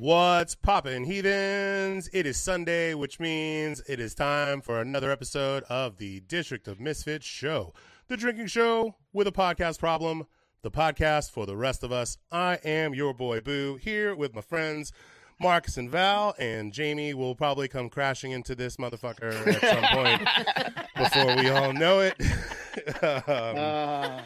[0.00, 2.08] What's poppin', heathens?
[2.12, 6.78] It is Sunday, which means it is time for another episode of the District of
[6.78, 7.74] Misfits show,
[8.06, 10.28] the drinking show with a podcast problem,
[10.62, 12.16] the podcast for the rest of us.
[12.30, 14.92] I am your boy Boo here with my friends
[15.40, 20.78] Marcus and Val, and Jamie will probably come crashing into this motherfucker at some point
[20.96, 22.14] before we all know it.
[23.28, 24.22] um,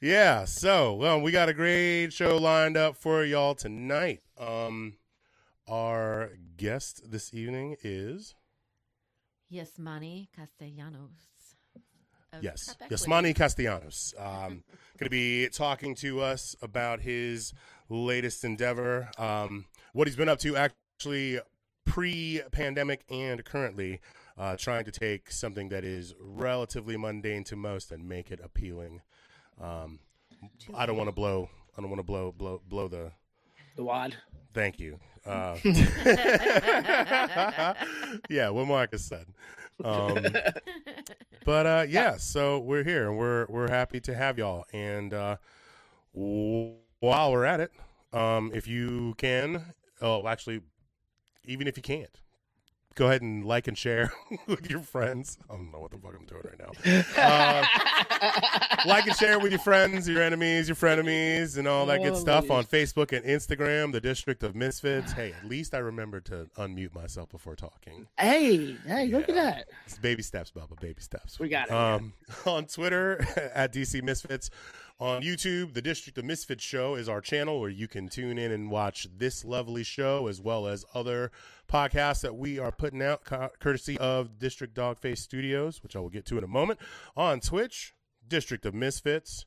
[0.00, 4.22] yeah, so well, we got a great show lined up for y'all tonight.
[4.38, 4.94] Um,
[5.70, 8.34] our guest this evening is
[9.52, 11.54] Yasmani Castellanos.
[12.32, 14.12] of yes, Prep Yasmani Castellanos.
[14.18, 14.64] Um,
[14.98, 17.54] going to be talking to us about his
[17.88, 21.38] latest endeavor, um, what he's been up to actually
[21.86, 24.00] pre-pandemic and currently,
[24.36, 29.02] uh, trying to take something that is relatively mundane to most and make it appealing.
[29.60, 30.00] Um,
[30.74, 31.48] I don't want to blow.
[31.78, 33.12] I don't want to blow blow blow the
[33.76, 34.16] The wad.
[34.52, 34.98] Thank you.
[35.24, 35.56] Uh,
[38.30, 39.26] yeah, what Marcus said.
[39.84, 40.26] Um,
[41.44, 44.64] but uh, yeah, so we're here and we're we're happy to have y'all.
[44.72, 45.36] And uh,
[46.12, 47.72] while we're at it,
[48.12, 50.62] um, if you can, oh, actually,
[51.44, 52.20] even if you can't,
[53.00, 54.12] go ahead and like and share
[54.46, 55.38] with your friends.
[55.48, 56.70] I don't know what the fuck I'm doing right now.
[57.16, 62.14] Uh, like and share with your friends, your enemies, your frenemies, and all that good
[62.14, 65.12] stuff on Facebook and Instagram, the District of Misfits.
[65.12, 68.06] Hey, at least I remembered to unmute myself before talking.
[68.18, 69.68] Hey, hey, look at that.
[69.86, 71.40] It's baby steps, Bubba, baby steps.
[71.40, 71.72] We got it.
[71.72, 72.12] Um,
[72.44, 74.50] on Twitter at DC Misfits.
[75.00, 78.52] On YouTube, the District of Misfits show is our channel where you can tune in
[78.52, 81.32] and watch this lovely show as well as other
[81.66, 86.10] podcasts that we are putting out co- courtesy of District Dogface Studios, which I will
[86.10, 86.80] get to in a moment.
[87.16, 87.94] On Twitch,
[88.28, 89.46] District of Misfits.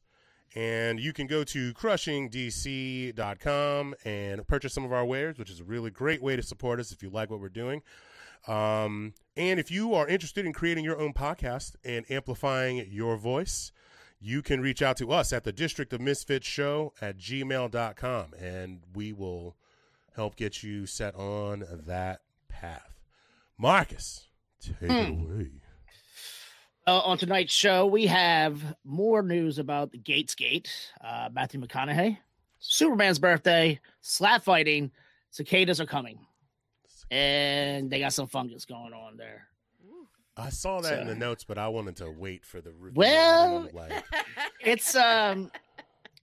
[0.56, 5.64] And you can go to crushingdc.com and purchase some of our wares, which is a
[5.64, 7.84] really great way to support us if you like what we're doing.
[8.48, 13.72] Um, and if you are interested in creating your own podcast and amplifying your voice,
[14.24, 18.80] you can reach out to us at the District of Misfits Show at gmail.com and
[18.96, 19.58] we will
[20.16, 23.02] help get you set on that path.
[23.58, 24.28] Marcus,
[24.62, 25.50] take it away.
[26.88, 30.70] Uh, on tonight's show, we have more news about the Gaetz Gate,
[31.02, 32.18] uh, Matthew McConaughey,
[32.60, 34.92] Superman's birthday, slap fighting,
[35.32, 36.20] cicadas are coming,
[37.12, 39.48] and they got some fungus going on there.
[40.36, 42.94] I saw that in the notes, but I wanted to wait for the review.
[42.96, 44.04] Well- like,
[44.66, 45.52] It's um,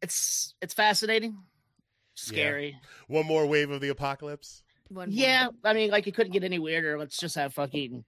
[0.02, 1.36] it's it's fascinating,
[2.14, 2.76] scary.
[3.06, 4.62] one more wave of the apocalypse.
[4.88, 5.14] One more.
[5.14, 6.98] Yeah, I mean, like it couldn't get any weirder.
[6.98, 8.04] Let's just have fucking.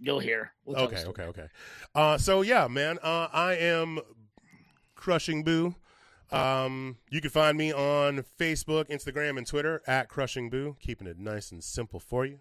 [0.00, 0.52] You'll hear.
[0.64, 1.46] We'll tell okay, okay, okay.
[1.94, 3.98] Uh, so yeah, man, uh, I am
[4.94, 5.74] crushing boo.
[6.30, 11.18] Um, you can find me on Facebook, Instagram, and Twitter at crushing boo, keeping it
[11.18, 12.38] nice and simple for you.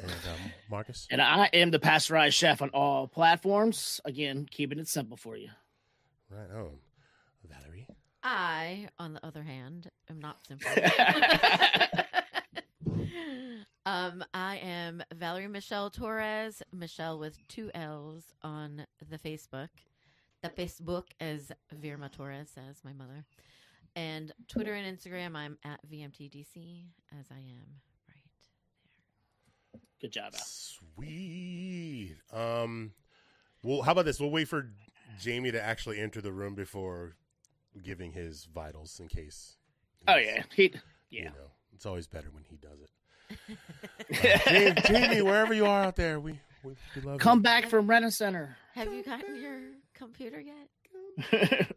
[0.00, 4.00] And um, Marcus, And I am the pasteurized chef on all platforms.
[4.04, 5.50] Again, keeping it simple for you.
[6.30, 6.70] right on,
[7.48, 7.86] Valerie.
[8.22, 10.70] I, on the other hand, am not simple.
[13.86, 19.68] um, I am Valerie Michelle Torres, Michelle with two L's on the Facebook.
[20.42, 23.24] The Facebook, as Virma Torres says, my mother.
[23.96, 26.84] And Twitter and Instagram, I'm at VMTDC,
[27.18, 27.93] as I am right
[30.00, 30.40] Good job, Al.
[30.44, 32.16] Sweet.
[32.32, 32.92] Um,
[33.62, 34.20] well, how about this?
[34.20, 34.70] We'll wait for
[35.20, 37.16] Jamie to actually enter the room before
[37.82, 39.56] giving his vitals in case.
[40.06, 40.64] Oh yeah, he,
[41.10, 41.28] You yeah.
[41.30, 42.90] know, it's always better when he does it.
[44.22, 47.42] Uh, Jamie, Jamie, wherever you are out there, we we, we love Come you.
[47.42, 48.54] back from Renner Center.
[48.74, 49.60] Have you gotten your
[49.94, 51.70] computer yet?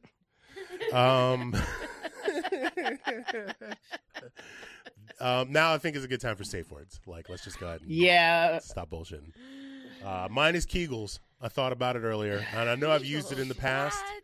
[0.93, 1.55] Um,
[5.19, 6.99] um, now I think is a good time for safe words.
[7.05, 9.31] Like, let's just go ahead and yeah, stop bullshitting.
[10.03, 11.19] Uh, mine is Kegels.
[11.41, 14.01] I thought about it earlier, and I know I've used it in the past.
[14.03, 14.23] What?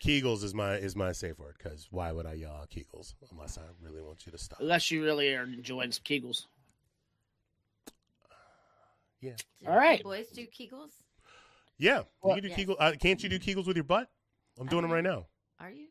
[0.00, 3.56] Kegels is my is my safe word because why would I yell out Kegels unless
[3.56, 4.60] I really want you to stop?
[4.60, 6.46] unless you really are enjoying some Kegels.
[9.20, 9.32] Yeah,
[9.62, 10.02] Do All right.
[10.02, 10.90] Boys do Kegels?
[11.78, 12.02] yeah.
[12.20, 12.56] Well, you can do yes.
[12.58, 12.76] Kegel.
[12.78, 14.10] Uh, can't you do Kegels with your butt?
[14.60, 15.26] I'm doing them right now.
[15.58, 15.86] Are you?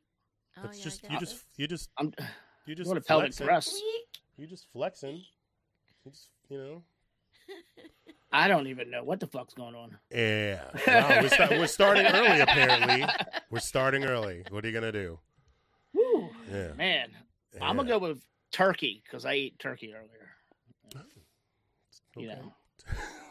[0.57, 2.13] Oh, That's yeah, just you just you just I'm
[2.67, 3.43] you just want a pelvic flex it.
[3.45, 3.69] thrust.
[3.69, 4.02] Squeak.
[4.37, 5.17] You just flexing.
[5.17, 6.83] You just, you know.
[8.31, 9.97] I don't even know what the fuck's going on.
[10.11, 10.61] Yeah.
[10.87, 12.39] Wow, we're, sta- we're starting early.
[12.39, 13.05] Apparently,
[13.51, 14.43] we're starting early.
[14.49, 15.19] What are you gonna do?
[15.91, 16.73] Whew, Yeah.
[16.73, 17.09] man,
[17.61, 20.29] I'm gonna go with turkey because I ate turkey earlier.
[20.95, 21.01] Oh.
[22.21, 22.39] You Okay.
[22.39, 22.53] know.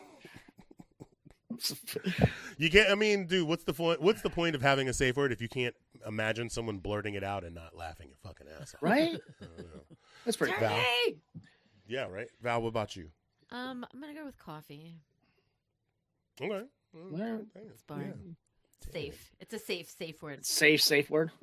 [2.58, 2.90] You can't.
[2.90, 4.00] I mean, dude, what's the point?
[4.00, 5.74] What's the point of having a safe word if you can't
[6.06, 8.82] imagine someone blurting it out and not laughing your fucking ass off?
[8.82, 9.10] right?
[9.40, 9.80] I don't know.
[10.24, 10.68] That's pretty cool.
[10.68, 11.20] Turkey!
[11.86, 12.28] Yeah, right.
[12.42, 13.08] Val, what about you?
[13.50, 14.96] Um, I'm gonna go with coffee.
[16.40, 16.64] Okay.
[16.92, 18.36] Well, It's boring.
[18.92, 19.30] Safe.
[19.40, 20.44] It's a safe, safe word.
[20.44, 21.30] Safe, safe word.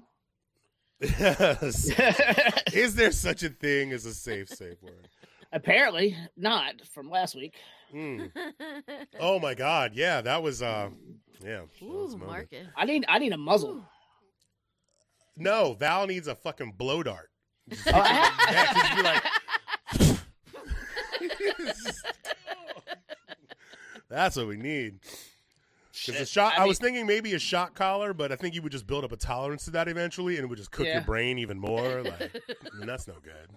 [1.01, 1.89] Yes.
[2.73, 5.07] Is there such a thing as a safe, safe word?
[5.51, 7.55] Apparently not from last week.
[7.93, 8.31] Mm.
[9.19, 9.91] Oh my God!
[9.95, 10.61] Yeah, that was.
[10.61, 10.89] uh
[11.43, 11.61] Yeah.
[11.81, 12.27] that was Ooh, moment.
[12.29, 12.67] Marcus.
[12.77, 13.83] I need I need a muzzle.
[15.35, 17.29] No, Val needs a fucking blow dart.
[17.69, 17.91] Just- Oh,
[18.51, 19.23] yeah, just be like.
[24.09, 24.99] That's what we need.
[25.01, 26.27] 'Cause the Shit.
[26.29, 28.87] shot, I, I was thinking maybe a shot collar, but I think you would just
[28.87, 30.93] build up a tolerance to that eventually, and it would just cook Yeah.
[30.95, 32.03] your brain even more.
[32.03, 32.41] Like,
[32.79, 33.49] and that's no good.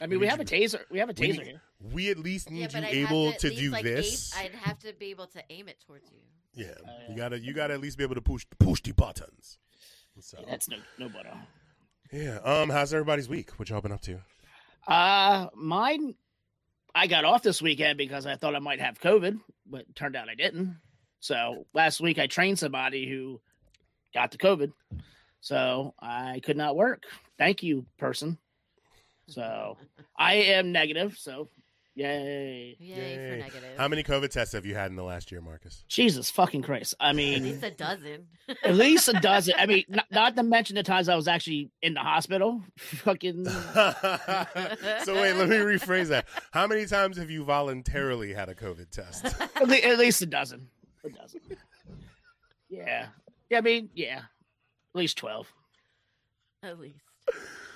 [0.00, 0.80] I mean, we have a taser.
[0.90, 1.62] We have a taser need- here.
[1.92, 4.36] We at least need yeah, but you I'd able to, to, least, do like, this.
[4.36, 6.18] Aim, I'd have to be able to aim it towards you.
[6.54, 9.58] yeah, Oh, you gotta, you gotta at least be able to push, push the buttons.
[10.20, 11.32] So, That's no no butter.
[12.12, 12.38] yeah.
[12.44, 13.50] Um, how's everybody's week?
[13.58, 14.18] What y'all been up to?
[14.86, 16.14] Uh, mine.
[16.94, 20.28] I got off this weekend because I thought I might have COVID, but turned out
[20.28, 20.76] I didn't.
[21.20, 23.40] So last week I trained somebody who
[24.12, 24.72] got the COVID,
[25.40, 27.04] so I could not work.
[27.38, 28.36] Thank you, person.
[29.30, 29.76] So
[30.18, 31.16] I am negative.
[31.18, 31.48] So
[31.94, 32.76] yay!
[32.78, 33.16] Yay, Yay.
[33.30, 33.78] for negative.
[33.78, 35.84] How many COVID tests have you had in the last year, Marcus?
[35.88, 36.94] Jesus fucking Christ!
[37.00, 38.26] I mean At mean, least a dozen.
[38.64, 39.54] at least a dozen.
[39.58, 42.62] I mean, not, not to mention the times I was actually in the hospital.
[42.76, 43.44] Fucking
[45.04, 46.26] so wait, let me rephrase that.
[46.52, 49.24] How many times have you voluntarily had a COVID test?
[49.26, 50.68] at, le- at least a dozen.
[51.04, 51.40] A dozen.
[52.68, 53.06] Yeah.
[53.50, 53.58] Yeah.
[53.58, 54.18] I mean, yeah.
[54.18, 55.52] At least twelve.
[56.62, 56.98] At least.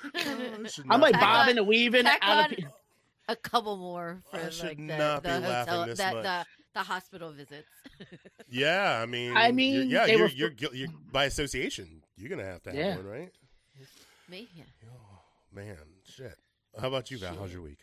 [0.05, 0.11] Oh,
[0.65, 2.51] I should I'm like be- bobbing and weaving tack out on of.
[2.59, 2.65] pe-
[3.29, 6.05] a couple more for I like should the, not the be laughing hotel, this the,
[6.13, 6.23] much.
[6.23, 7.69] the the hospital visits.
[8.51, 12.03] Yeah, I mean, I you're- mean, yeah, they you're, were- you're, guil- you're by association.
[12.17, 12.97] You're gonna have to have Yeah.
[12.97, 13.31] one, right?
[14.29, 15.21] Me, yeah, Oh
[15.53, 16.37] man, shit.
[16.81, 17.37] How about you, Val?
[17.39, 17.79] How's your week?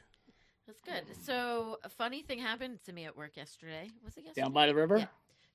[0.68, 1.16] that's good.
[1.26, 3.90] So a funny thing happened to me at work yesterday.
[4.06, 4.42] Was it yesterday?
[4.46, 4.98] Down by the river.
[5.00, 5.06] Yeah.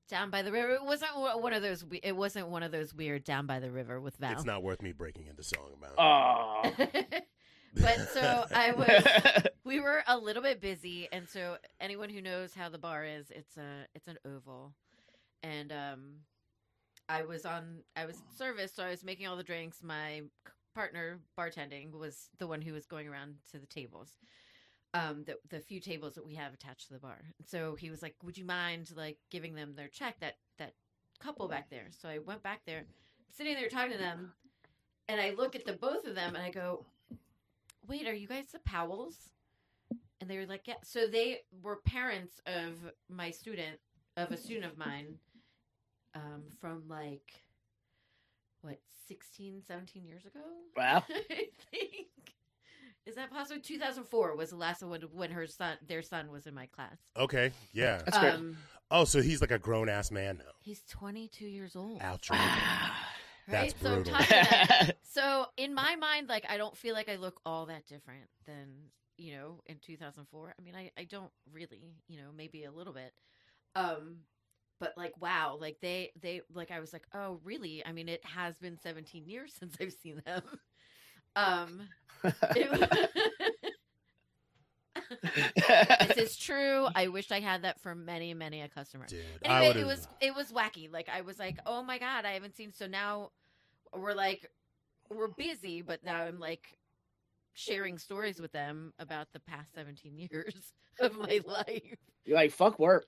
[0.08, 0.70] Down by the river.
[0.74, 1.84] It wasn't one one of those.
[1.84, 4.32] we- It wasn't one of those weird down by the river with Val.
[4.32, 5.94] It's not worth me breaking into song about.
[5.98, 6.72] Oh.
[7.74, 9.46] but so I was.
[9.64, 13.30] we were a little bit busy and so anyone who knows how the bar is
[13.32, 14.72] it's a it's an oval
[15.42, 16.12] and um
[17.08, 20.22] i was on i was in service so i was making all the drinks my
[20.72, 24.14] partner bartending was the one who was going around to the tables
[24.96, 28.02] um the, the few tables that we have attached to the bar so he was
[28.02, 30.74] like would you mind like giving them their check that that
[31.20, 32.84] couple back there so i went back there
[33.36, 34.32] sitting there talking to them
[35.08, 36.84] and i look at the both of them and i go
[37.88, 39.30] wait, are you guys the Powells?
[40.20, 40.74] And they were like, yeah.
[40.82, 42.72] So they were parents of
[43.08, 43.78] my student,
[44.16, 45.18] of a student of mine,
[46.14, 47.32] um, from like,
[48.62, 48.78] what,
[49.08, 50.40] 16, 17 years ago?
[50.76, 51.04] Wow.
[51.30, 52.35] I think.
[53.06, 53.60] Is that possible?
[53.62, 56.96] 2004 was the last one when her son, their son was in my class.
[57.16, 58.02] Okay, yeah.
[58.04, 58.34] That's great.
[58.34, 58.56] Um,
[58.90, 60.52] Oh, so he's like a grown ass man now.
[60.60, 62.00] he's 22 years old.
[62.02, 62.30] Ouch.
[62.30, 62.92] Right?
[63.48, 64.12] That's so I'm brutal.
[64.12, 64.94] talking to.
[65.04, 68.66] So in my mind, like I don't feel like I look all that different than
[69.16, 70.54] you know in 2004.
[70.58, 73.12] I mean, I I don't really, you know, maybe a little bit.
[73.74, 74.18] Um,
[74.78, 77.84] but like wow, like they they like I was like, oh really?
[77.86, 80.42] I mean, it has been 17 years since I've seen them.
[81.36, 81.82] Um,
[82.24, 83.72] it-
[86.08, 86.88] this is true.
[86.94, 89.06] I wish I had that for many many a customer.
[89.06, 90.92] Dude, Anyway, it was it was wacky.
[90.92, 92.72] Like I was like, oh my god, I haven't seen.
[92.72, 93.30] So now
[93.94, 94.50] we're like,
[95.10, 96.76] we're busy, but now I'm like
[97.52, 100.54] sharing stories with them about the past 17 years
[101.00, 101.94] of my life.
[102.24, 103.06] You're like fuck work.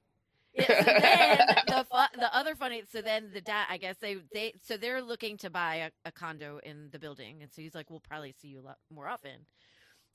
[0.54, 2.82] Yeah, so then the fu- the other funny.
[2.90, 6.12] So then the dad, I guess they they so they're looking to buy a, a
[6.12, 9.06] condo in the building, and so he's like, we'll probably see you a lot more
[9.08, 9.32] often.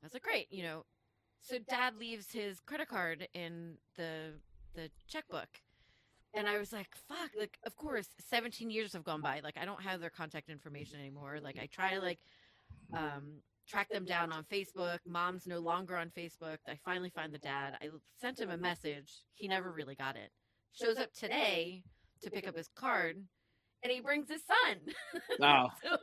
[0.03, 0.85] I was like, great, you know.
[1.41, 4.33] So dad leaves his credit card in the
[4.75, 5.49] the checkbook.
[6.35, 9.41] And I was like, fuck, like of course, 17 years have gone by.
[9.43, 11.39] Like I don't have their contact information anymore.
[11.41, 12.19] Like I try to like
[12.93, 14.99] um track them down on Facebook.
[15.07, 16.57] Mom's no longer on Facebook.
[16.67, 17.77] I finally find the dad.
[17.81, 17.89] I
[18.19, 19.11] sent him a message.
[19.35, 20.29] He never really got it.
[20.73, 21.83] Shows up today
[22.21, 23.17] to pick up his card
[23.83, 25.21] and he brings his son.
[25.39, 25.71] Wow.
[25.83, 25.97] so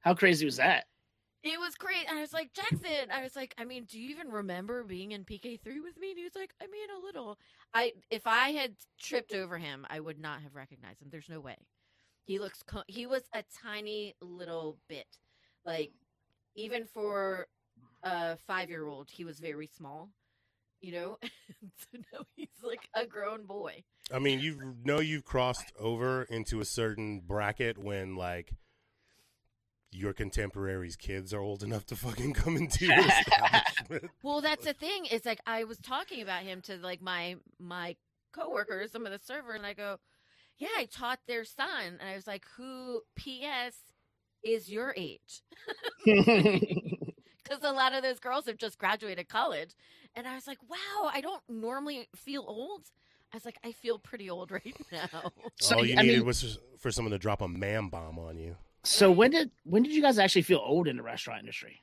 [0.00, 0.84] How crazy was that?
[1.42, 2.10] It was great.
[2.10, 5.24] I was like, Jackson, I was like, I mean, do you even remember being in
[5.24, 6.10] PK3 with me?
[6.10, 7.38] And he was like, I mean, a little.
[7.72, 11.08] I If I had tripped over him, I would not have recognized him.
[11.10, 11.56] There's no way.
[12.24, 15.06] He looks, co- he was a tiny little bit.
[15.64, 15.92] Like,
[16.56, 17.46] even for
[18.02, 20.10] a five year old, he was very small,
[20.80, 21.18] you know?
[21.22, 23.84] so now he's like a grown boy.
[24.12, 28.52] I mean, you know you've crossed over into a certain bracket when like
[29.92, 34.10] your contemporaries' kids are old enough to fucking come into your establishment.
[34.22, 35.06] Well, that's the thing.
[35.10, 37.96] It's like I was talking about him to like my my
[38.32, 39.98] coworkers, some of the server, and I go,
[40.58, 43.02] "Yeah, I taught their son," and I was like, "Who?
[43.16, 43.76] P.S.
[44.46, 45.42] is your age?"
[47.48, 49.70] Because a lot of those girls have just graduated college,
[50.16, 52.82] and I was like, "Wow, I don't normally feel old."
[53.32, 56.26] I was like, "I feel pretty old right now." So, All you I needed mean-
[56.26, 58.56] was for someone to drop a man bomb on you.
[58.82, 61.80] so when did when did you guys actually feel old in the restaurant industry?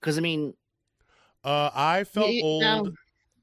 [0.00, 0.54] Because I mean,
[1.44, 2.84] Uh, I felt Yeah, old.
[2.86, 2.92] no.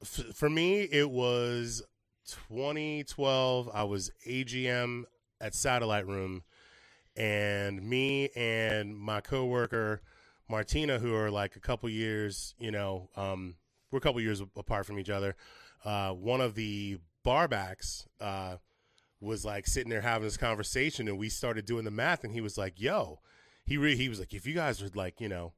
[0.02, 1.82] F- for me, it was
[2.28, 3.70] 2012.
[3.74, 5.06] I was AGM
[5.40, 6.44] at Satellite Room,
[7.16, 10.02] and me and my coworker
[10.50, 13.56] Martina, who are like a couple years, you know, um,
[13.92, 15.36] we're a couple years apart from each other.
[15.86, 18.58] Uh, one of the barbacks uh,
[19.22, 22.42] was like sitting there having this conversation, and we started doing the math, and he
[22.42, 23.20] was like, "Yo,"
[23.66, 25.54] he re- he was like, "If you guys would like, you know."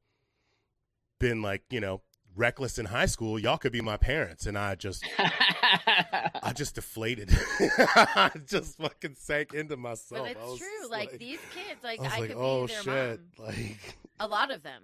[1.19, 2.01] been like you know
[2.35, 4.45] reckless in high school y'all could be my parents.
[4.45, 7.29] And i just i just deflated.
[7.59, 10.27] I just fucking sank into myself.
[10.27, 10.89] But it's true.
[10.89, 13.19] Like, these kids, like i I like could oh be their shit.
[13.37, 13.47] Mom.
[13.47, 14.83] like a lot of them.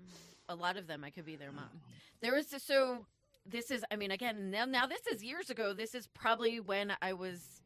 [0.50, 1.82] A lot of them i could be their mom.
[2.22, 3.06] There was this, so
[3.46, 5.74] this is i mean again now, now this is years ago.
[5.74, 7.62] This is probably when i was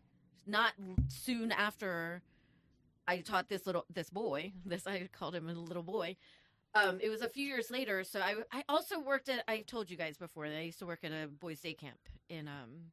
[0.48, 0.74] not
[1.08, 2.22] soon after
[3.08, 6.16] i taught this little this boy this i called him a little boy
[6.76, 9.90] um, it was a few years later so I, I also worked at i told
[9.90, 12.92] you guys before that i used to work at a boys day camp in um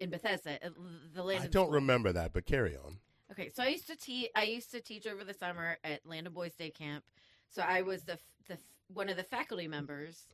[0.00, 0.72] in bethesda at
[1.14, 1.74] the i Landon don't School.
[1.74, 2.98] remember that but carry on
[3.32, 4.30] Okay, so I used to teach.
[4.36, 7.02] I used to teach over the summer at Landon Boys Day Camp.
[7.48, 8.58] So I was the the
[8.92, 10.26] one of the faculty members.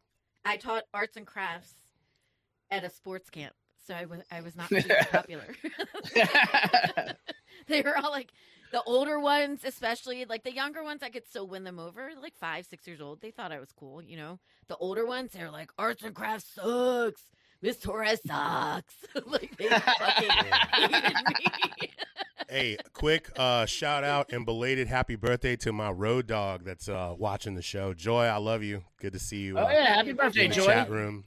[0.44, 1.72] I taught arts and crafts
[2.70, 3.54] at a sports camp.
[3.86, 5.46] So I was I was not super popular.
[7.68, 8.32] they were all like
[8.72, 11.02] the older ones, especially like the younger ones.
[11.02, 12.10] I could still win them over.
[12.20, 14.02] Like five, six years old, they thought I was cool.
[14.02, 17.22] You know, the older ones, they're like arts and crafts sucks.
[17.62, 18.94] Miss Torres sucks.
[19.26, 20.30] like they fucking
[20.72, 21.90] hated me.
[22.48, 27.14] hey quick uh shout out and belated happy birthday to my road dog that's uh
[27.16, 30.12] watching the show joy i love you good to see you oh uh, yeah, happy
[30.12, 30.64] birthday, in the Joy.
[30.66, 31.26] chat room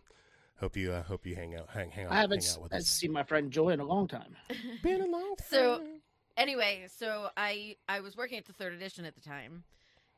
[0.59, 2.73] hope you uh, hope you hang out hang, hang out I haven't hang out with
[2.73, 4.35] s- us seen my friend Joy in a long time.
[4.81, 5.87] been a long So- time.
[6.37, 9.63] Anyway, so I I was working at the third edition at the time,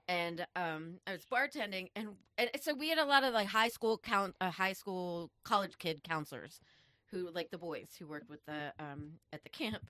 [0.07, 3.69] and um I was bartending, and and so we had a lot of like high
[3.69, 6.60] school count, uh, high school college kid counselors,
[7.12, 9.89] who like the boys who worked with the um at the camp.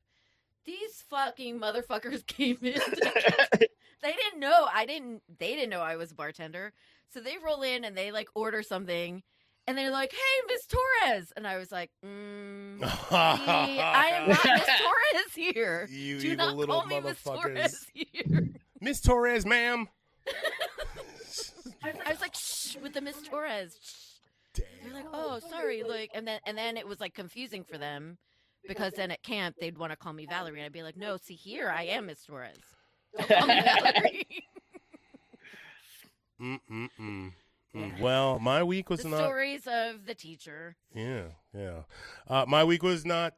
[0.65, 2.79] These fucking motherfuckers came in.
[3.59, 5.23] they didn't know I didn't.
[5.39, 6.73] They didn't know I was a bartender.
[7.13, 9.23] So they roll in and they like order something,
[9.67, 12.77] and they're like, "Hey, Miss Torres," and I was like, mm,
[13.11, 17.21] "I am not Miss Torres here." You Do evil not little call me Miss.
[17.23, 18.49] Torres here.
[18.81, 19.87] Miss Torres, ma'am.
[21.83, 23.77] I, I was like, shh, with the Miss Torres.
[23.81, 24.61] Shh.
[24.83, 28.17] They're like, oh, sorry, like, and then and then it was like confusing for them
[28.67, 31.17] because then at camp they'd want to call me Valerie, and I'd be like, no,
[31.17, 32.57] see here, I am Miss Torres.
[33.17, 34.27] Don't call me Valerie.
[36.41, 36.89] Mm-mm-mm.
[36.99, 37.31] Mm.
[37.99, 39.19] Well, my week was the not.
[39.19, 40.75] stories of the teacher.
[40.93, 41.81] Yeah, yeah.
[42.27, 43.35] Uh, my week was not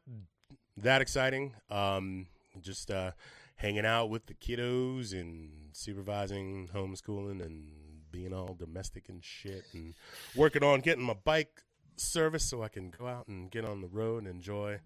[0.76, 1.54] that exciting.
[1.70, 2.26] Um,
[2.60, 3.12] just uh,
[3.56, 7.72] hanging out with the kiddos and supervising homeschooling and
[8.10, 9.94] being all domestic and shit and
[10.34, 11.62] working on getting my bike
[11.96, 14.80] service so I can go out and get on the road and enjoy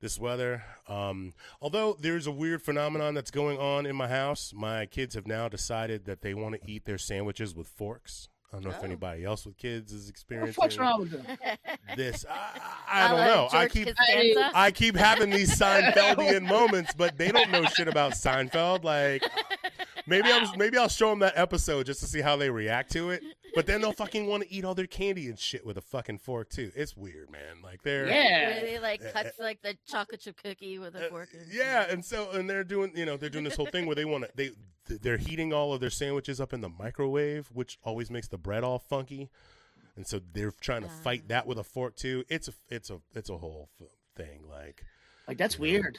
[0.00, 0.64] this weather.
[0.88, 5.26] Um, although there's a weird phenomenon that's going on in my house, my kids have
[5.26, 8.28] now decided that they want to eat their sandwiches with forks.
[8.52, 8.84] I don't know if Oh.
[8.84, 11.24] anybody else with kids is What the experiencing fuck's wrong with them?
[11.96, 12.24] this.
[12.28, 12.34] I,
[12.88, 13.48] I, I don't la know.
[13.52, 14.50] I keep Costanza.
[14.54, 18.82] I keep having these Seinfeldian moments, but they don't know shit about Seinfeld.
[18.82, 19.22] Like
[20.06, 22.90] maybe I was maybe I'll show them that episode just to see how they react
[22.92, 23.22] to it.
[23.54, 26.18] But then they'll fucking want to eat all their candy and shit with a fucking
[26.18, 26.70] fork too.
[26.74, 27.62] It's weird, man.
[27.62, 28.60] Like they're Where Yeah.
[28.60, 31.28] they like cuts like the chocolate chip cookie with a uh, fork.
[31.50, 34.04] yeah, and so and they're doing you know they're doing this whole thing where they
[34.04, 34.50] want to they
[34.86, 38.64] they're heating all of their sandwiches up in the microwave, which always makes the bread
[38.64, 39.28] all funky,
[39.96, 41.28] and so they're trying to fight Ah.
[41.28, 42.24] that with a fork too.
[42.28, 44.48] It's a it's a it's a whole f- thing.
[44.48, 44.84] Like
[45.28, 45.98] Like that's weird.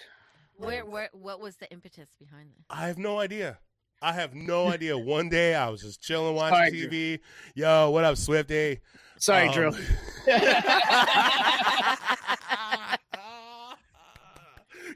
[0.57, 2.65] Where, where, what was the impetus behind this?
[2.69, 3.57] I have no idea.
[4.01, 4.97] I have no idea.
[4.97, 7.19] One day I was just chilling watching TV.
[7.53, 8.79] Yo, what up, Swifty?
[9.17, 9.71] Sorry, Um, Drew.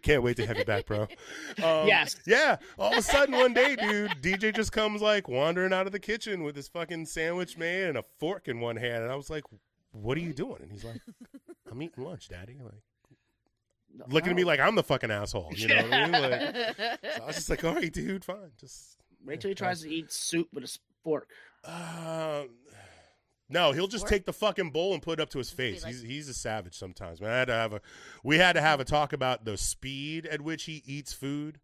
[0.01, 1.03] Can't wait to have you back, bro.
[1.63, 2.15] Um, Yes.
[2.27, 2.57] Yeah.
[2.77, 5.99] All of a sudden, one day, dude, DJ just comes like wandering out of the
[5.99, 9.29] kitchen with his fucking sandwich made and a fork in one hand, and I was
[9.29, 9.43] like,
[9.91, 11.01] "What are you doing?" And he's like,
[11.71, 12.81] "I'm eating lunch, Daddy." Like
[14.11, 15.51] looking at me like I'm the fucking asshole.
[15.55, 16.11] You know what I mean?
[16.11, 16.41] Like,
[17.15, 18.94] so I was just like, "All right, dude, fine." Just
[19.25, 21.29] Wait till he tries to eat soup with a fork.
[21.63, 22.49] Um,
[23.49, 25.83] no, he'll just Or- take the fucking bowl and put it up to his face.
[25.83, 27.21] like- he's he's a savage sometimes.
[27.21, 27.81] Man, I had to have a
[28.23, 31.59] we had to have a talk about the speed at which he eats food.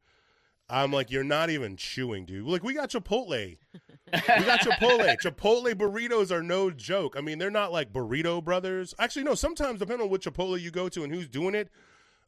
[0.69, 2.45] I'm like, you're not even chewing, dude.
[2.47, 3.57] Like, we got Chipotle.
[3.67, 5.17] We got Chipotle.
[5.21, 7.15] Chipotle burritos are no joke.
[7.17, 8.93] I mean, they're not like burrito brothers.
[8.97, 9.35] Actually, no.
[9.35, 11.69] Sometimes, depending on which Chipotle you go to and who's doing it,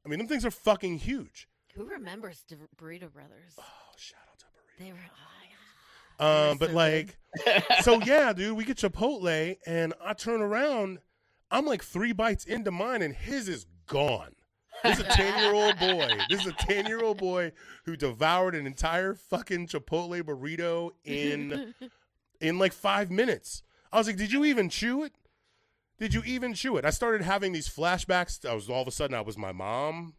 [0.06, 1.48] I mean, them things are fucking huge.
[1.76, 3.54] Who remembers the Burrito Brothers?
[3.58, 3.64] Oh,
[3.96, 4.33] shut out to burrito.
[4.80, 4.98] They were.
[6.20, 7.18] Oh, Um, but so like,
[7.82, 11.00] so yeah, dude, we get Chipotle, and I turn around,
[11.52, 14.36] I'm like three bites into mine, and his is gone.
[14.84, 16.10] This is a ten year old boy.
[16.30, 17.52] This is a ten year old boy
[17.86, 21.74] who devoured an entire fucking Chipotle burrito in
[22.42, 23.64] in like five minutes.
[23.92, 25.14] I was like, did you even chew it?
[26.00, 26.86] Did you even chew it?
[26.86, 28.46] I started having these flashbacks.
[28.48, 30.16] I was all of a sudden I was my mom.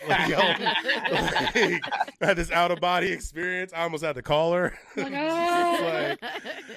[0.08, 1.80] Like, yo, like, I
[2.20, 3.72] had this out of body experience.
[3.74, 4.78] I almost had to call her.
[4.96, 6.18] like,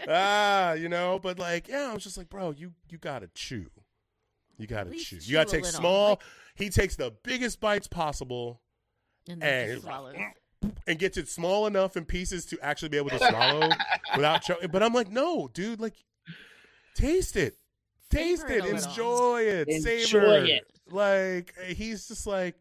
[0.08, 3.68] ah, you know, but like, yeah, I was just like, bro, you you gotta chew.
[4.58, 5.18] You gotta least chew.
[5.22, 6.10] You gotta a take small.
[6.12, 6.20] like-
[6.56, 8.62] he takes the biggest bites possible
[9.28, 10.74] and and then he's just like, swallows.
[10.88, 13.70] and gets it small enough in pieces to actually be able to swallow
[14.16, 14.70] without choking.
[14.70, 15.94] But I'm like, no, dude, like,
[16.96, 17.56] taste it,
[18.10, 20.64] taste Savor it, it enjoy it, Enjoy savor it.
[20.92, 22.56] Like, he's just like,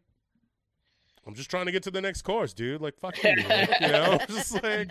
[1.29, 2.81] I'm just trying to get to the next course, dude.
[2.81, 4.17] Like, fuck you, like, you know.
[4.27, 4.89] just like,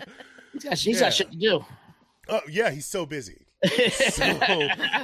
[0.53, 0.99] He's got, he's Yeah.
[1.01, 1.65] got shit to do.
[2.29, 3.45] oh yeah, he's so busy.
[3.99, 4.39] so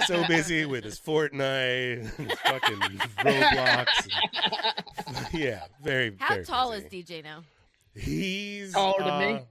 [0.07, 2.77] so busy with his Fortnite, and his fucking
[3.19, 3.87] Roblox.
[5.07, 6.15] and- yeah, very.
[6.19, 6.99] How very tall busy.
[6.99, 7.43] is DJ now?
[7.93, 9.41] He's Taller than me?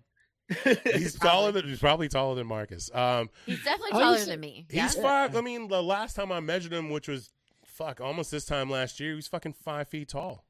[0.66, 2.90] uh, he's taller than he's probably taller than Marcus.
[2.94, 4.66] Um, He's definitely Oh, taller he's- than me.
[4.70, 4.82] Yeah?
[4.84, 5.36] he's five.
[5.36, 7.30] I mean, the last time I measured him, which was
[7.64, 10.44] fuck almost this time last year, he was fucking five feet tall.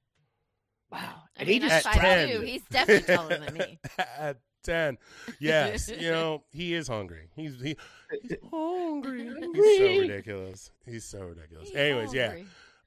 [0.94, 1.22] Wow.
[1.37, 2.28] I And mean, he just five 10.
[2.28, 2.40] two.
[2.42, 3.78] He's definitely taller than me.
[4.18, 4.96] At ten,
[5.40, 7.28] yes, you know he is hungry.
[7.35, 7.76] He's he,
[8.22, 9.24] he's hungry.
[9.24, 10.70] He's so ridiculous.
[10.87, 11.68] He's so ridiculous.
[11.68, 12.37] He's Anyways, yeah.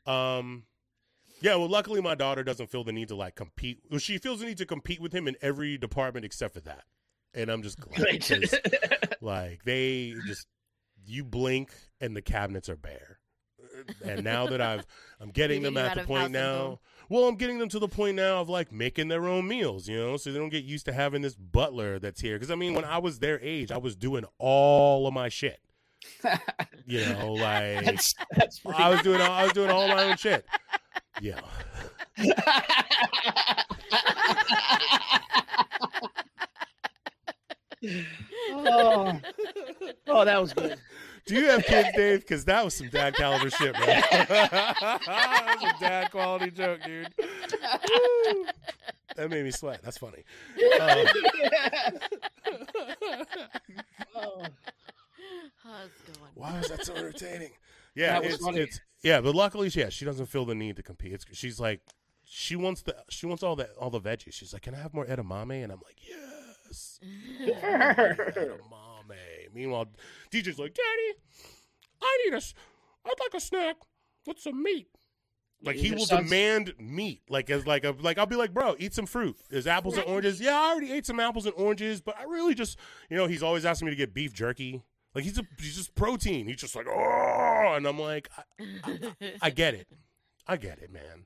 [0.05, 0.63] Um,
[1.41, 1.55] yeah.
[1.55, 3.79] Well, luckily my daughter doesn't feel the need to like compete.
[3.91, 6.85] Well, she feels the need to compete with him in every department except for that,
[7.33, 8.21] and I'm just glad.
[8.25, 8.55] 'cause,
[9.21, 10.47] like they just
[11.05, 13.19] you blink and the cabinets are bare.
[14.03, 14.85] And now that I've
[15.19, 16.57] I'm getting Getting them at the point now.
[16.57, 16.77] home.
[17.09, 19.97] Well, I'm getting them to the point now of like making their own meals, you
[19.97, 22.35] know, so they don't get used to having this butler that's here.
[22.35, 25.59] Because I mean, when I was their age, I was doing all of my shit.
[26.89, 30.15] You know, like that's, that's I was doing all, I was doing all my own
[30.15, 30.45] shit.
[31.19, 31.41] Yeah.
[38.53, 39.19] oh.
[40.07, 40.79] oh, that was good.
[41.27, 42.19] Do you have kids, Dave?
[42.21, 43.85] Because that was some dad caliber shit, bro.
[43.85, 47.13] that was a dad quality joke, dude.
[47.19, 48.45] Woo.
[49.15, 49.81] That made me sweat.
[49.83, 50.23] That's funny.
[50.79, 51.05] Uh,
[54.15, 54.45] Oh.
[55.63, 57.51] How's it why was that so entertaining?
[57.95, 58.59] Yeah, That was it's, funny.
[58.59, 61.13] it's yeah, but luckily, yeah, she doesn't feel the need to compete.
[61.13, 61.81] It's, she's like,
[62.23, 64.33] she wants the she wants all the all the veggies.
[64.33, 65.63] She's like, can I have more edamame?
[65.63, 66.99] And I'm like, yes,
[67.43, 68.59] edamame.
[69.53, 69.87] Meanwhile,
[70.31, 71.19] DJ's like, Daddy,
[72.01, 72.41] I need a,
[73.05, 73.77] I'd like a snack
[74.25, 74.87] with some meat.
[75.63, 78.93] Like he will demand meat, like as like a like I'll be like, bro, eat
[78.93, 79.35] some fruit.
[79.49, 80.39] There's apples and oranges.
[80.39, 82.77] Yeah, I already ate some apples and oranges, but I really just,
[83.09, 84.83] you know, he's always asking me to get beef jerky.
[85.15, 86.47] Like he's a he's just protein.
[86.47, 88.29] He's just like, oh, and I'm like,
[88.83, 88.99] I,
[89.41, 89.87] I get it,
[90.45, 91.25] I get it, man,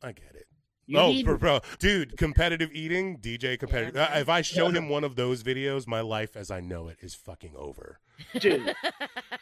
[0.00, 0.46] I get it.
[0.86, 3.94] You oh, need- bro, bro, dude, competitive eating, DJ competitive.
[3.94, 6.88] Yeah, uh, if I show him one of those videos, my life as I know
[6.88, 8.00] it is fucking over.
[8.40, 8.60] dude,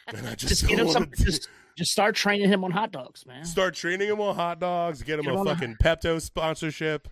[0.09, 1.05] And I just, just get him some.
[1.05, 3.45] wanna Just, just start training him on hot dogs, man.
[3.45, 7.09] start training him on hot dogs, get him Get a on the- fucking Pepto sponsorship.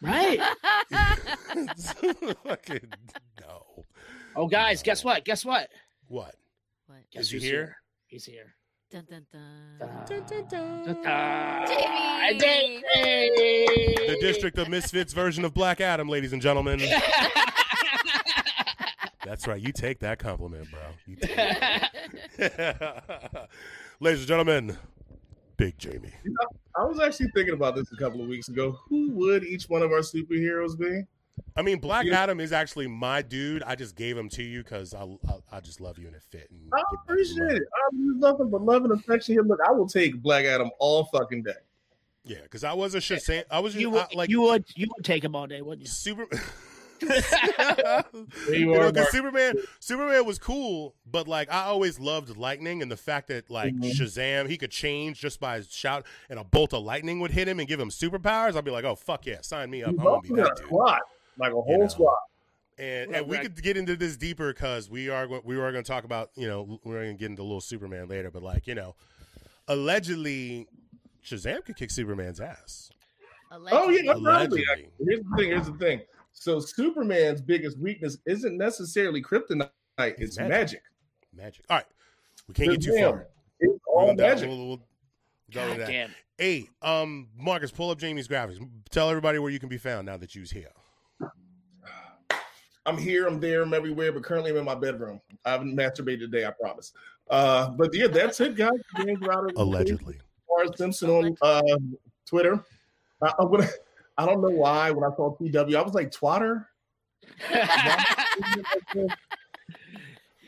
[0.00, 0.40] Right.
[2.44, 2.88] fucking
[3.40, 3.84] no.
[4.36, 5.24] Oh, guys, guess what?
[5.24, 5.68] Guess what?
[6.08, 6.34] What?
[6.86, 6.98] what?
[7.12, 7.76] Guess Is he who's here?
[8.06, 8.54] He's here.
[8.94, 9.42] Dun, dun, dun.
[10.06, 10.46] Dun, Dun,
[11.02, 11.66] dun.
[11.66, 12.80] Davey!
[12.94, 13.96] Davey!
[14.06, 16.78] The District of Misfits version of Black Adam, ladies and gentlemen.
[19.24, 19.60] That's right.
[19.60, 20.78] You take that compliment, bro.
[21.08, 21.36] You take
[22.38, 22.38] it.
[23.98, 24.78] ladies and gentlemen,
[25.56, 26.12] Big Jamie.
[26.78, 28.78] I was actually thinking about this a couple of weeks ago.
[28.88, 31.02] Who would each one of our superheroes be?
[31.56, 32.22] I mean, Black Yeah.
[32.22, 33.62] Adam is actually my dude.
[33.62, 36.22] I just gave him to you because I, I I just love you and it
[36.22, 36.48] fit.
[36.50, 37.62] And I appreciate it.
[37.74, 39.42] I there's nothing but love and affection here.
[39.42, 41.52] Look, I will take Black Adam all fucking day.
[42.24, 43.44] Yeah, because I was a Shazam.
[43.50, 45.82] I was You would, I, like you would you would take him all day, wouldn't
[45.82, 45.88] you?
[45.88, 46.26] super.
[47.00, 48.04] There
[48.48, 52.80] you You know, are, 'cause Superman, Superman was cool, but like I always loved lightning
[52.82, 53.92] and the fact that like Mhm.
[53.92, 57.46] Shazam, he could change just by his shout, and a bolt of lightning would hit
[57.48, 58.56] him and give him superpowers.
[58.56, 59.90] I'd be like, oh fuck yeah, sign me up.
[59.90, 60.66] He's I want also to be that dude.
[60.66, 61.00] squad,
[61.38, 61.88] like a whole know.
[61.88, 62.16] squad.
[62.78, 65.84] And, Well, and we could get into this deeper because we are we are going
[65.84, 68.66] to talk about you know we're going to get into little Superman later, but like
[68.66, 68.94] you know,
[69.68, 70.66] allegedly
[71.24, 72.90] Shazam could kick Superman's ass.
[73.52, 74.22] Oh yeah, Allegedly.
[74.24, 74.64] probably.
[74.64, 74.90] Allegedly.
[75.06, 75.48] Here's the thing.
[75.50, 76.00] Here's the thing.
[76.32, 80.50] So Superman's biggest weakness isn't necessarily kryptonite; it's magic.
[80.50, 80.82] magic.
[81.32, 81.64] Magic.
[81.70, 81.86] All right,
[82.48, 83.12] we can't get too Damn.
[83.12, 83.26] far.
[83.60, 84.48] It's all gonna- magic.
[84.48, 84.76] We'll, we'll
[85.52, 85.86] go into God that.
[85.86, 86.10] damn.
[86.36, 88.58] Hey, um, Marcus, pull up Jamie's graphics.
[88.90, 90.70] Tell everybody where you can be found now that you's here.
[92.86, 95.20] I'm here, I'm there, I'm everywhere, but currently I'm in my bedroom.
[95.44, 96.92] I haven't masturbated today, I promise.
[97.30, 98.72] Uh, but yeah, that's it, guys.
[98.98, 100.18] James Router, Allegedly.
[100.50, 101.62] Lars Simpson on uh,
[102.26, 102.62] Twitter.
[103.22, 103.68] I, I, when I,
[104.18, 106.66] I don't know why when I saw TW, I was like twatter.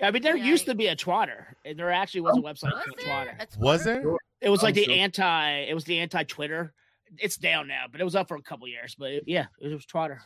[0.03, 0.45] I mean, there Yeah.
[0.45, 1.47] used to be a Twatter.
[1.65, 3.07] and There actually was a website Was called there
[3.39, 3.59] Twatter.
[3.59, 4.03] Was Twitter?
[4.03, 4.17] there?
[4.43, 4.95] It was like I'm the sure.
[4.95, 5.51] anti.
[5.63, 6.75] It was the anti Twitter.
[7.19, 8.95] It's down now, but it was up for a couple years.
[8.99, 10.19] But it- yeah, it was Twatter.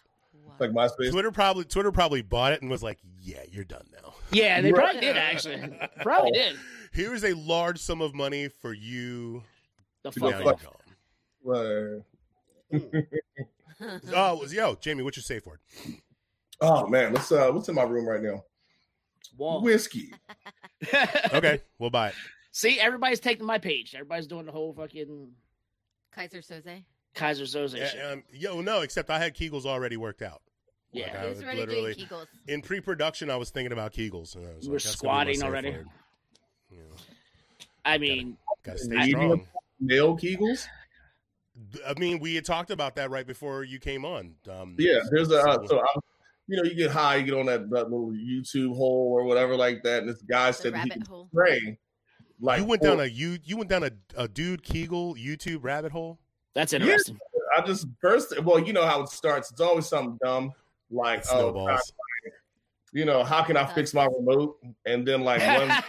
[0.45, 0.55] Wow.
[0.59, 1.11] Like MySpace.
[1.11, 4.73] Twitter probably Twitter probably bought it and was like, "Yeah, you're done now." Yeah, they
[4.73, 4.83] Right.
[4.85, 5.79] probably did actually.
[6.03, 6.57] Probably did.
[6.93, 9.43] Here is a large sum of money for you.
[10.03, 10.63] The You know, fuck Now off.
[11.43, 12.05] you're gone.
[14.15, 15.61] Oh, it was yo, Jamie, what's your safe word?
[16.61, 18.45] oh man, what's uh what's in my room right now?
[19.37, 19.63] Wall.
[19.63, 20.13] Whiskey.
[21.35, 22.15] Okay, we'll buy it.
[22.53, 23.95] See, everybody's taking my page.
[23.95, 25.31] Everybody's doing the whole fucking
[26.17, 26.85] Keyser Söze.
[27.15, 27.95] Keyser Söze shit.
[27.97, 30.43] Yeah, um, yo, no, except I had Kegels already worked out.
[30.93, 31.07] Yeah.
[31.07, 32.27] Like, I was already literally doing Kegels?
[32.49, 33.31] in pre-production.
[33.31, 34.35] I was thinking about Kegels.
[34.37, 35.71] And I was You like, were that's gonna be my squatting already?
[35.71, 35.87] word.
[36.71, 36.97] You know,
[37.85, 39.47] I mean, gotta stay I- strong.
[39.81, 40.67] Male Kegels?
[41.87, 44.35] I mean, we had talked about that right before you came on.
[44.51, 45.85] Um, Yeah, there's a uh, so- so I,
[46.47, 49.57] you know you get high, you get on that, that little YouTube hole or whatever
[49.57, 51.29] like that, and this guy said he rabbit can hole.
[51.33, 51.79] spray.
[52.41, 55.93] Like you went down a you you went down a, a dude Kegel YouTube rabbit
[55.93, 56.19] hole.
[56.55, 57.19] That's interesting.
[57.57, 59.51] I just first, well, you know how it starts.
[59.51, 60.53] It's always something dumb,
[60.91, 61.93] like It oh, snowballs.
[62.93, 64.59] you know, how can I fix my remote?
[64.87, 65.69] And then like one,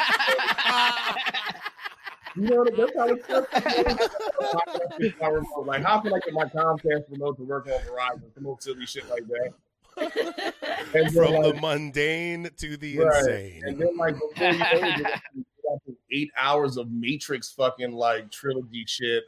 [2.36, 3.48] you know, that's how it starts.
[4.42, 5.30] How can I fix my?
[5.66, 8.34] Like how can I get my Comcast remote to work on Verizon?
[8.34, 9.54] Some old silly shit like that.
[9.98, 13.18] And then, From the mundane to the Right.
[13.20, 13.62] insane.
[13.66, 17.92] And then like before you know it, you got like eight hours of Matrix fucking
[17.92, 19.24] like trilogy shit.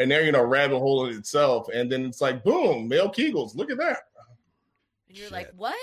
[0.00, 1.68] And they're in a rabbit hole in itself.
[1.72, 3.54] And then it's like, boom, male Kegels.
[3.54, 3.98] Look at that.
[5.08, 5.74] And you're like, what?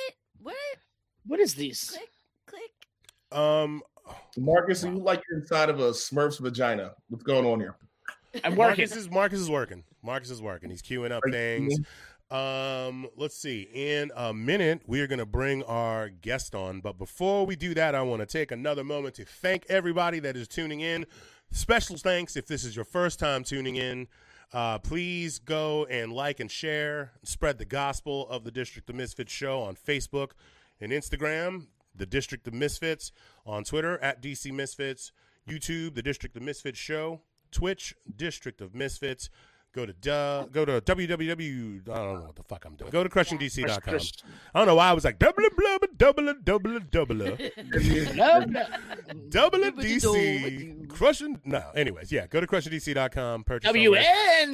[0.41, 0.55] What?
[1.27, 1.91] what is this?
[1.91, 2.09] Click,
[2.47, 3.39] click.
[3.39, 3.83] Um,
[4.37, 6.93] Marcus, you like you're inside of a Smurf's vagina.
[7.09, 7.75] What's going on here?
[8.43, 8.57] I'm working.
[8.57, 9.83] Marcus is Marcus is working.
[10.01, 10.69] Marcus is working.
[10.69, 11.77] He's queuing up things.
[12.29, 13.69] Um, let's see.
[13.73, 16.81] In a minute, we are going to bring our guest on.
[16.81, 20.35] But before we do that, I want to take another moment to thank everybody that
[20.35, 21.05] is tuning in.
[21.51, 24.07] Special thanks if this is your first time tuning in.
[24.53, 29.31] Uh, please go and like and share, spread the gospel of the District of Misfits
[29.31, 30.31] show on Facebook
[30.79, 33.11] and Instagram, the District of Misfits,
[33.45, 35.11] on Twitter at DC Misfits,
[35.49, 39.29] YouTube, the District of Misfits show, Twitch, District of Misfits.
[39.77, 41.87] Go to duh, go to www.
[41.87, 42.89] I don't know what the fuck I'm doing.
[42.89, 43.79] Go to crushingdc.com.
[43.81, 44.11] Chris-
[44.55, 48.65] I don't know why I was like double double double double double No, no.
[49.29, 51.39] double DC crushing.
[51.45, 52.25] No, anyways, yeah.
[52.25, 53.43] Go to crushingdc.com.
[53.43, 54.01] Purchase somewhere.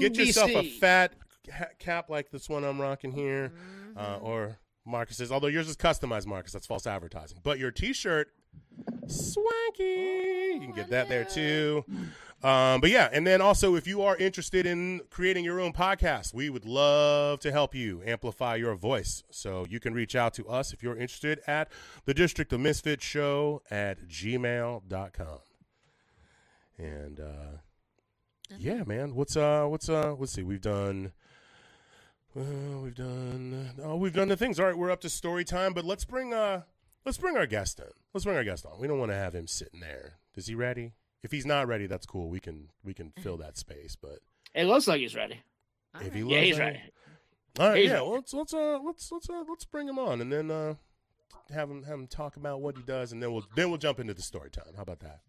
[0.01, 1.13] Get yourself a fat
[1.79, 3.53] cap like this one I'm rocking here,
[3.95, 4.25] uh, Mm-hmm.
[4.25, 5.31] or Marcus's.
[5.31, 6.51] Although yours is customized, Marcus.
[6.51, 7.37] That's false advertising.
[7.43, 8.27] But your T-shirt,
[9.07, 9.83] swanky.
[10.53, 11.85] You can get that there too.
[12.43, 16.33] Um, but yeah, and then also if you are interested in creating your own podcast,
[16.33, 19.23] we would love to help you amplify your voice.
[19.31, 21.71] So you can reach out to us if you're interested at
[22.03, 25.39] the District of Misfit Show at gmail.com.
[26.77, 27.57] And uh,
[28.57, 29.15] yeah, man.
[29.15, 31.13] What's uh what's uh let's see, we've done
[32.37, 34.59] uh, we've done oh we've done the things.
[34.59, 36.63] All right, we're up to story time, but let's bring uh
[37.05, 37.85] let's bring our guest in.
[38.13, 38.79] Let's bring our guest on.
[38.79, 40.15] We don't want to have him sitting there.
[40.35, 40.93] Is he ready?
[41.23, 42.29] If he's not ready, that's cool.
[42.29, 43.95] We can we can fill that space.
[43.95, 44.19] But
[44.53, 45.39] It looks like he's ready.
[45.95, 46.31] All if he right.
[46.31, 46.79] Yeah, he's that- ready.
[47.59, 47.93] All right, He's yeah.
[47.93, 48.05] ready.
[48.05, 50.73] Well, let's let's uh let's let's uh, let's bring him on and then uh
[51.53, 53.99] have him have him talk about what he does and then we'll then we'll jump
[53.99, 54.73] into the story time.
[54.75, 55.21] How about that?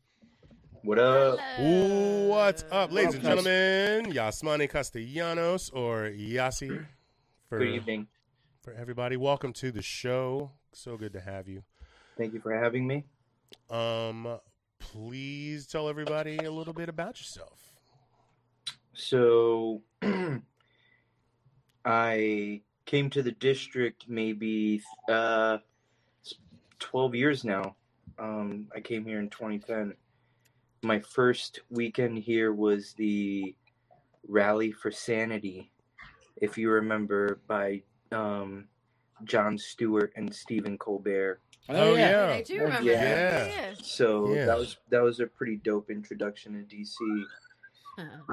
[0.83, 1.39] What up?
[1.61, 4.13] Ooh, what's up, ladies and gentlemen?
[4.13, 6.69] Yasmani Castellanos or Yasi
[7.49, 8.07] for Good evening.
[8.63, 9.17] for everybody.
[9.17, 10.51] Welcome to the show.
[10.73, 11.63] So good to have you.
[12.19, 13.05] Thank you for having me.
[13.71, 14.39] Um,
[14.93, 17.59] please tell everybody a little bit about yourself.
[18.93, 19.83] So,
[21.85, 25.59] I came to the district maybe uh,
[26.79, 27.77] 12 years now.
[28.19, 29.95] Um, I came here in 2010.
[30.83, 33.55] My first weekend here was the
[34.29, 35.71] Rally for Sanity,
[36.37, 38.67] if you remember, by um,
[39.25, 41.41] Jon Stewart and Stephen Colbert.
[41.69, 42.29] Oh, yeah.
[42.31, 43.01] I do remember Yeah.
[43.05, 43.51] that.
[43.51, 43.69] Yeah.
[43.71, 43.75] Yeah.
[43.83, 44.47] So Yeah.
[44.47, 47.25] that was that was a pretty dope introduction to DC.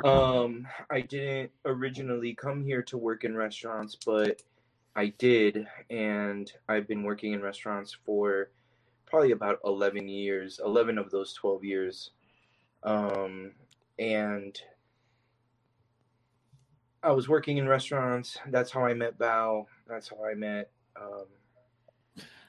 [0.04, 4.42] Uh, Um, I didn't originally come here to work in restaurants, but
[4.96, 8.50] I did, and I've been working in restaurants for
[9.06, 12.12] probably about 11 years, 11 of those 12 years.
[12.84, 13.54] Um,
[14.00, 14.60] and
[17.04, 18.38] I was working in restaurants.
[18.48, 19.68] That's how I met Bao.
[19.88, 21.28] That's how I met, um,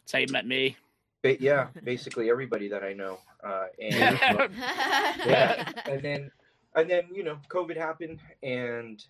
[0.02, 0.76] That's how you met me.
[1.22, 3.18] ba- yeah, basically everybody that I know.
[3.42, 4.46] Uh, and yeah.
[5.26, 6.30] yeah, and then,
[6.74, 9.02] and then you know, COVID happened, and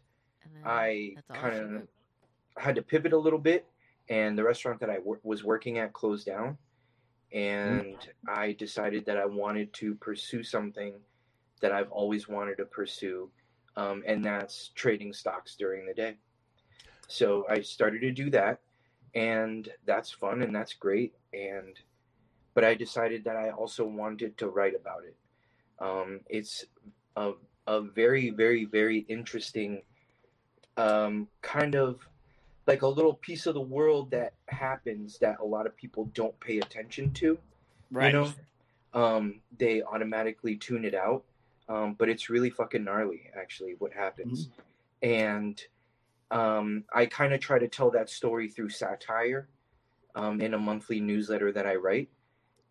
[0.45, 1.89] And I kind of wrote.
[2.57, 3.67] had to pivot a little bit,
[4.09, 6.57] and the restaurant that I wor- was working at closed down,
[7.33, 7.97] and
[8.29, 10.95] I decided that I wanted to pursue something
[11.61, 13.31] that I've always wanted to pursue,
[13.77, 16.17] um, and that's trading stocks during the day.
[17.09, 18.61] So I started to do that,
[19.15, 21.15] and that's fun and that's great.
[21.33, 21.79] And
[22.55, 25.17] but I decided that I also wanted to write about it.
[25.79, 26.65] Um, it's
[27.17, 27.33] a
[27.67, 29.83] a very very very interesting
[30.77, 32.07] um, kind of
[32.67, 36.39] like a little piece of the world that happens that a lot of people don't
[36.41, 37.39] pay attention to.
[37.91, 38.15] Right.
[38.15, 38.33] You know,
[38.95, 41.25] um, they automatically tune it out.
[41.69, 44.49] Um, but it's really fucking gnarly, actually, what happens.
[45.03, 45.63] And
[46.33, 49.49] um, I kind of try to tell that story through satire
[50.15, 52.09] um, in a monthly newsletter that I write.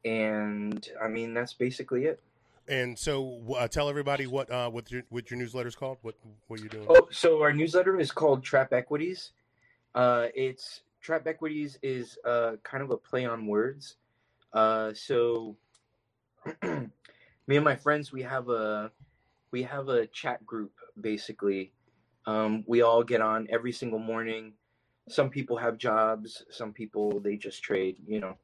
[0.04, 2.20] And I mean, that's basically it.
[2.68, 5.98] And so, uh, tell everybody what uh, what your what your newsletter's called.
[6.02, 6.16] What
[6.48, 6.88] what you're doing.
[6.90, 9.32] Oh, so our newsletter is called Trap Equities.
[9.94, 13.96] Uh, it's Trap Equities is uh, kind of a play on words.
[14.54, 15.56] Uh, so
[16.64, 18.92] me and my friends, we have a
[19.52, 21.74] we have a chat group basically.
[22.26, 24.54] Um, we all get on every single morning.
[25.10, 26.44] Some people have jobs.
[26.50, 27.98] Some people they just trade.
[28.06, 28.38] You know,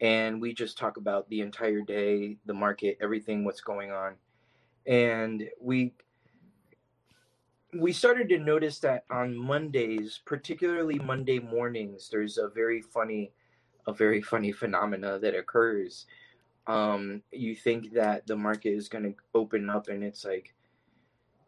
[0.00, 4.14] and we just talk about the entire day, the market, everything, what's going on,
[4.86, 5.92] and we
[7.78, 13.32] we started to notice that on Mondays, particularly Monday mornings, there's a very funny,
[13.86, 16.06] a very funny phenomena that occurs.
[16.66, 20.54] Um, you think that the market is going to open up and it's like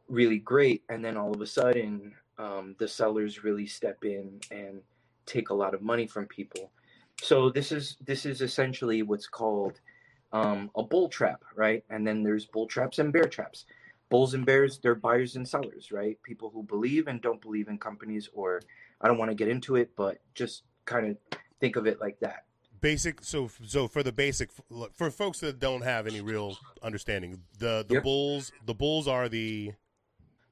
[0.09, 4.81] really great, and then all of a sudden, um, the sellers really step in and
[5.25, 6.71] take a lot of money from people.
[7.23, 9.81] So this is this is essentially what's called
[10.33, 11.83] um, a bull trap, right?
[11.89, 13.65] And then there's bull traps and bear traps
[14.09, 17.79] bulls and bears they're buyers and sellers right people who believe and don't believe in
[17.79, 18.61] companies or
[19.01, 21.17] i don't want to get into it but just kind of
[21.61, 22.45] think of it like that
[22.79, 23.25] Basic.
[23.25, 24.51] So so for the basic
[24.93, 28.03] for folks that don't have any real understanding, the the Yep.
[28.03, 29.73] bulls the bulls are the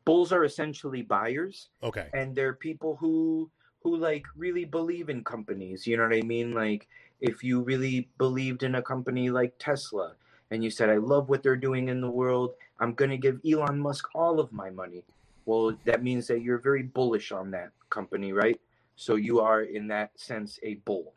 [0.04, 2.08] bulls are essentially buyers okay.
[2.12, 3.50] and they're people who
[3.82, 6.54] who like really believe in companies you know what i mean?
[6.54, 6.88] Like
[7.20, 10.14] if you really believed in a company like tesla
[10.50, 13.40] and you said i love what they're doing in the world i'm going to give
[13.46, 15.04] elon musk all of my money
[15.46, 18.60] well that means that you're very bullish on that company right?
[18.96, 21.14] So you are in that sense a bull.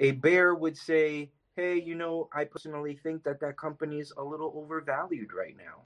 [0.00, 4.22] A bear would say hey you know i personally think that that company is a
[4.22, 5.85] little overvalued right now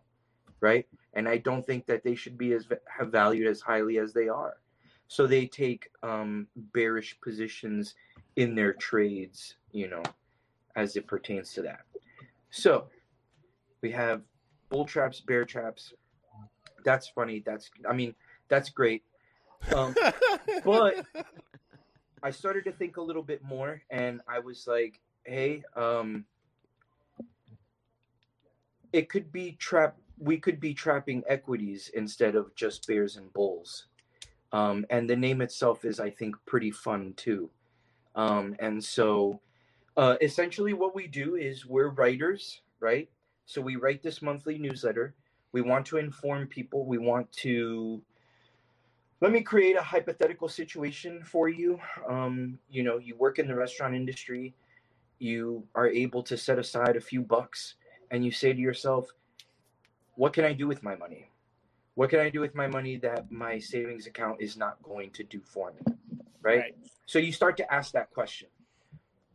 [0.61, 4.13] right and I don't think that they should be as have valued as highly as
[4.13, 4.57] they are.
[5.09, 7.95] So they take um, bearish positions
[8.37, 10.03] in their trades, you know,
[10.77, 11.81] as it pertains to that.
[12.51, 12.87] So
[13.83, 14.23] we have
[14.69, 15.93] bull traps, bear traps.
[16.85, 17.43] That's funny.
[17.45, 18.15] That's I mean
[18.49, 19.03] that's great.
[19.75, 19.95] Um,
[20.65, 21.05] but
[22.23, 26.25] I started to think a little bit more, and I was like, hey, um,
[28.93, 29.97] it could be trap.
[30.21, 33.87] We could be trapping equities instead of just bears and bulls.
[34.53, 37.51] Um, and the name itself is, I think, pretty fun too.
[38.15, 39.41] Um, and so,
[39.97, 43.09] uh, essentially, what we do is we're writers, right?
[43.47, 45.15] So we write this monthly newsletter.
[45.53, 46.85] We want to inform people.
[46.85, 48.01] We want to
[49.21, 51.79] let me create a hypothetical situation for you.
[52.09, 54.55] Um, you know, you work in the restaurant industry,
[55.19, 57.75] you are able to set aside a few bucks,
[58.11, 59.13] and you say to yourself,
[60.21, 61.31] What can I do with my money?
[61.95, 65.25] What can I do with my money that my savings account is not going to
[65.25, 65.95] do for me?
[66.43, 66.77] right?
[67.07, 68.49] So you start to ask that question.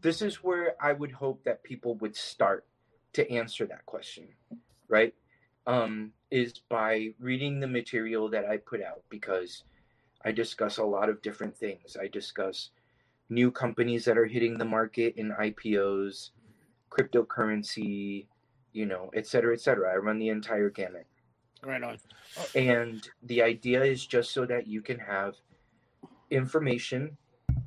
[0.02, 2.68] This is where I would hope that people would start
[3.14, 4.28] to answer that question,
[4.88, 5.12] right?
[5.66, 9.64] Um, is by reading the material that I put out because
[10.24, 11.98] I discuss a lot of different things.
[12.00, 12.70] I discuss
[13.30, 16.30] new companies that are hitting the market in IPOs,
[16.92, 18.28] cryptocurrency,
[18.76, 19.94] you know, et cetera, et cetera.
[19.94, 21.08] I run the entire gamut.
[21.64, 21.98] Right on.
[22.54, 25.36] And the idea is just so that you can have
[26.30, 27.18] information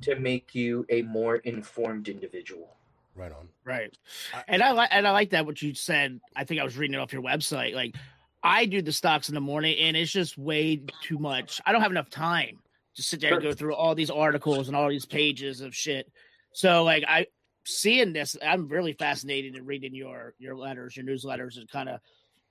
[0.03, 2.77] to make you a more informed individual.
[3.15, 3.49] Right on.
[3.65, 3.97] Right.
[4.35, 6.21] I- And I like and I like that what you said.
[6.37, 7.75] I think I was reading it off your website.
[7.75, 7.97] Like
[8.43, 11.61] I do the stocks in the morning and it's just way too much.
[11.67, 12.59] I don't have enough time
[12.95, 16.13] to sit there and go through all these articles and all these pages of shit.
[16.53, 17.27] So like I
[17.69, 22.01] seeing this, I'm really fascinated in reading your your letters, your newsletters, and kind of,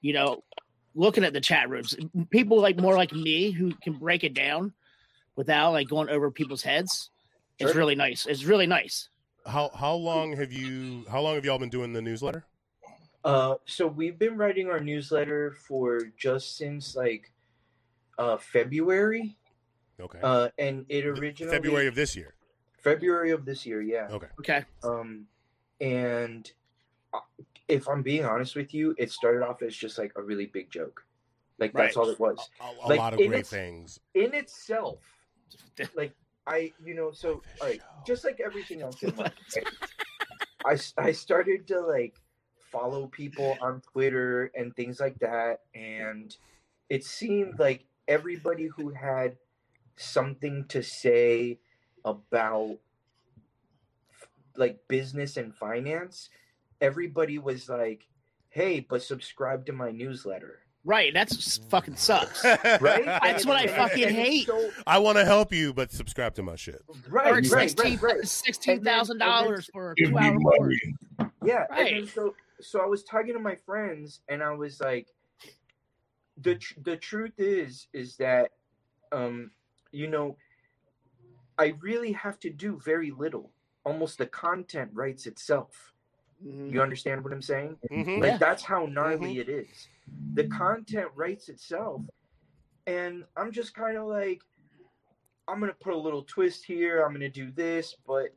[0.01, 0.43] you know,
[0.95, 1.95] looking at the chat rooms.
[2.30, 4.73] People like more like me who can break it down
[5.36, 7.10] without like going over people's heads.
[7.60, 8.25] It's really nice.
[8.27, 9.10] It's really nice.
[9.45, 12.45] How how long have you how long have y'all been doing the newsletter?
[13.23, 17.32] Uh, so we've been writing our newsletter for just since like
[18.17, 19.36] uh, February,
[19.99, 20.19] Okay.
[20.21, 22.36] uh, and it originally February of this year.
[22.91, 23.82] February of this year.
[23.82, 24.08] Yeah.
[24.12, 24.28] Okay.
[24.39, 24.65] Okay.
[24.84, 25.26] Um,
[25.82, 26.50] and
[27.13, 27.19] uh,
[27.67, 30.69] if I'm being honest with you, it started off as just like a really big
[30.69, 31.04] joke.
[31.60, 32.50] Like that's all it was.
[32.62, 34.00] A, a Like, lot of great its- things.
[34.13, 35.00] In itself,
[35.95, 36.13] like
[36.45, 39.67] I, you know, so all right, just like everything else in life, right?
[40.65, 42.15] I s- I started to like
[42.71, 46.36] follow people on Twitter and things like that, and
[46.89, 49.36] it seemed like everybody who had
[49.97, 51.60] something to say
[52.05, 52.77] about
[54.55, 56.29] like business and finance,
[56.81, 58.07] everybody was like,
[58.49, 61.13] "Hey, but subscribe to my newsletter." Right.
[61.13, 62.43] That's fucking sucks.
[62.79, 63.03] Right?
[63.05, 64.45] That's what I fucking hate.
[64.47, 66.81] so- I want to help you, but subscribe to my shit.
[67.10, 68.25] right, or right, it's right, right.
[68.27, 70.79] sixteen thousand dollars for a two hour course.
[71.45, 71.93] Yeah, Right.
[71.97, 75.07] and so so I was talking to my friends, and I was like,
[76.38, 78.51] the tr- the truth is is that,
[79.12, 79.51] um,
[79.91, 80.38] you know,
[81.58, 83.52] I really have to do very little.
[83.86, 85.93] Almost the content writes itself.
[86.46, 86.72] Mhm.
[86.72, 87.78] You understand what I'm saying?
[87.89, 88.20] Mhm.
[88.22, 88.38] Like Yeah.
[88.38, 89.88] that's how gnarly it is.
[90.34, 92.04] The content writes itself,
[92.86, 94.41] and I'm just kind of like,
[95.48, 97.04] I'm gonna put a little twist here.
[97.04, 98.36] I'm gonna do this, but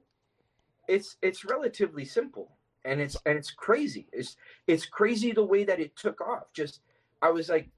[0.89, 4.09] it's it's relatively simple, and it's and it's crazy.
[4.13, 6.53] It's it's crazy the way that it took off.
[6.53, 6.81] Just
[7.21, 7.69] I was like,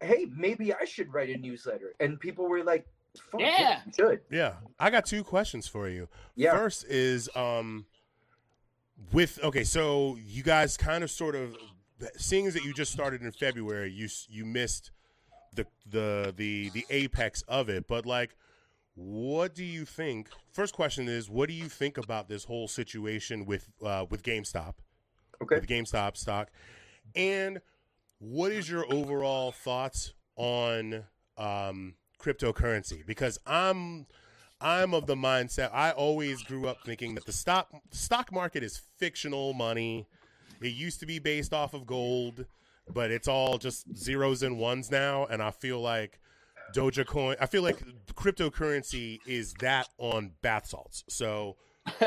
[0.00, 2.86] hey, maybe I should write a newsletter, and people were like,
[3.30, 3.80] Fuck, Yeah.
[3.86, 4.20] you should.
[4.30, 6.08] Yeah, I got two questions for you.
[6.34, 6.52] Yeah.
[6.56, 7.86] First is um
[9.12, 11.56] with okay, so you guys kind of sort of
[12.16, 14.90] seeing as that you just started in February, you you missed
[15.54, 18.34] the the the the apex of it, but like
[18.94, 20.28] what do you think?
[20.52, 24.74] First question is what do you think about this whole situation with uh with GameStop?
[25.42, 25.56] Okay.
[25.56, 26.50] With GameStop stock.
[27.14, 27.60] And
[28.18, 31.04] what is your overall thoughts on
[31.36, 33.04] um cryptocurrency?
[33.04, 34.06] Because I'm
[34.60, 38.80] I'm of the mindset I always grew up thinking that the stock stock market is
[38.98, 40.06] fictional money.
[40.60, 42.46] It used to be based off of gold,
[42.92, 45.26] but it's all just zeros and ones now.
[45.26, 46.20] And I feel like
[46.72, 47.82] Dogecoin, I feel like
[48.14, 51.04] cryptocurrency is that on bath salts.
[51.08, 51.56] So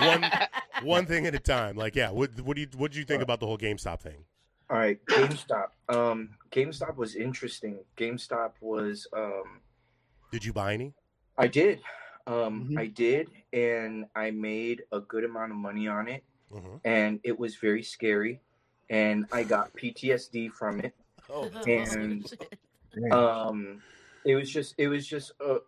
[0.00, 0.24] one
[0.82, 1.76] one thing at a time.
[1.76, 4.24] Like, yeah, what what do you what do you think about the whole GameStop thing?
[4.68, 5.68] All right, GameStop.
[5.88, 7.78] Um, GameStop was interesting.
[7.96, 9.60] GameStop was um,
[10.32, 10.92] Did you buy any?
[11.38, 11.80] I did.
[12.26, 12.78] Um, Mhm.
[12.78, 16.80] I did, and I made a good amount of money on it, Mhm.
[16.84, 18.40] and it was very scary,
[18.90, 20.94] and I got PTSD from it.
[21.30, 22.26] Oh, And-
[23.12, 23.82] Um,
[24.24, 25.58] it was just, it was just, uh,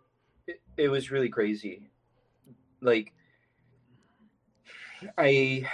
[0.46, 1.90] it, it was really crazy.
[2.80, 3.12] Like,
[5.18, 5.68] I,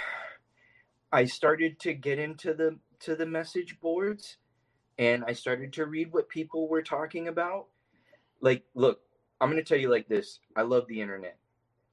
[1.13, 4.37] I started to get into the to the message boards,
[4.97, 7.67] and I started to read what people were talking about.
[8.41, 9.01] Like, look,
[9.39, 10.39] I'm gonna tell you like this.
[10.55, 11.37] I love the internet.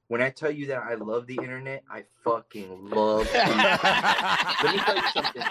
[0.07, 3.25] When I tell you that I love the internet, I fucking love.
[3.31, 5.43] the Let me tell you something.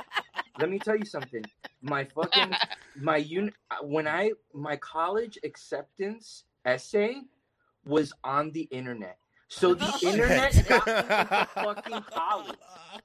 [0.59, 1.45] Let me tell you something.
[1.81, 2.55] My fucking
[2.97, 3.53] my un
[3.83, 7.23] when I my college acceptance essay
[7.85, 9.17] was on the internet.
[9.47, 12.59] So the internet got me into fucking college.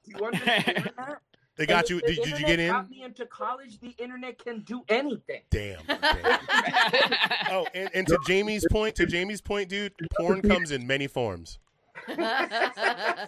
[0.04, 1.20] Do you understand that?
[1.58, 2.00] They got And you.
[2.00, 2.70] Did, did you get in?
[2.70, 3.80] Got me into college.
[3.80, 5.42] The internet can do anything.
[5.50, 5.80] Damn.
[5.88, 6.38] damn.
[7.50, 11.58] Oh, and, and to Jamie's point, to Jamie's point, dude, porn comes in many forms.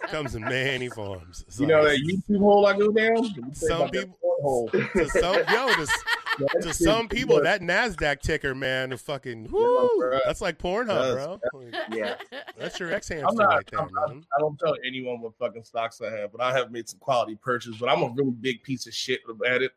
[0.07, 1.43] Comes in many forms.
[1.47, 3.53] It's You know that YouTube hole I go down?
[3.53, 4.69] Some people- hole.
[4.69, 6.20] to some, yo, this, That
[6.61, 9.89] to some people, was- that Nasdaq ticker, man, is fucking whoo.
[9.99, 10.19] bro.
[10.25, 11.59] That's like Pornhub, Yes.
[11.61, 11.69] bro.
[11.91, 12.15] Yeah.
[12.57, 14.25] That's your xHamster right there, I'm not- man.
[14.35, 17.35] I don't tell anyone what fucking stocks I have, but I have made some quality
[17.35, 17.79] purchases.
[17.79, 19.71] But I'm a really big piece of shit at it.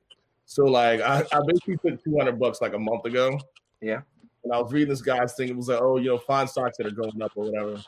[0.46, 3.38] So like, I, I basically took 200 bucks like a month ago.
[3.80, 4.02] Yeah.
[4.44, 5.48] And I was reading this guy's thing.
[5.48, 7.82] It was like, oh, you know, find stocks that are going up or whatever,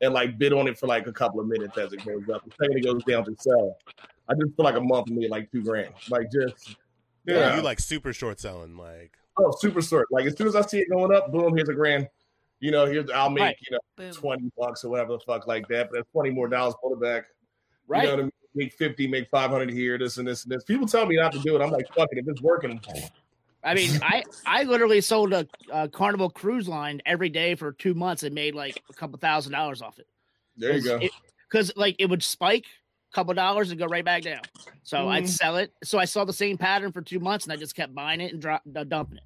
[0.00, 2.44] and like bid on it for like a couple of minutes as it goes up.
[2.44, 3.78] The second it goes down to sell.
[4.28, 5.94] I just for like a month made like two grand.
[6.10, 6.76] Like just
[7.24, 7.56] Yeah, yeah.
[7.56, 10.08] you like super short selling, like oh, super short.
[10.10, 12.08] Like as soon as I see it going up, boom, here's a grand.
[12.60, 13.56] You know, here's I'll make Right.
[13.60, 14.12] you know Boom.
[14.12, 15.90] 20 bucks or whatever the fuck like that.
[15.90, 17.24] But that's 20 more dollars, pull it back.
[17.88, 18.02] Right.
[18.04, 18.32] You know what I mean?
[18.54, 20.62] Make 50, make 500 here, this and this and this.
[20.64, 21.62] People tell me not to do it.
[21.62, 22.18] I'm like, fuck it.
[22.18, 22.80] If it's working,
[23.64, 27.94] I mean, I I literally sold a, a Carnival Cruise Line every day for two
[27.94, 30.06] months and made like a couple thousand dollars off it.
[30.56, 31.00] there you go.
[31.50, 32.68] Because like it would spike a
[33.12, 34.42] couple dollars and go right back down.
[34.82, 35.28] So I'd Mhm.
[35.28, 35.72] sell it.
[35.84, 38.32] So I saw the same pattern for two months and I just kept buying it
[38.32, 39.24] and drop, uh, dumping it.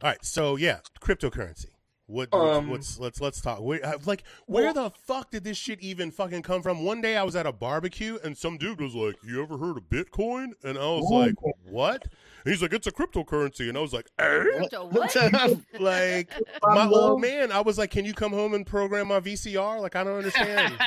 [0.00, 1.66] All right, so yeah, cryptocurrency.
[2.08, 2.32] What?
[2.32, 3.60] Um, what's let's let's talk.
[3.60, 6.82] Where, uh, like, where well- the fuck did this shit even fucking come from?
[6.82, 9.76] One day I was at a barbecue and some dude was like, "You ever heard
[9.76, 11.18] of Bitcoin?" And I was Ooh.
[11.18, 11.34] like,
[11.64, 12.04] "What?"
[12.44, 14.42] And he's like, "It's a cryptocurrency," and I was like, eh?
[14.90, 15.14] What?
[15.80, 16.32] "Like,
[16.62, 19.94] my old man." I was like, "Can you come home and program my VCR?" Like,
[19.94, 20.78] I don't understand.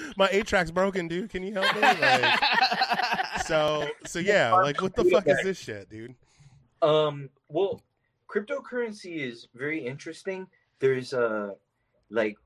[0.16, 1.28] my eight track's broken, dude.
[1.28, 1.82] Can you help me?
[1.82, 6.14] Like, so, so yeah, like, what the fuck is this shit, dude?
[6.80, 7.82] Um, well,
[8.30, 10.46] cryptocurrency is very interesting.
[10.78, 11.54] There's a
[12.10, 12.36] like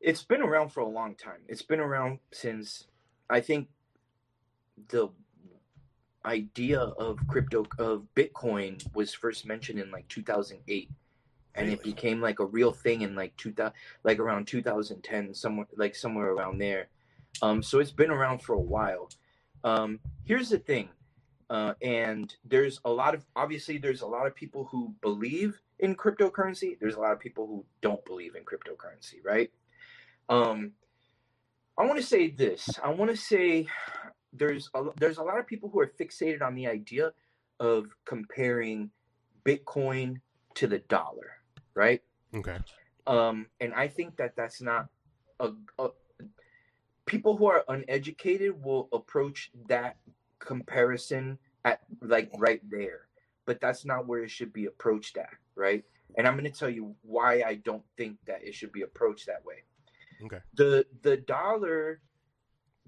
[0.00, 1.40] it's been around for a long time.
[1.48, 2.86] It's been around since
[3.30, 3.68] I think
[4.88, 5.08] the
[6.24, 10.90] idea of crypto of Bitcoin was first mentioned in like 2008
[11.54, 13.72] and it became like a real thing in like 2000
[14.04, 16.88] like around 2010 somewhere like somewhere around there.
[17.42, 19.08] Um so it's been around for a while.
[19.64, 20.88] Um here's the thing
[21.50, 25.94] uh, and there's a lot of obviously there's a lot of people who believe in
[25.94, 26.78] cryptocurrency.
[26.80, 29.50] There's a lot of people who don't believe in cryptocurrency right?
[30.28, 30.72] Um
[31.78, 32.68] i want to say this.
[32.82, 33.66] I want to say
[34.32, 37.12] there's a, there's a lot of people who are fixated on the idea
[37.60, 38.90] of comparing
[39.44, 40.20] bitcoin
[40.54, 41.30] to the dollar
[41.74, 42.02] right?
[42.34, 42.58] Okay.
[43.06, 44.88] um and i think that that's not
[45.40, 45.88] a, a
[47.06, 49.96] people who are uneducated will approach that
[50.38, 53.02] comparison at like right there.
[53.44, 55.84] But that's not where it should be approached at right?
[56.16, 59.26] And i'm going to tell you why i don't think that it should be approached
[59.26, 59.64] that way.
[60.24, 60.38] Okay.
[60.54, 62.00] the the dollar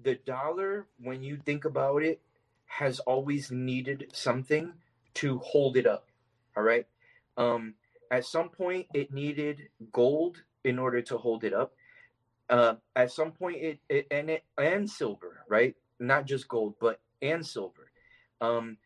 [0.01, 2.21] the dollar when you think about it
[2.65, 4.73] has always needed something
[5.15, 6.07] to hold it up
[6.55, 6.87] all right?
[7.37, 7.75] Um
[8.11, 11.73] at some point it needed gold in order to hold it up.
[12.49, 15.75] Uh at some point it, it and it and silver right?
[15.99, 17.91] Not just gold but and silver
[18.41, 18.77] um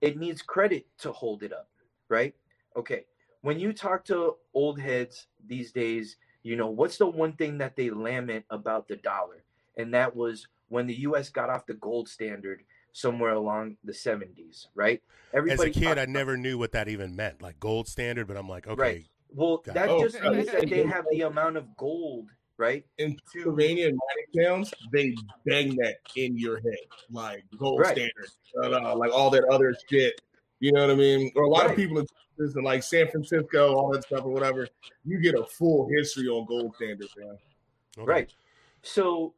[0.00, 1.68] it needs credit to hold it up
[2.08, 2.34] right
[2.76, 3.04] okay
[3.42, 7.76] when you talk to old heads these days you know what's the one thing that
[7.76, 9.44] they lament about the dollar
[9.76, 12.62] and that was when the us got off the gold standard
[12.92, 15.02] somewhere along the 70s right
[15.34, 18.26] As a kid, I never knew what that even meant, like gold standard.
[18.26, 19.04] But I'm like, okay, Right.
[19.34, 20.00] Well, Got that it.
[20.00, 22.84] just Oh, means that they have the amount of gold, right?
[22.98, 23.98] In Pennsylvania and
[24.34, 27.92] mining towns, they bang that in your head, like gold Right.
[27.92, 28.30] standard,
[28.62, 30.20] uh, like all that other shit.
[30.60, 31.32] You know what I mean?
[31.34, 31.70] Or a lot Right.
[31.70, 34.68] of people in Texas and like San Francisco, all that stuff or whatever.
[35.04, 37.38] You get a full history on gold standard, man.
[37.98, 38.04] okay.
[38.04, 38.32] Right.
[38.82, 39.34] So,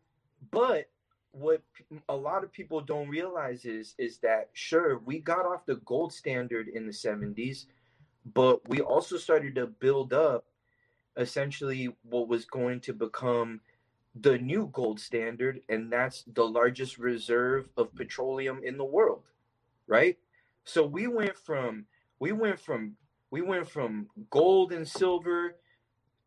[0.50, 0.88] but
[1.32, 1.62] what
[2.08, 6.12] a lot of people don't realize is is that sure we got off the gold
[6.12, 7.66] standard in the 70s,
[8.34, 10.44] but we also started to build up
[11.16, 13.60] essentially what was going to become
[14.20, 19.22] the new gold standard and that's the largest reserve of petroleum in the world
[19.86, 20.18] right?
[20.64, 21.86] So we went from
[22.20, 22.96] we went from
[23.30, 25.56] we went from gold and silver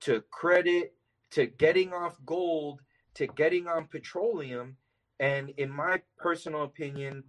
[0.02, 0.94] to credit
[1.32, 2.82] to getting off gold
[3.16, 4.78] to getting on petroleum.
[5.20, 7.24] And in my personal opinion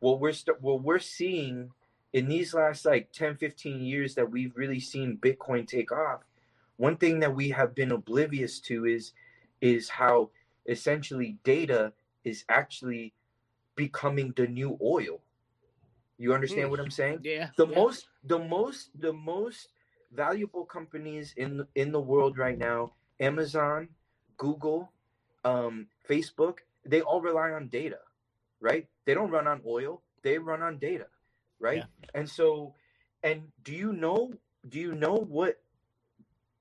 [0.00, 1.70] what we're st- what we're seeing
[2.12, 6.20] in these last like 10 15 years that we've really seen bitcoin take off
[6.76, 9.12] one thing that we have been oblivious to is
[9.60, 10.30] is how
[10.66, 11.92] essentially data
[12.24, 13.12] is actually
[13.76, 15.20] becoming the new oil
[16.18, 16.70] you understand Mm.
[16.70, 17.50] what i'm saying Yeah.
[17.56, 17.74] the yeah.
[17.74, 19.68] most the most the most
[20.12, 23.88] valuable companies in in the world right now amazon
[24.36, 24.90] google
[25.44, 27.98] um, facebook they all rely on data
[28.60, 31.06] right they don't run on oil they run on data
[31.58, 32.10] right Yeah.
[32.14, 32.74] and so
[33.22, 34.32] and do you know
[34.68, 35.60] do you know what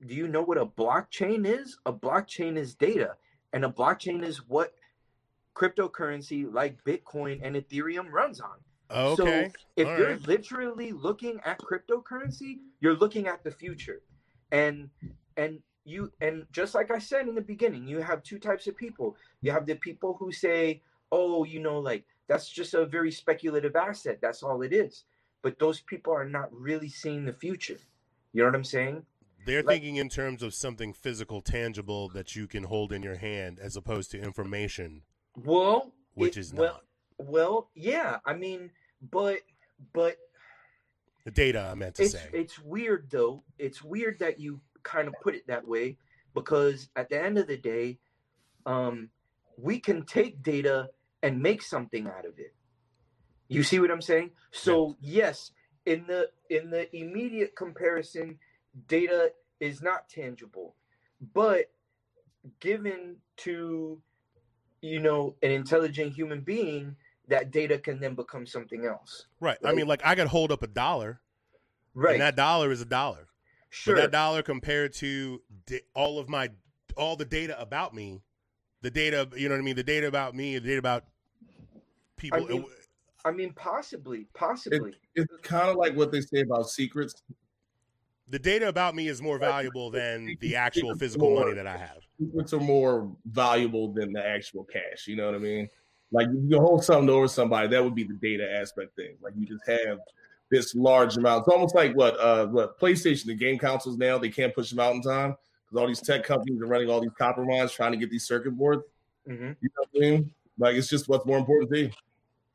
[0.08, 3.16] do you know what a blockchain is a blockchain is data
[3.54, 4.74] and a blockchain is what
[5.56, 8.58] cryptocurrency like Bitcoin and Ethereum runs on.
[8.92, 9.16] Okay.
[9.16, 10.28] So if All you're right.
[10.28, 14.02] literally looking at cryptocurrency, you're looking at the future.
[14.52, 14.90] And
[15.38, 18.78] and you and just like I said in the beginning, you have two types of
[18.78, 19.16] people.
[19.42, 20.82] You have the people who say,
[21.12, 24.20] "Oh, you know, like that's just a very speculative asset.
[24.22, 25.06] That's all it is."
[25.42, 27.78] But those people are not really seeing the future.
[28.32, 29.06] You know what I'm saying?
[29.46, 33.16] They're like- thinking in terms of something physical, tangible that you can hold in your
[33.18, 35.04] hand, as opposed to information,
[35.36, 36.86] Well, which it- is well, not
[37.28, 38.20] Well, yeah.
[38.26, 38.72] I mean,
[39.02, 39.42] but
[39.94, 40.18] but
[41.26, 41.60] the data.
[41.72, 42.30] I meant to it's say.
[42.34, 43.44] it's weird though.
[43.58, 45.98] It's weird that you kind of put it that way
[46.34, 48.00] because at the end of the day,
[48.66, 49.10] um,
[49.58, 50.90] we can take data
[51.22, 52.54] and make something out of it.
[53.48, 54.32] You see what I'm saying?
[54.52, 55.52] So yes,
[55.86, 58.40] in the in the immediate comparison,
[58.88, 60.76] data is not tangible,
[61.34, 61.72] but
[62.60, 64.02] given to
[64.82, 66.96] you know an intelligent human being,
[67.28, 69.28] that data can then become something else.
[69.40, 69.58] right.
[69.64, 71.22] I mean, like I could hold up a dollar,
[71.94, 72.14] Right.
[72.14, 73.28] and that dollar is a dollar.
[73.70, 73.96] sure.
[73.96, 76.50] But that dollar compared to da- all of my
[76.98, 78.22] all the data about me,
[78.82, 81.06] the data, you know what I mean, the data about me, the data about
[82.18, 82.46] people.
[82.46, 82.66] mean,
[83.26, 84.94] I mean, possibly, possibly.
[85.16, 87.24] It's kind of like what they say about secrets.
[88.28, 91.78] The data about me is more valuable than the actual physical more- money that I
[91.78, 91.98] have.
[92.20, 95.08] Secrets are more valuable than the actual cash.
[95.08, 95.70] You know what I mean?
[96.12, 99.16] Like you hold something over somebody, that would be the data aspect thing.
[99.22, 100.00] Like you just have
[100.52, 101.46] this large amount.
[101.48, 104.80] It's almost like what uh what PlayStation, the game consoles now, they can't push them
[104.80, 107.92] out in time because all these tech companies are running all these copper mines trying
[107.92, 108.84] to get these circuit boards.
[109.26, 110.32] hmm You know what I mean?
[110.60, 111.90] Like it's just what's more important to you.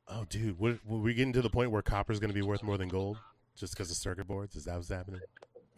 [0.07, 2.63] Oh, dude, we're we getting to the point where copper is going to be worth
[2.63, 3.19] more than gold
[3.57, 4.55] just because of circuit boards?
[4.57, 5.21] Is that what's happening?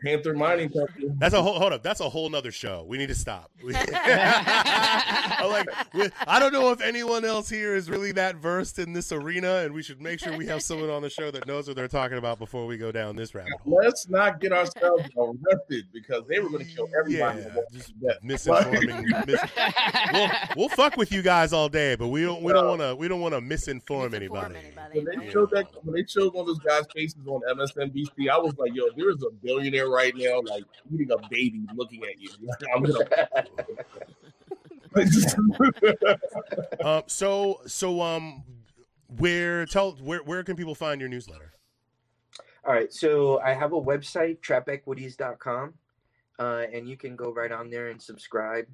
[0.05, 1.09] Panther Mining Company.
[1.19, 1.83] That's a whole hold up.
[1.83, 2.85] That's a whole nother show.
[2.89, 3.51] We need to stop.
[3.75, 5.69] I like.
[6.27, 9.75] I don't know if anyone else here is really that versed in this arena, and
[9.75, 12.19] we should make sure we have someone on the show that knows what they're talking
[12.19, 13.79] about before we go down this rabbit hole.
[13.83, 17.41] Let's not get ourselves arrested because they were going to kill everybody.
[17.41, 17.93] Yeah, just
[18.23, 19.27] misinforming.
[19.27, 19.41] mis-
[20.13, 22.43] we'll, we'll fuck with you guys all day, but we don't.
[22.43, 22.95] We don't want to.
[22.97, 24.55] We don't want to misinform Misinform anybody.
[24.57, 25.01] anybody.
[25.05, 28.39] When they showed that, when they showed one of those guys' faces on MSNBC, I
[28.39, 32.31] was like, "Yo, there's a billionaire right now, like eating a baby, looking at you."
[32.75, 33.05] I'm gonna.
[36.85, 37.03] Um.
[37.07, 37.61] So.
[37.67, 38.01] So.
[38.01, 38.43] Um.
[39.19, 41.53] Where tell where where can people find your newsletter?
[42.65, 42.93] All right.
[42.93, 45.75] So I have a website, trapequities.com,
[46.39, 48.67] uh, and you can go right on there and subscribe.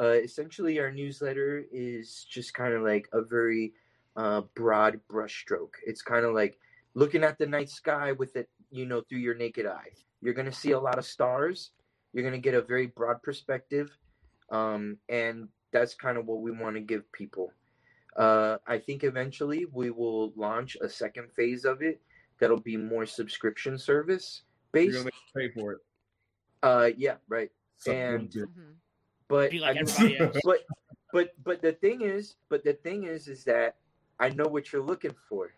[0.00, 3.72] Uh, essentially, our newsletter is just kind of like a very
[4.16, 5.74] uh, broad brushstroke.
[5.86, 6.58] It's kind of like
[6.94, 9.90] looking at the night sky with it, you know, through your naked eye.
[10.24, 11.70] You're going to see a lot of stars.
[12.12, 13.90] You're going to get a very broad perspective.
[14.50, 17.52] Um, and that's kind of what we want to give people.
[18.16, 22.00] Uh, I think eventually we will launch a second phase of it
[22.40, 24.98] that'll be more subscription service You're based.
[24.98, 25.78] gonna pay for it.
[26.62, 27.50] Uh, yeah, right.
[27.78, 28.74] So, And- Mhm.
[29.26, 30.60] But like I mean, but
[31.12, 33.76] but but the thing is, but the thing is, is that
[34.20, 35.52] I know what you're looking for.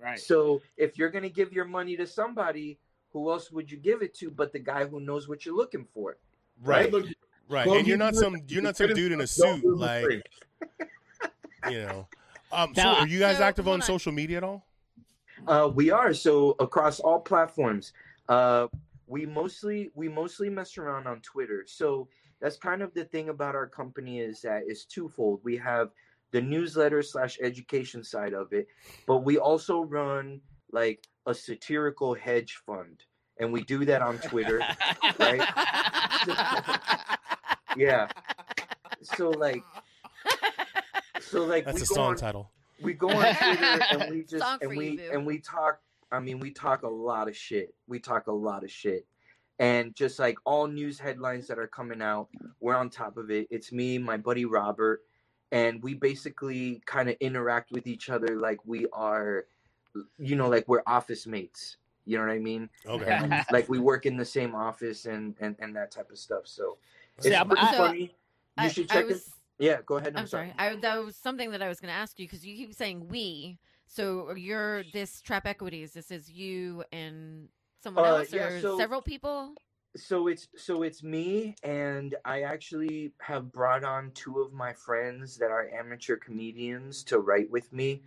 [0.00, 0.18] Right.
[0.18, 2.78] So if you're gonna give your money to somebody,
[3.16, 5.86] who else would you give it to but the guy who knows what you're looking
[5.94, 6.18] for?
[6.62, 6.92] Right.
[6.92, 7.06] Look,
[7.48, 7.66] Right.
[7.66, 8.36] And you're not some.
[8.48, 10.30] You're not some dude in a suit do it for like
[11.70, 12.08] you know.
[12.52, 12.74] Um.
[12.74, 13.82] So are you guys active on on.
[13.82, 14.66] social media at all?
[15.46, 17.92] Uh, we are so across all platforms.
[18.28, 18.66] Uh,
[19.06, 21.64] we mostly we mostly mess around on Twitter.
[21.68, 22.08] So
[22.40, 25.40] that's kind of the thing about our company is that it's twofold.
[25.44, 25.90] We have
[26.32, 28.66] the newsletter slash education side of it,
[29.06, 30.40] but we also run
[30.72, 33.02] like a satirical hedge fund,
[33.38, 34.62] and we do that on Twitter.
[35.18, 35.42] Right.
[37.76, 38.08] Yeah.
[39.02, 39.62] So like
[41.20, 42.50] so like That's we a song on, title.
[42.82, 45.80] we go on Twitter and we just Song and we you, and we talk.
[46.10, 47.74] I mean, we talk a lot of shit.
[47.86, 49.06] We talk a lot of shit,
[49.58, 52.28] and just like all news headlines that are coming out,
[52.60, 53.46] we're on top of it.
[53.50, 55.02] It's me, my buddy Robert,
[55.52, 59.46] and we basically kind of interact with each other like we are,
[60.18, 61.76] you know, like we're office mates.
[62.04, 62.68] You know what I mean?
[62.86, 63.10] Okay.
[63.10, 66.42] And like we work in the same office and and and that type of stuff.
[66.46, 66.78] So
[67.18, 68.00] it's See, I'm- pretty I- So, funny.
[68.58, 69.22] You I, should I check it.
[69.58, 70.14] Yeah, go ahead.
[70.16, 70.52] I'm sorry.
[70.58, 73.08] I, that was something that I was going to ask you because you keep saying
[73.08, 73.58] we.
[73.86, 75.92] So you're this Trap Equities.
[75.92, 77.48] This is you and
[77.82, 79.54] someone Uh, else, yeah, or so- several people.
[79.96, 85.38] so it's so it's me and i actually have brought on two of my friends
[85.38, 88.02] that are amateur comedians to write with me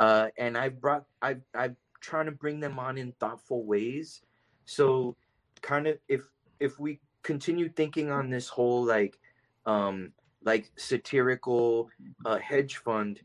[0.00, 4.22] uh, and i've brought i've i've trying to bring them on in thoughtful ways
[4.66, 5.16] so
[5.62, 6.22] kind of if
[6.60, 9.18] if we continue thinking on this whole like
[9.64, 10.12] um
[10.44, 11.90] like satirical
[12.24, 13.20] uh, hedge fund.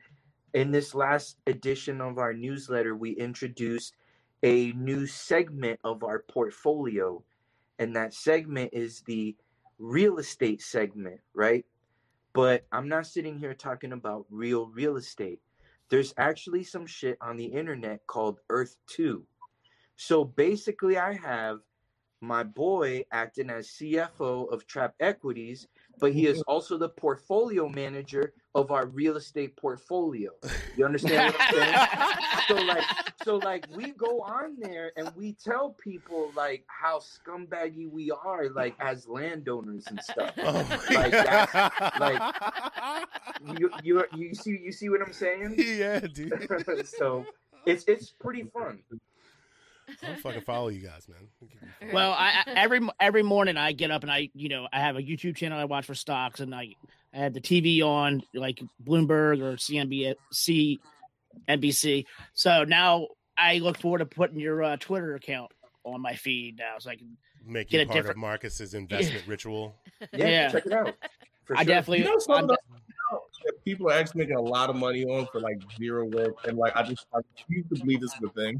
[0.54, 3.96] In this last edition of our newsletter, we introduced
[4.42, 7.24] a new segment of our portfolio,
[7.78, 9.36] and that segment is the
[9.78, 11.66] real estate segment, right?
[12.34, 15.40] But I'm not sitting here talking about real real estate.
[15.90, 19.24] There's actually some shit on the internet called Earth 2.
[19.96, 21.60] So basically, I have
[22.22, 25.68] my boy acting as CFO of Trap Equities,
[26.00, 26.52] but he is mm-hmm.
[26.52, 30.32] also the portfolio manager of our real estate portfolio.
[30.76, 32.16] You understand what I'm saying?
[32.48, 32.84] so like
[33.24, 38.50] so like we go on there and we tell people like how scumbaggy we are
[38.50, 40.34] like as landowners and stuff.
[40.38, 41.52] Oh Like, that's-
[42.00, 43.06] God.
[43.58, 45.56] You you you see you see what I'm saying?
[45.58, 46.88] yeah, dude.
[46.98, 47.26] so
[47.66, 48.80] it's it's pretty fun.
[50.08, 51.92] I'll fucking follow you guys, man.
[51.94, 54.96] Well, I, I every every morning I get up and I you know I have
[54.96, 56.76] a YouTube channel I watch for stocks and I
[57.14, 60.80] I had the TV on like Bloomberg or CNBC,
[61.48, 62.06] NBC.
[62.34, 65.52] So now I look forward to putting your uh, Twitter account
[65.84, 67.18] on my feed now, so I can.
[67.46, 69.74] Make Get you a part different- of Marcus's investment ritual.
[70.14, 70.52] Yeah, Yeah.
[70.52, 70.94] check it out.
[71.46, 72.00] For I definitely.
[72.00, 72.58] You know, some I'm of the
[73.46, 76.58] that people are actually making a lot of money on for like zero work, and
[76.58, 78.60] like I just I refuse to believe this is a thing.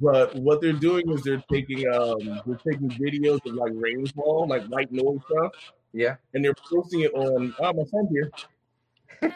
[0.00, 4.64] But what they're doing is they're taking um they're taking videos of like rainfall, like
[4.66, 5.52] white noise stuff,
[5.92, 6.16] Yeah.
[6.34, 7.54] and they're posting it on.
[7.60, 8.30] Oh, my son's here.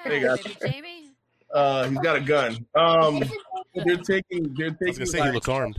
[0.04, 0.42] Hey, guys.
[0.42, 1.06] baby Jamie.
[1.54, 2.66] Uh, he's got a gun.
[2.74, 3.22] Um,
[3.74, 5.76] they're taking they're taking I was gonna say like, he looks armed.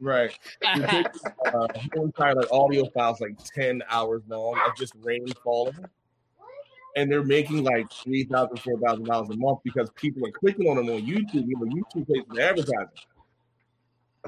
[0.00, 0.36] right.
[0.62, 5.74] They're taking uh, entire like audio files like ten hours long of just rain falling.
[6.96, 10.66] And they're making like three thousand, four thousand dollars a month because people are clicking
[10.68, 11.46] on them on YouTube.
[11.46, 12.88] You know, YouTube pays for advertising.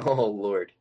[0.06, 0.72] Oh Lord.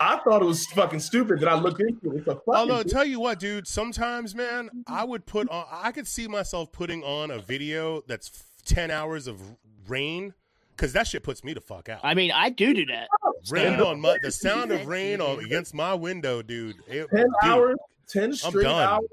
[0.00, 2.18] I thought it was fucking stupid that I looked into it.
[2.18, 5.92] It's a fucking Although, tell you what, dude, sometimes, man, I would put on, I
[5.92, 9.40] could see myself putting on a video that's 10 hours of
[9.86, 10.34] rain
[10.76, 12.00] because that shit puts me the fuck out.
[12.02, 13.06] I mean, I do do that.
[13.50, 13.84] rain Yeah.
[13.84, 16.76] on my, the sound of rain on against my window, dude.
[16.88, 17.76] It, ten dude, hours,
[18.12, 18.82] ten straight done.
[18.82, 19.04] hours.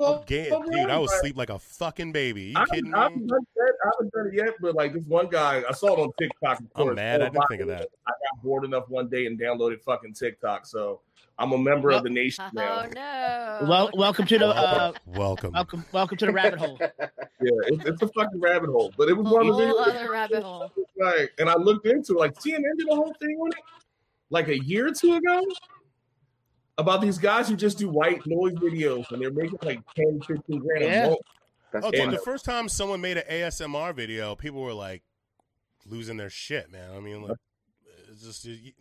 [0.00, 2.42] I'm ga- Fuck dude, I would around, sleep like a fucking baby.
[2.44, 3.28] You I kidding haven't, I haven't me?
[3.28, 3.72] done that.
[3.84, 6.60] I haven't done it yet, but like this one guy, I saw it on TikTok.
[6.74, 7.88] Of I'm mad I So didn't think of that.
[8.06, 10.66] I got bored enough one day and downloaded fucking TikTok.
[10.66, 11.00] So
[11.38, 12.86] I'm a member of the nation Oh now.
[12.94, 13.66] no.
[13.68, 15.52] Well, welcome to the uh, Welcome.
[15.52, 16.78] welcome welcome to the rabbit hole.
[17.40, 18.92] Yeah, it's, it's a fucking rabbit hole.
[18.98, 20.72] But it was one of the other rabbit hole.
[20.98, 23.58] Like, and I looked into it, like CNN did a whole thing on it,
[24.30, 25.40] like a year or two ago,
[26.78, 30.58] about these guys who just do white noise videos and they're making like 10, 15
[30.60, 31.04] grand Yeah.
[31.04, 31.20] a month.
[31.72, 35.02] That's Oh, dude, the first time someone made an ASMR video, people were like
[35.84, 36.90] losing their shit, man.
[36.96, 37.36] I mean, like,
[38.10, 38.72] it's just, you-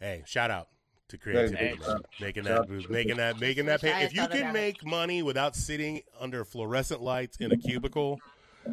[0.00, 0.68] hey, shout out
[1.08, 1.98] to creativity, Hey, man.
[2.20, 4.04] making that, making that, making that Wish I pay.
[4.04, 8.18] If you can make money without sitting under fluorescent lights in a cubicle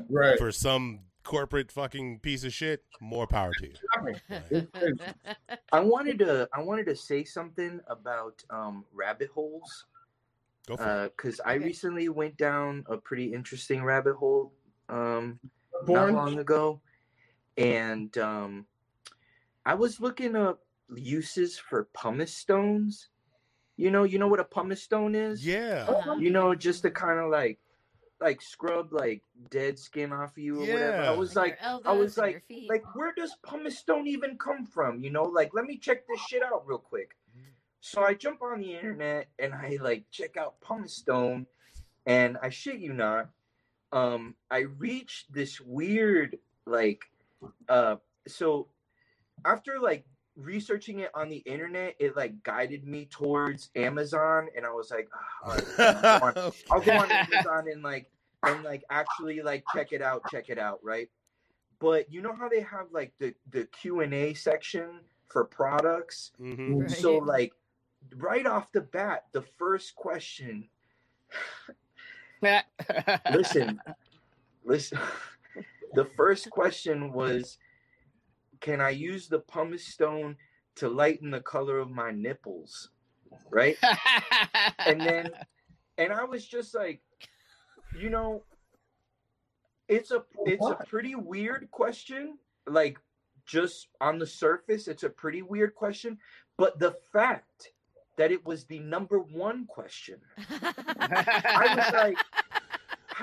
[0.10, 0.38] Right.
[0.40, 4.68] for some corporate fucking piece of shit, more power to you.
[5.72, 9.86] I wanted to I wanted to say something about um, rabbit holes
[10.68, 11.14] Go for it.
[11.18, 11.66] because I Okay.
[11.66, 14.54] recently went down a pretty interesting rabbit hole
[14.90, 15.40] um,
[15.88, 16.82] not long ago,
[17.58, 18.66] and um,
[19.66, 20.62] I was looking up
[20.96, 23.10] uses for pumice stones.
[23.76, 25.46] You know, you know what a pumice stone is.
[25.46, 25.86] Yeah.
[25.88, 26.16] Uh-huh.
[26.20, 27.58] You know, just to kind of like,
[28.22, 31.04] like scrub like dead skin off you or whatever.
[31.04, 35.00] I was On like, I was like, like where does pumice stone even come from?
[35.00, 37.16] You know, like let me check this shit out real quick.
[37.82, 41.48] So I jump on the internet and I like check out pumice stone,
[42.06, 43.30] and I shit you not,
[43.92, 47.04] um, I reached this weird like,
[47.68, 48.68] uh, so
[49.44, 50.06] after like
[50.36, 55.08] researching it on the internet, it like guided me towards Amazon, and I was like,
[55.14, 58.10] "Ah, all right, I'll go on- I'll go on Amazon and like
[58.44, 61.10] and like actually like check it out, check it out, right?
[61.80, 66.32] But you know how they have like the the Q and A section for products.
[66.40, 66.82] Mhm.
[66.82, 66.92] Right.
[66.92, 67.54] So like
[68.16, 70.70] right off the bat, the first question.
[73.32, 73.80] Listen,
[74.66, 75.00] listen.
[75.96, 77.60] The first question was,
[78.64, 80.38] can I use the pumice stone
[80.78, 82.90] to lighten the color of my nipples?
[83.52, 83.78] Right.
[84.80, 85.30] and then
[85.98, 87.02] and I was just like,
[88.00, 88.44] you know,
[89.88, 92.38] it's a it's a pretty weird question.
[92.66, 92.98] Like
[93.46, 96.18] just on the surface, it's a pretty weird question.
[96.58, 97.74] But the fact
[98.18, 102.18] that it was the number one question, I was like,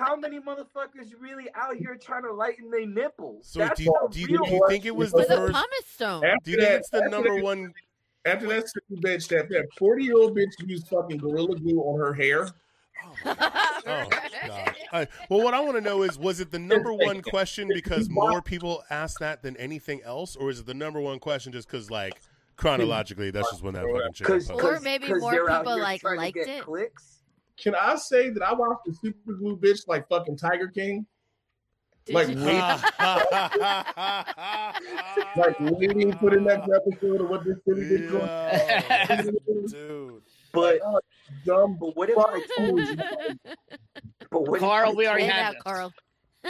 [0.00, 3.46] how many motherfuckers really out here trying to lighten their nipples?
[3.48, 5.52] So That's do you, do, you, do you think it was the With a first?
[5.52, 6.24] pumice stone.
[6.24, 7.72] After Do you think it's the number that- one?
[8.26, 11.98] After that sick bitch, that that 40 year old bitch used fucking gorilla glue on
[11.98, 12.48] her hair.
[13.02, 13.82] Oh, my God.
[13.86, 14.06] Oh,
[14.46, 14.74] God.
[14.92, 18.10] Uh, well, what I want to know is, was it the number one question because
[18.10, 21.66] more people asked that than anything else, or is it the number one question just
[21.66, 22.20] because, like,
[22.56, 26.62] chronologically, that's just when that fucking shit Or maybe more people, like, liked it.
[26.64, 27.19] Clicks.
[27.62, 31.06] Can I say that I watched the super glue bitch like fucking Tiger King?
[32.06, 32.34] Did Like, you-
[35.36, 38.26] Like waiting for the next episode of what this city is doing.
[39.46, 40.22] Yo, dude.
[40.52, 41.00] But Oh,
[41.44, 41.76] dumb.
[41.78, 42.96] but what if I told you?
[44.30, 45.62] But what if Carl, we already Say had out.
[45.62, 45.92] Carl.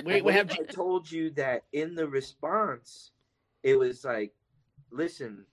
[0.05, 3.11] We, What we have I told you that in the response,
[3.63, 4.33] it was like,
[4.91, 5.45] listen,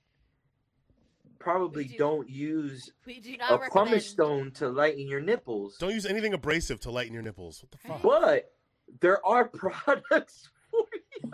[1.48, 3.72] probably do- don't use We do a recommend.
[3.72, 5.78] pumice stone to lighten your nipples.
[5.78, 7.64] Don't use anything abrasive to lighten your nipples.
[7.64, 8.02] What the fuck?
[8.02, 8.52] But
[9.00, 10.86] there are products for
[11.24, 11.32] you.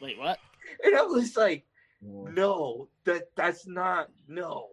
[0.00, 0.18] wait.
[0.18, 0.38] What?
[0.84, 1.64] And I was like,
[2.00, 4.68] no, that that's not no.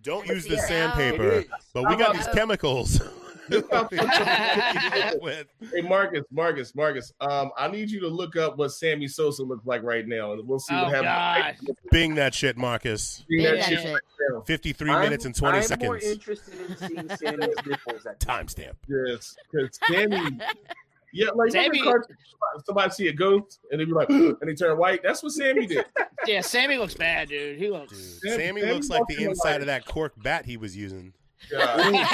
[0.00, 1.44] Don't use the sandpaper.
[1.74, 2.34] But we got these oh.
[2.34, 3.00] chemicals.
[5.20, 7.12] With- Hey Marcus, Marcus, Marcus.
[7.20, 10.46] Um, I need you to look up what Sammy Sosa looks like right now, and
[10.46, 11.60] we'll see Oh, what happens.
[11.68, 11.76] God.
[11.90, 13.24] Bing that shit, Marcus.
[13.28, 13.92] See Bing that that shit shit.
[14.34, 18.74] right 53 I'm- minutes and 20 I'm more interested in seeing Sammy's nipples at Timestamp.
[18.88, 20.38] Yes, because Sammy,
[21.12, 22.16] yeah, like Sammy- Sammy, cartoon,
[22.64, 25.02] somebody see a ghost and they be like, and they turn white.
[25.02, 25.84] That's what Sammy did.
[26.26, 27.58] Yeah, Sammy looks bad, dude.
[27.58, 28.18] He looks.
[28.22, 31.12] Dude, Sammy Sammy looks like the inside like- of that cork bat he was using.
[31.50, 31.80] God.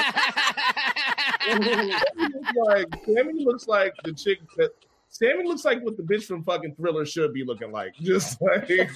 [1.44, 1.74] Sammy
[2.16, 4.70] looks like Sammy looks like the chick that
[5.08, 7.94] Sammy looks like what the bitch from fucking Thriller should be looking like.
[8.00, 8.86] Just like he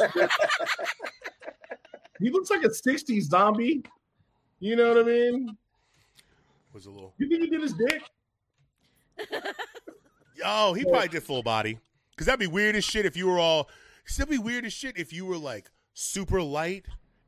[2.31, 3.85] looks like a '60s zombie.
[4.59, 5.57] You know what I mean?
[6.72, 7.12] Was a little.
[7.18, 8.03] You think he did his dick?
[10.37, 11.79] Yo, he probably did full body.
[12.16, 13.64] Cause that'd be weird as shit if you were all.
[14.07, 16.87] Cause that'd be weird as shit if you were like super light,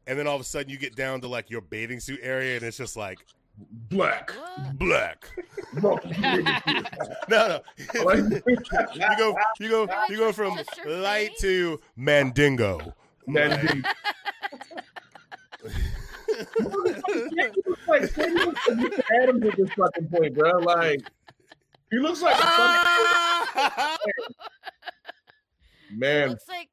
[0.09, 2.57] and then all of a sudden you get down to like your bathing suit area,
[2.57, 3.19] and it's just like
[3.91, 4.33] Black.
[4.33, 4.79] What?
[4.79, 5.29] black.
[5.83, 6.01] No.
[7.29, 7.61] No, no.
[7.85, 8.57] you
[9.19, 12.95] go, you go, you go from light to mandingo.
[13.27, 13.87] Man, dude.
[17.87, 19.03] like Sammy looks like Mr.
[19.23, 20.59] Adams at this fucking point, bro.
[20.59, 21.03] Like
[21.91, 24.07] he looks like a fucking
[25.93, 26.31] man.
[26.31, 26.71] Looks like.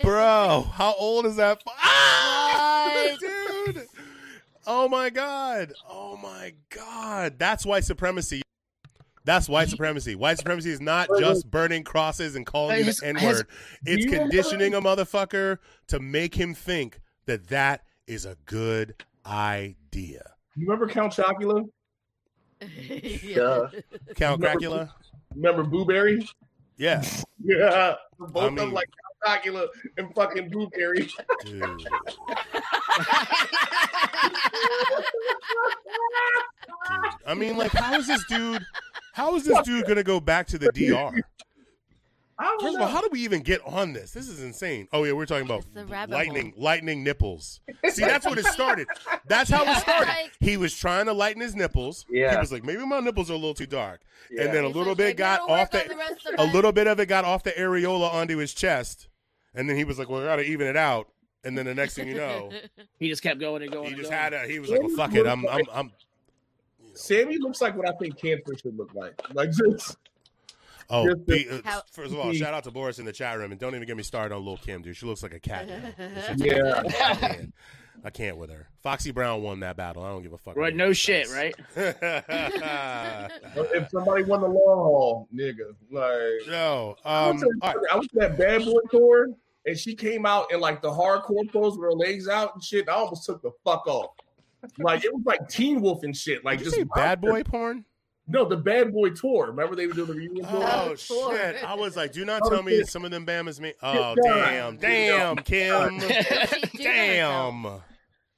[0.00, 1.62] It Bro, how old is that?
[1.62, 3.86] fu- Ah, dude.
[4.66, 5.72] Oh my god.
[5.88, 7.38] Oh my god.
[7.38, 8.42] That's white supremacy.
[9.24, 10.14] That's white supremacy.
[10.14, 13.46] White supremacy is not just burning crosses and calling you His- the N word.
[13.84, 18.94] It's conditioning a motherfucker to make him think that that is a good
[19.26, 20.22] idea.
[20.56, 21.64] You remember Count Chocula?
[22.60, 23.34] Yeah.
[23.36, 23.68] Duh.
[24.16, 24.94] Count Remember- Dracula?
[25.34, 26.26] Remember Booberry?
[26.78, 27.02] Yeah,
[27.44, 27.94] Yeah.
[28.18, 28.88] Both I of them like
[29.24, 29.66] Chocula
[29.96, 31.10] and fucking Booberry.
[31.44, 31.60] dude.
[36.88, 37.12] Dude.
[37.26, 38.64] I mean, like, how is this dude?
[39.12, 41.12] How is this dude gonna go back to the DR?
[42.40, 44.12] I don't First of all, how do we even get on this?
[44.12, 44.86] This is insane.
[44.92, 47.60] Oh yeah, we're talking about It's the rabbit lightning, lightning nipples.
[47.88, 48.86] See, that's what it started.
[49.26, 50.06] That's how it started.
[50.08, 52.06] Like- He was trying to lighten his nipples.
[52.08, 52.30] Yeah.
[52.32, 54.44] He was like, maybe my nipples are a little too dark, Yeah.
[54.44, 56.86] and then a He's little like, bit got off the, the of a little bit
[56.86, 59.08] of it got off the areola onto his chest,
[59.54, 61.08] and then he was like, well, I gotta even it out.
[61.44, 62.50] And then the next thing you know,
[62.98, 63.86] He just kept going and going.
[63.86, 64.22] he and just going.
[64.22, 64.46] had a.
[64.46, 65.92] He was like, well, fuck it, I'm, I'm, I'm.
[66.94, 69.14] Sammy looks like what I think cancer should look like.
[69.34, 69.96] Like just
[70.90, 73.52] Oh, be, uh, How- first of all, shout out to Boris in the chat room,
[73.52, 74.96] and don't even get me started on Lil Kim, dude.
[74.96, 75.68] She looks like a cat.
[75.68, 75.92] now.
[76.36, 76.82] yeah.
[76.84, 77.54] I can't.
[78.04, 78.68] I can't with her.
[78.82, 80.04] Foxy Brown won that battle.
[80.04, 80.56] I don't give a fuck.
[80.56, 81.36] Right, no shit, says.
[81.36, 81.54] right?
[83.74, 86.96] if somebody won the long haul, nigga, like no.
[87.04, 89.28] I Um, went to- I went to that bad boy tour,
[89.66, 92.88] and she came out in like the hardcore pose with her legs out and shit.
[92.88, 94.12] I almost took the fuck off.
[94.78, 96.44] Like it was like Teen Wolf and shit.
[96.44, 97.84] Like Did you just say bad boy porn?
[98.28, 99.46] No, the bad boy tour.
[99.46, 100.62] Remember they were doing the reunion tour.
[100.70, 101.64] Oh shit!
[101.64, 102.88] I was like, do not Oh, tell me shit.
[102.88, 103.72] some of them Bama's me.
[103.82, 107.82] Oh damn, damn, Kim, What does she do to damn, herself?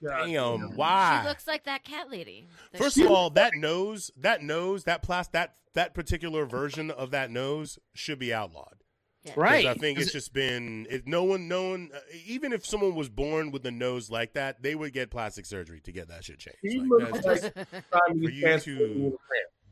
[0.02, 0.70] God damn.
[0.70, 1.24] She Why?
[1.26, 2.46] looks like that cat lady.
[2.76, 7.30] First of all, that nose, that nose, that plastic, that that particular version of that
[7.30, 8.76] nose should be outlawed.
[9.24, 9.32] Yeah.
[9.32, 9.66] 'Cause Right.
[9.66, 11.90] I think it's just been it, no one, no one.
[11.94, 15.44] Uh, even if someone was born with a nose like that, they would get plastic
[15.44, 16.88] surgery to get that shit changed.
[16.90, 19.16] Like, that's, like just- For you to- the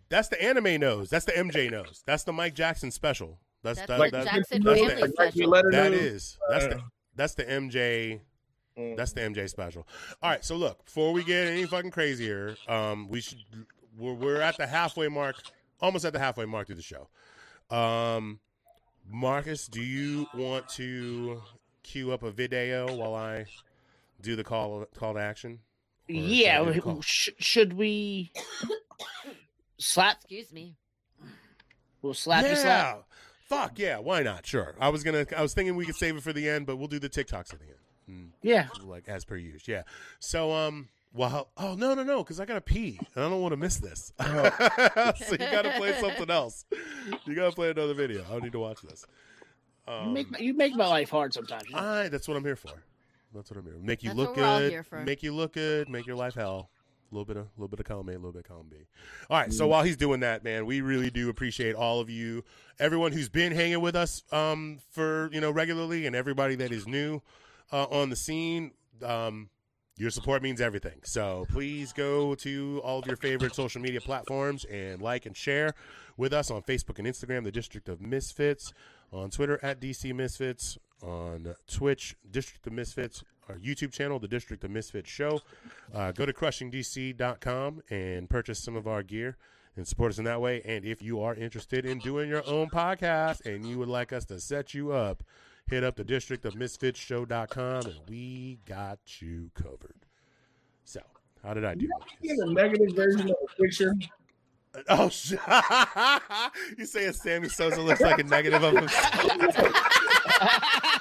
[0.09, 1.11] that's the anime nose.
[1.11, 2.03] That's the MJ nose.
[2.07, 3.39] That's the Mike Jackson special.
[3.63, 5.51] That's, That's that, the that, Jackson that's family the- Like, like, special.
[5.51, 5.83] that know.
[5.93, 6.81] is that's the
[7.17, 8.21] that's the MJ
[8.79, 8.97] mm.
[8.97, 9.87] That's the MJ special.
[10.23, 13.39] All right, so look, before we get any fucking crazier, um, we should
[13.99, 15.37] we're, we're at the halfway mark,
[15.81, 17.09] almost at the halfway mark through the show.
[17.75, 18.39] Um,
[19.11, 21.43] Marcus, do you want to
[21.83, 23.47] queue up a video while I
[24.21, 25.61] do the call call to action,
[26.09, 27.03] should I yeah, give a call?
[27.03, 28.31] sh- should we
[29.79, 30.17] slap?
[30.19, 30.77] Excuse me.
[32.03, 32.51] We'll slap yeah.
[32.51, 33.05] you slap.
[33.49, 34.47] Fuck yeah, why not?
[34.47, 34.75] Sure.
[34.79, 35.27] I was gonna.
[35.37, 37.53] I was thinking we could save it for the end, but we'll do the TikToks
[37.55, 37.75] at the end.
[38.11, 38.69] Mm, Yeah.
[38.85, 39.61] like as per usual.
[39.67, 39.83] Yeah.
[40.21, 40.89] So um.
[41.15, 43.79] Well, oh no no no, because I gotta pee and I don't want to miss
[43.79, 44.13] this.
[44.21, 46.67] so you gotta play something else.
[47.25, 48.23] You gotta play another video.
[48.29, 49.07] I don't need to watch this.
[49.89, 51.65] You Um, make my, you make my life hard sometimes.
[51.73, 52.09] I.
[52.09, 52.85] That's what I'm here for.
[53.35, 53.75] That's what I'm here.
[53.75, 53.81] for.
[53.81, 54.71] Make you That's look what we're all good.
[54.71, 55.01] here for.
[55.01, 55.89] Make you look good.
[55.89, 56.69] Make your life hell.
[57.11, 58.67] A little bit of, a little bit of column A, a little bit of column
[58.71, 58.77] B.
[59.31, 59.53] All right.
[59.53, 62.45] So while he's doing that, man, we really do appreciate all of you,
[62.79, 66.87] everyone who's been hanging with us, um, for you know regularly, and everybody that is
[66.87, 67.23] new,
[67.73, 68.73] uh, on the scene.
[69.03, 69.49] Um,
[69.99, 71.01] your support means everything.
[71.03, 75.75] So please go to all of your favorite social media platforms and like and share
[76.17, 78.73] with us on Facebook and Instagram, the District of Misfits,
[79.13, 84.63] on Twitter at DC Misfits, on Twitch, District of Misfits, our YouTube channel, the District
[84.65, 85.41] of Misfits Show.
[85.95, 89.37] Uh, go to crushingdc.com and purchase some of our gear
[89.77, 90.61] and support us in that way.
[90.65, 94.25] And if you are interested in doing your own podcast and you would like us
[94.27, 95.23] to set you up,
[95.69, 100.07] hit up the District of Misfits Show.com and we got you covered.
[100.85, 101.01] So,
[101.43, 101.89] how did I do?
[102.23, 103.95] See the negative version of the picture.
[104.91, 105.33] Oh, sh-
[106.79, 109.25] you saying Sammy Sosa looks like a negative of himself?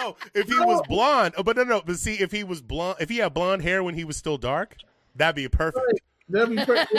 [0.00, 2.98] no, if he was blonde, oh, but no, no, but see, if he was blonde,
[3.00, 4.76] if he had blonde hair when he was still dark,
[5.16, 6.00] that'd be perfect.
[6.30, 6.84] That'd be pretty-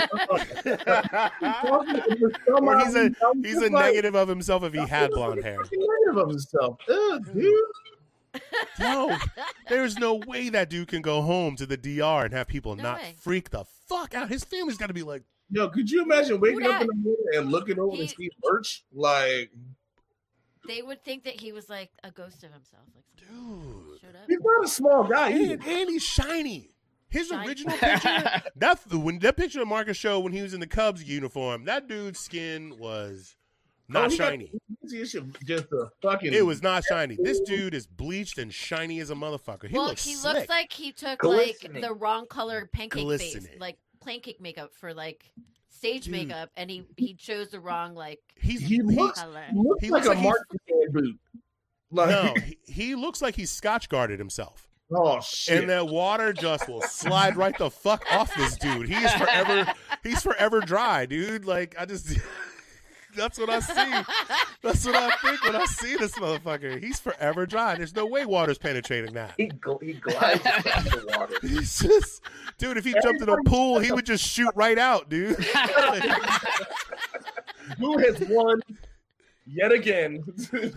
[2.52, 3.12] or he's a
[3.44, 5.58] he's a negative of himself if he had blonde hair.
[5.58, 6.78] Negative of himself.
[6.90, 7.54] Ugh, dude.
[8.80, 9.18] No,
[9.70, 12.84] there's no way that dude can go home to the DR and have people No
[12.84, 13.16] not way.
[13.20, 14.30] freak the fuck out.
[14.30, 17.26] His family's got to be like, Yo, could you imagine waking up in the morning
[17.36, 18.84] and looking over He- and see merch?
[18.94, 19.52] Like,
[20.70, 22.84] They would think that he was like a ghost of himself.
[22.96, 24.00] Like dude.
[24.02, 24.24] showed up.
[24.28, 25.32] he's not a small guy.
[25.34, 25.54] either.
[25.56, 26.72] And, and he's shiny.
[27.10, 27.48] His Shiny.
[27.48, 31.04] original picture, that when that picture of Marcus showed when he was in the Cubs
[31.04, 33.36] uniform, that dude's skin was
[33.88, 34.52] not Oh, he got- shiny.
[34.88, 35.16] just
[35.72, 36.34] a fucking.
[36.34, 37.18] It was not shiny.
[37.20, 39.68] This dude is bleached and shiny as a motherfucker.
[39.68, 40.36] He well, looks he slick.
[40.36, 45.32] looks like he took like the wrong color pancake face, like pancake makeup for like
[45.80, 46.12] stage Dude.
[46.14, 49.44] makeup, and he he chose the wrong like he's He looks- color.
[49.52, 51.20] He looks He like looks a like he's- Martin boot.
[51.92, 54.68] Like, no, he, he looks like he's scotch guarded himself.
[54.94, 55.62] oh shit.
[55.62, 58.88] and that water just will slide right the fuck off this dude.
[58.90, 59.66] He's forever
[60.04, 61.46] he's forever dry, dude.
[61.46, 62.16] Like I just
[63.20, 64.06] that's what I see.
[64.62, 66.82] That's what I think when I see this motherfucker.
[66.82, 67.76] He's forever dry.
[67.76, 69.34] There's no way water's penetrating that.
[69.38, 71.36] He, gl- he glides across the water.
[71.42, 72.22] He's just
[72.58, 75.36] dude, if he jumped in a pool, he would just shoot right out, dude.
[77.78, 78.62] Who has won
[79.46, 80.24] yet again?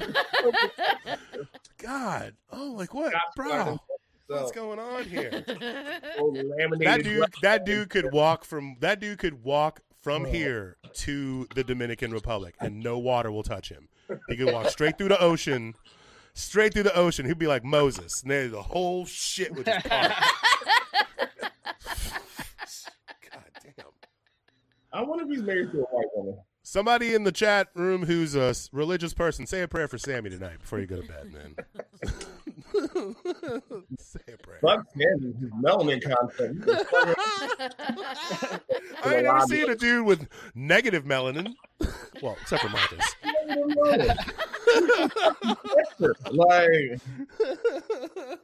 [1.79, 2.35] God.
[2.51, 3.15] Oh, like what?
[3.37, 3.79] Bro.
[4.27, 5.45] What's going on here?
[5.47, 11.63] That dude that dude could walk from that dude could walk from here to the
[11.63, 13.89] Dominican Republic and no water will touch him.
[14.29, 15.75] He could walk straight through the ocean,
[16.35, 17.25] straight through the ocean.
[17.25, 18.23] He'd be like Moses.
[18.23, 20.13] And then the whole shit would just part.
[23.31, 23.87] God damn.
[24.93, 26.39] I wonder if he's married to a white woman.
[26.65, 30.61] Somebody in the chat room who's a religious person, say a prayer for Sammy tonight
[30.61, 31.57] before you go to bed, man.
[33.99, 34.61] say a prayer.
[34.61, 36.63] Fuck Sammy, his melanin content.
[39.05, 41.53] I ain't never seen a dude with negative melanin.
[42.23, 43.05] Well, except for Marcus.
[46.31, 47.01] like,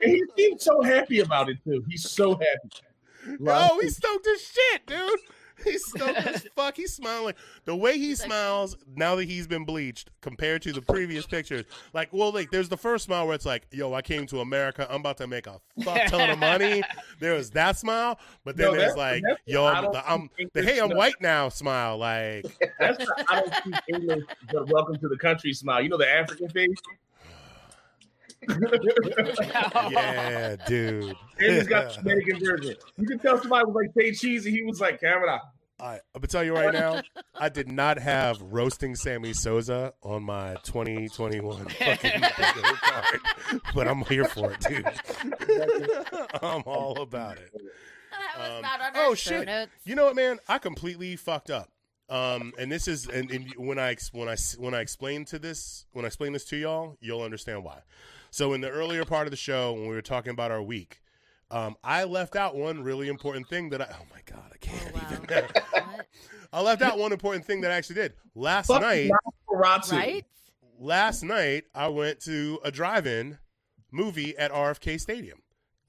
[0.00, 1.84] and he seems so happy about it too.
[1.88, 3.38] He's so happy.
[3.38, 5.20] Like, Oh, he's stoked as shit, dude.
[5.64, 6.76] He's stoked as fuck.
[6.76, 7.34] He's smiling.
[7.64, 11.64] The way he smiles now that he's been bleached compared to the previous pictures.
[11.92, 14.86] Like, well, like, there's the first smile where it's like, yo, I came to America.
[14.88, 16.82] I'm about to make a fuck ton of money.
[17.20, 18.18] There was that smile.
[18.44, 21.48] But then No, there's like, yo, I I'm, the, I'm the hey, I'm white now
[21.48, 21.98] smile.
[21.98, 22.44] Like,
[22.78, 25.82] that's the I don't speak English, but welcome to the country smile.
[25.82, 26.76] You know the African face.
[29.90, 31.16] Yeah, dude.
[31.40, 32.74] And he's got the Dominican version.
[32.96, 35.40] You can tell somebody was like say cheese, and He was like camera.
[35.80, 37.00] I, I'm gonna tell you right now,
[37.36, 43.20] I did not have roasting Sammy Sosa on my 2021 fucking card,
[43.72, 44.84] but I'm here for it, dude.
[46.42, 47.52] I'm all about it.
[47.52, 49.46] That was Um, not oh, shit.
[49.46, 49.70] notes.
[49.84, 50.40] You know what, man?
[50.48, 51.68] I completely fucked up.
[52.08, 55.24] Um, and this is and, and when I ex- when I s- when I explain
[55.26, 57.82] to this when I explain this to y'all, you'll understand why.
[58.30, 61.00] So in the earlier part of the show, when we were talking about our week,
[61.50, 64.92] um, I left out one really important thing that I oh my god, I can't
[64.94, 65.18] Oh, wow.
[65.22, 65.46] even.
[66.52, 69.10] I left out one important thing that I actually did last Fuck night.
[69.50, 70.24] Right?
[70.78, 73.38] Last night, I went to a drive-in
[73.90, 75.42] movie at RFK Stadium.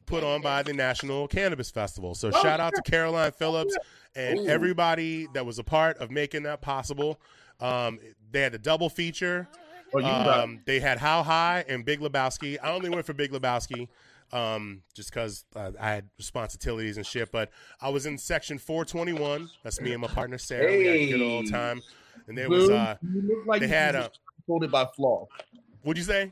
[0.05, 2.15] put on by the National Cannabis Festival.
[2.15, 3.77] So shout out to Caroline Phillips
[4.15, 4.47] and Ooh.
[4.47, 7.21] everybody that was a part of making that possible.
[7.59, 7.99] Um,
[8.31, 9.47] they had a double feature.
[9.93, 12.57] Oh, you Um, they had How High and Big Lebowski.
[12.61, 13.87] I only went for Big Lebowski
[14.31, 17.31] um, just because uh, I had responsibilities and shit.
[17.31, 17.49] But
[17.81, 19.49] I was in section 421.
[19.63, 20.71] That's me and my partner Sarah.
[20.71, 21.51] We had a good old Hey.
[21.51, 21.81] time.
[22.27, 24.17] And there was, Boo, uh, you look like they had a- get
[24.47, 25.27] blindfolded by flaw.
[25.81, 26.31] what'd you say?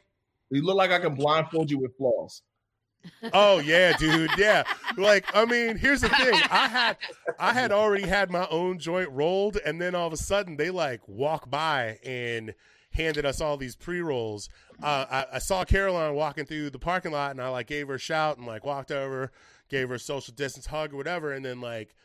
[0.52, 2.42] You look like I can blindfold you with flaws.
[3.34, 4.32] Oh yeah, dude.
[4.38, 4.64] Yeah.
[4.98, 6.34] Like, I mean, here's the thing.
[6.52, 6.98] I had
[7.40, 10.70] I had already had my own joint rolled, and then all of a sudden they
[10.70, 12.54] like walk by and
[12.98, 14.50] handed us all these pre rolls.
[14.84, 17.96] Uh, I, I saw Caroline walking through the parking lot, and I like gave her
[17.96, 19.32] a shout and like walked over,
[19.70, 21.96] gave her a social distance hug or whatever, and then like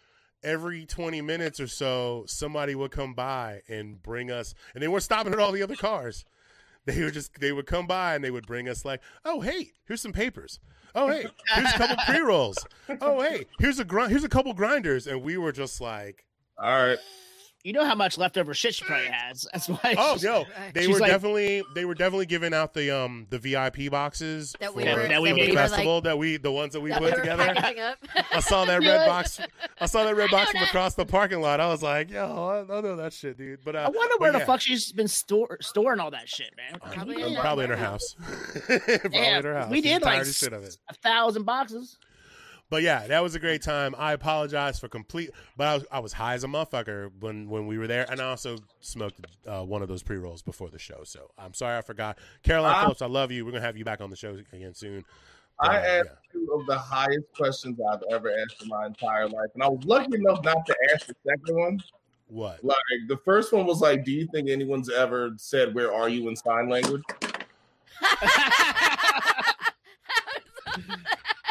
[0.45, 5.05] every 20 minutes or so somebody would come by and bring us and they weren't
[5.05, 6.25] stopping at all the other cars
[6.85, 9.71] they would just they would come by and they would bring us like oh hey
[9.87, 10.59] here's some papers
[10.97, 11.25] oh hey
[11.55, 12.59] here's a couple pre-rolls
[13.01, 16.25] oh hey here's a grind here's a couple grinders and we were just like
[16.59, 16.99] All right.
[17.65, 19.47] You know how much leftover shit she probably has.
[19.53, 19.95] That's why.
[19.97, 20.45] oh she's- no
[20.75, 24.75] they were like- definitely they were definitely giving out the um the vip boxes That
[24.75, 25.55] we for, were- that we for the made.
[25.55, 27.55] festival that we the ones that we that put we were together
[27.85, 27.99] up.
[28.33, 28.89] I saw that Yeah.
[28.97, 29.41] red box.
[29.81, 30.69] I saw that red box from Donut.
[30.69, 31.61] across the parking lot.
[31.61, 34.33] I was like, "Yo, I, I know that shit, dude." But uh, I wonder where
[34.33, 36.81] but the fuck she's been store, storing all that shit, man.
[36.93, 38.17] Probably in her- Probably in her house.
[38.19, 38.81] Probably
[39.13, 39.71] Yeah, in her house.
[39.71, 40.77] we did, like, tired as shit of it.
[40.89, 41.97] a thousand boxes.
[42.73, 43.95] But yeah, that was a great time.
[43.99, 47.67] I apologize for complete, but I was, I was high as a motherfucker when when
[47.67, 50.79] we were there, and I also smoked uh, one of those pre rolls before the
[50.79, 51.03] show.
[51.05, 52.17] So I'm sorry I forgot.
[52.43, 52.83] Caroline Ah.
[52.85, 53.45] Phillips, I love you.
[53.45, 55.05] We're gonna have you back on the show again soon.
[55.61, 59.29] But, I uh, asked two of the highest questions I've ever asked in my entire
[59.29, 61.79] life, and I was lucky enough not to ask the second one.
[62.29, 62.65] what?
[62.65, 66.27] Like the first one was like, "Do you think anyone's ever said where are you
[66.31, 67.03] in sign language?"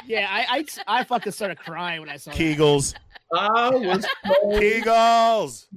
[0.06, 2.40] Yeah, I, I, I fucking started crying when I saw that.
[2.40, 2.94] Kegels,
[3.34, 5.68] I was Kegels.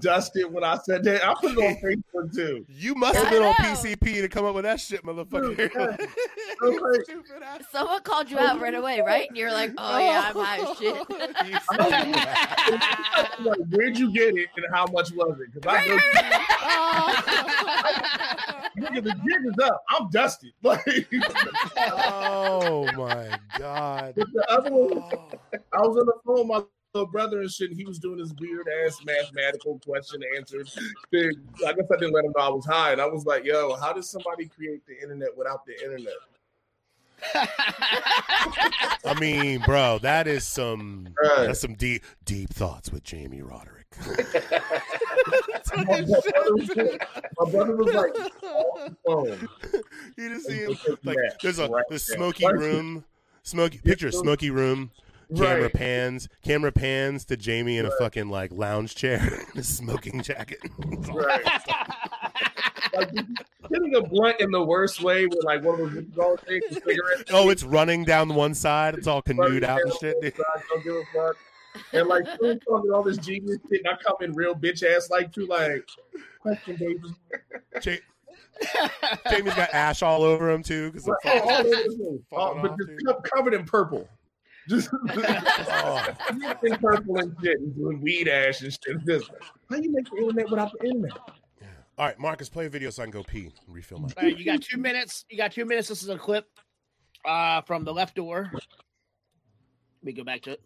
[0.00, 1.26] dusted when I said that.
[1.26, 2.64] I put it on Facebook too.
[2.68, 3.54] You must have been on.
[3.54, 5.58] PCP to come up with that shit, motherfucker.
[5.76, 7.62] I'm like, Stupid ass.
[7.70, 9.28] Someone called you out right away, right?
[9.28, 10.94] And you're like, oh yeah, I'm high as shit.
[11.50, 13.28] You fucking ass.
[13.38, 15.52] I'm like, where'd you get it and how much was it?
[15.52, 15.98] Because I know
[18.76, 19.82] nigga, the jig is up.
[19.90, 20.52] I'm dusted.
[20.62, 21.06] Like
[21.76, 24.14] oh my god.
[24.16, 25.28] the other one, Oh.
[25.72, 26.62] I was on the phone with my
[26.94, 27.70] little brother and shit.
[27.70, 30.64] And he was doing this weird ass mathematical question answer
[31.10, 31.32] thing.
[31.66, 33.74] I guess I didn't let him know I was high, and I was like, "Yo,
[33.76, 36.14] how does somebody create the internet without the internet?"
[39.04, 41.46] I mean, bro, that is some Right.
[41.46, 43.86] that's some deep deep thoughts with Jamie Roderick.
[45.76, 46.04] My brother
[46.54, 46.70] was,
[47.38, 48.14] my brother was like,
[49.06, 49.48] on
[50.16, 52.54] you just see him like there's a right the smoky Right.
[52.56, 53.04] room,
[53.42, 54.90] smoky picture of smoky room.
[55.34, 55.72] Camera Right.
[55.72, 59.20] pans, camera pans to Jamie in a fucking like lounge chair,
[59.54, 60.58] in a smoking jacket.
[61.10, 61.42] Right.
[62.94, 63.10] like
[63.70, 66.80] hitting a blunt in the worst way with like one of those golf takes a
[67.30, 68.94] oh, it's running down the one side.
[68.94, 70.20] It's all canoed out and shit.
[70.20, 70.34] dude.
[70.68, 71.36] Don't give a fuck.
[71.92, 75.08] And like still talking all this genius shit, and I come in real bitch ass
[75.10, 75.86] like too like
[76.40, 76.98] question baby.
[77.84, 78.88] Ja-
[79.30, 82.22] Jamie's got ash all over him too because All, all over the place.
[82.30, 83.16] But just dude.
[83.34, 84.08] covered in purple.
[84.68, 86.06] Just Oh.
[86.62, 88.96] in purple and shit and doing weed ash and shit.
[89.06, 89.30] Just,
[89.70, 91.12] how you make the internet without the internet?
[91.98, 94.08] All right, Marcus, play a video so I can go pee and refill my.
[94.16, 95.24] All right, you got two minutes.
[95.28, 95.88] You got two minutes.
[95.88, 96.48] This is a clip
[97.24, 98.50] uh, from the left door.
[98.52, 98.62] Let
[100.02, 100.62] me go back to it.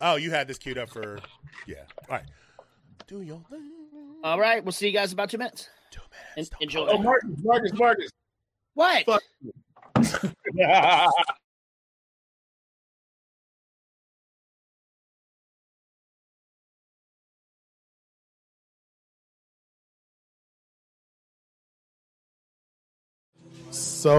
[0.00, 1.18] Oh, you had this queued up for.
[1.66, 1.76] Yeah.
[2.08, 2.24] All right.
[3.06, 3.70] Do your thing.
[4.24, 5.68] All right, we'll see you guys in about two minutes.
[5.90, 6.00] Two
[6.36, 6.50] minutes.
[6.50, 6.86] don't enjoy.
[6.86, 8.10] Oh, Marcus, Marcus, Marcus.
[8.74, 9.04] What?
[9.04, 9.22] Fuck.
[23.70, 24.10] So.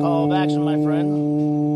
[0.00, 1.75] Call of action, my friend.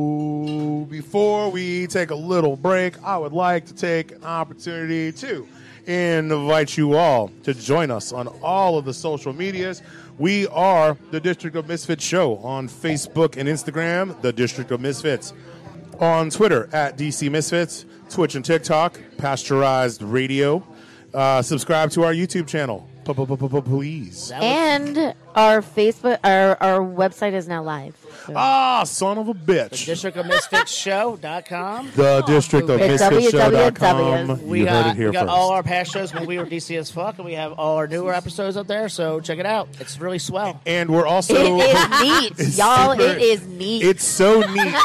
[1.11, 5.48] Before we take a little break, I would like to take an opportunity to
[5.84, 9.82] invite you all to join us on all of the social medias.
[10.18, 15.32] We are the District of Misfits Show on Facebook and Instagram, the District of Misfits.
[15.98, 20.64] On Twitter at DC Misfits, Twitch and TikTok, Pasteurized Radio.
[21.12, 24.32] Uh, subscribe to our YouTube channel, Please.
[24.34, 27.96] And our Facebook, our our website is now live.
[28.26, 29.86] So- Ah, son of a the bitch.
[29.86, 31.90] District of Misfits Show.com.
[31.96, 34.46] The District of It's Misfitshow.com.
[34.46, 35.30] We You got, heard it here we got first.
[35.32, 37.86] all our past shows when we were DC as fuck, and we have all our
[37.86, 38.88] newer episodes up there.
[38.88, 39.68] So check it out.
[39.80, 40.61] It's really swell.
[40.66, 41.34] and we're also.
[41.61, 42.92] it is neat, It's y'all.
[42.92, 43.82] super- it is neat.
[43.84, 44.74] It's so neat.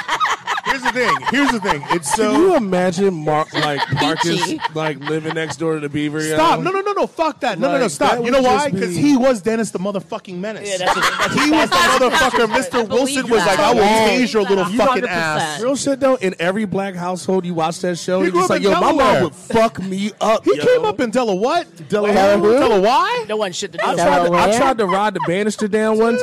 [0.65, 1.17] Here's the thing.
[1.31, 1.83] Here's the thing.
[1.91, 2.31] It's so.
[2.31, 4.59] Can you imagine Mark like Marcus Peachy.
[4.73, 6.21] like living next door to the Beaver?
[6.25, 6.35] yo?
[6.35, 6.59] Stop!
[6.61, 7.07] No, no, no, no!
[7.07, 7.59] Fuck that!
[7.59, 7.81] No, no, no!
[7.83, 8.11] Like, Stop!
[8.13, 8.63] that You know would why?
[8.69, 10.67] just Because be- he was Dennis the motherfucking menace.
[10.69, 12.47] Yeah, that's, that's he was the motherfucker.
[12.47, 12.89] Mr.
[12.89, 15.07] Wilson was like, "I will tase your little You fucking 100%.
[15.07, 16.15] ass." Real shit though.
[16.15, 18.19] In every black household, you watch that show.
[18.19, 19.13] He You're grew up like, in yo, my Delaware.
[19.13, 20.43] mom would fuck me up.
[20.45, 20.63] He yo.
[20.65, 21.67] came up in Della what?
[21.89, 22.37] Delaware.
[22.59, 23.25] Della why?
[23.29, 23.83] no one shit to do.
[23.85, 24.57] I tried, to, I Delaware?
[24.57, 26.21] tried to ride the banister down one Dude.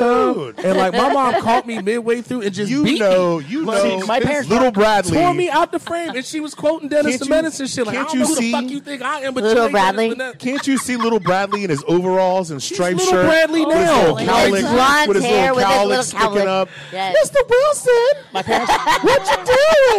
[0.57, 3.45] time, and like my mom caught me midway through and just You beat know, me.
[3.45, 5.17] you Like, know, my parents little Bradley.
[5.17, 7.69] tore me out the frame, and she was quoting Dennis Can't the you- Menace and
[7.69, 7.85] shit.
[7.87, 9.43] Like, can't I don't you know who see- the fuck you think I am, but
[9.43, 10.33] Little you ain't Dennis Bradley?
[10.39, 13.25] Can't you see little Bradley in his overalls and striped little shirt?
[13.25, 16.47] Bradley with his little cowlick, blonde with his hair little with his cowlick little sticking
[16.47, 16.69] up.
[16.91, 17.29] Yes.
[17.29, 17.49] Mr.
[17.49, 18.71] Wilson, My parents,
[19.03, 19.55] what you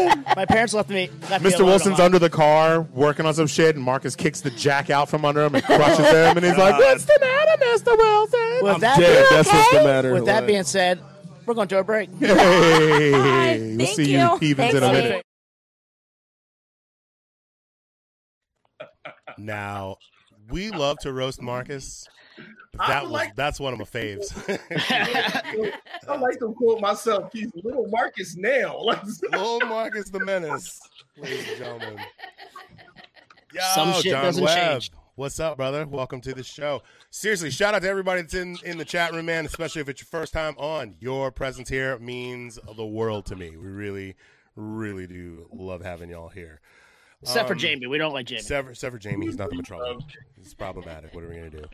[0.06, 0.24] doing?
[0.36, 1.10] my parents left me.
[1.30, 1.64] Left Mr.
[1.64, 5.24] Wilson's under the car working on some shit, and Marcus kicks the jack out from
[5.24, 7.96] under him and crushes him, and he's like, "What's the matter, Mr.
[7.96, 9.26] Wilson?" With I'm that, dead.
[9.30, 9.84] That's what's the okay?
[9.86, 10.12] matter.
[10.14, 11.00] with that being said,
[11.46, 12.10] we're going to do a break.
[12.18, 14.36] Hey, we'll Thank see you, you.
[14.38, 15.04] heathens, Thanks, in a Dave.
[15.04, 15.26] minute.
[19.38, 19.96] Now,
[20.50, 22.06] we love to roast Marcus.
[22.78, 24.32] I That would was like- that's one of my faves.
[26.08, 27.30] I like to quote myself.
[27.32, 28.78] He's little Marcus now.
[28.80, 29.00] Like,
[29.32, 30.80] Little Marcus the Menace,
[31.16, 31.98] ladies and gentlemen.
[33.52, 34.56] Yo, Some shit John doesn't Webb.
[34.80, 34.90] change.
[35.16, 35.86] What's up, brother?
[35.86, 36.82] Welcome to the show.
[37.16, 40.00] Seriously, shout out to everybody that's in, in the chat room, man, especially if it's
[40.00, 40.96] your first time on.
[40.98, 43.50] Your presence here means the world to me.
[43.50, 44.16] We really,
[44.56, 46.60] really do love having y'all here.
[47.22, 47.86] Except for Um, Jamie.
[47.86, 48.40] We don't like Jamie.
[48.40, 50.04] Except for, except for Jamie, he's nothing but trouble.
[50.36, 51.14] He's problematic.
[51.14, 51.64] What are we gonna do?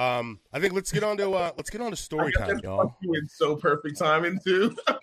[0.00, 2.84] Um, I think let's get on to uh, let's get on to story time, y'all.
[2.84, 4.74] fuck you in so perfect timing too.
[4.86, 5.02] What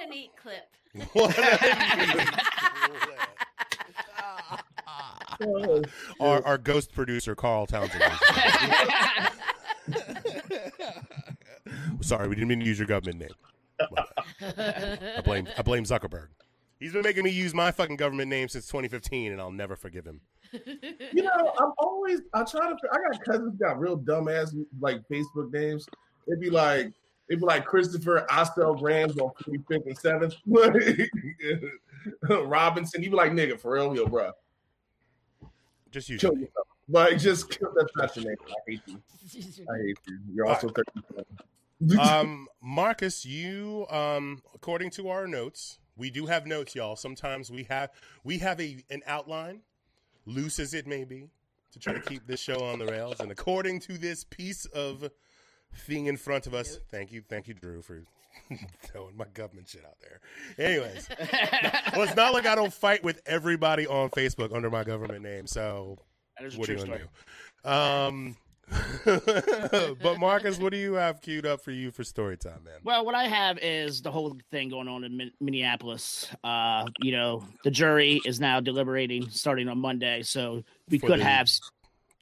[0.00, 0.70] a neat clip.
[6.20, 8.02] our, our ghost producer Carl Townsend.
[12.00, 13.34] Sorry, we didn't mean to use your government name.
[14.40, 16.28] I blame I blame Zuckerberg.
[16.78, 20.04] He's been making me use my fucking government name since 2015, and I'll never forgive
[20.04, 20.20] him.
[20.52, 22.76] You know, I'm always I try to.
[22.92, 25.86] I got cousins got real dumbass like Facebook names.
[26.28, 26.92] It'd be like
[27.28, 28.26] it'd be like Christopher.
[28.30, 30.34] Ostel Rams on 45th and Seventh.
[32.46, 33.02] Robinson.
[33.02, 34.32] You'd be like nigga for real, yo, bro.
[35.96, 36.66] Just use Kill yourself.
[36.90, 38.36] Like just kill that that's your name.
[38.46, 38.98] I hate you.
[39.66, 40.18] I hate you.
[40.30, 40.68] You're also
[41.80, 41.98] 37.
[41.98, 46.96] um, Marcus, you um, according to our notes, we do have notes, y'all.
[46.96, 47.88] Sometimes we have
[48.24, 49.62] we have a an outline,
[50.26, 51.30] loose as it may be,
[51.72, 53.18] to try to keep this show on the rails.
[53.18, 55.08] And according to this piece of
[55.74, 58.04] thing in front of us, thank you, thank you, Drew, for
[58.82, 60.20] throwing my government shit out there.
[60.66, 61.08] Anyways,
[61.94, 65.46] well, it's not like I don't fight with everybody on Facebook under my government name.
[65.46, 65.98] So
[66.38, 66.98] That is a what are you gonna
[67.64, 67.68] do?
[67.68, 68.36] Um,
[69.04, 72.74] but Marcus, what do you have queued up for you for story time, man?
[72.84, 76.28] Well, what I have is the whole thing going on in Min- Minneapolis.
[76.42, 81.20] Uh, you know, the jury is now deliberating starting on Monday, so we For could
[81.20, 81.48] the- have.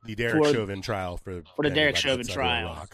[0.07, 2.87] The Derek For- Chauvin trial for for the Derek Chauvin trial.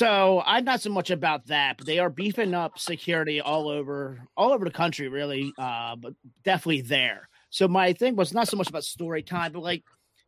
[0.00, 0.08] Rock.
[0.08, 4.20] So I'm not so much about that, but they are beefing up security all over,
[4.36, 5.52] all over the country, really.
[5.58, 6.14] Uh, but
[6.44, 7.28] definitely there.
[7.50, 9.84] So my thing was not so much about story time, but like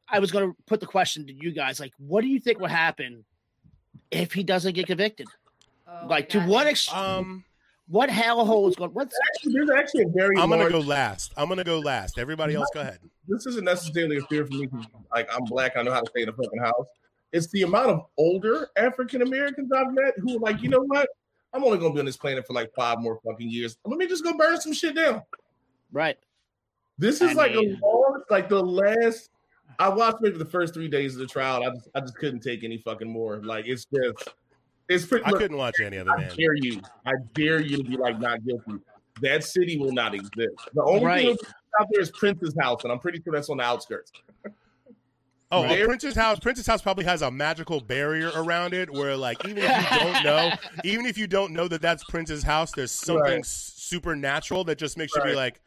[0.08, 2.60] I was going to put the question to you guys, like, what do you think
[2.60, 3.24] will happen
[4.10, 5.26] if he doesn't get convicted?
[5.88, 6.98] Oh like, to what extent?
[6.98, 7.44] Um,
[7.88, 8.90] what hellhole is going?
[8.90, 11.32] What's Actually, there's actually a very I'm gonna large, go last.
[11.36, 12.18] I'm gonna go last.
[12.18, 12.98] Everybody else, go ahead.
[13.28, 14.68] this isn't necessarily a fear for me
[15.14, 16.86] like I'm black, I know how to stay in a fucking house.
[17.34, 21.08] It's the amount of older African Americans I've met who are like, you know what?
[21.52, 23.76] I'm only gonna be on this planet for like five more fucking years.
[23.84, 25.20] Let me just go burn some shit down.
[25.92, 26.16] right?
[26.96, 29.30] This is I like mean- a long, like the last.
[29.80, 31.64] I watched maybe the first three days of the trial.
[31.64, 33.38] I just, I just couldn't take any fucking more.
[33.42, 34.28] Like it's just,
[34.88, 35.24] it's pretty.
[35.24, 36.18] I look, couldn't watch any other man.
[36.18, 36.36] I man.
[36.36, 36.80] dare you.
[37.04, 38.74] I dare you to be like not guilty.
[39.22, 40.54] That city will not exist.
[40.74, 41.26] The only Right.
[41.26, 41.36] thing
[41.80, 44.12] out there is Prince's house, and I'm pretty sure that's on the outskirts.
[45.52, 46.38] Oh, well, Prince's house.
[46.40, 50.24] Prince's house probably has a magical barrier around it, where like even if you don't
[50.24, 50.50] know,
[50.84, 53.46] even if you don't know that that's Prince's house, there's something Right.
[53.46, 55.60] supernatural that just makes you be like,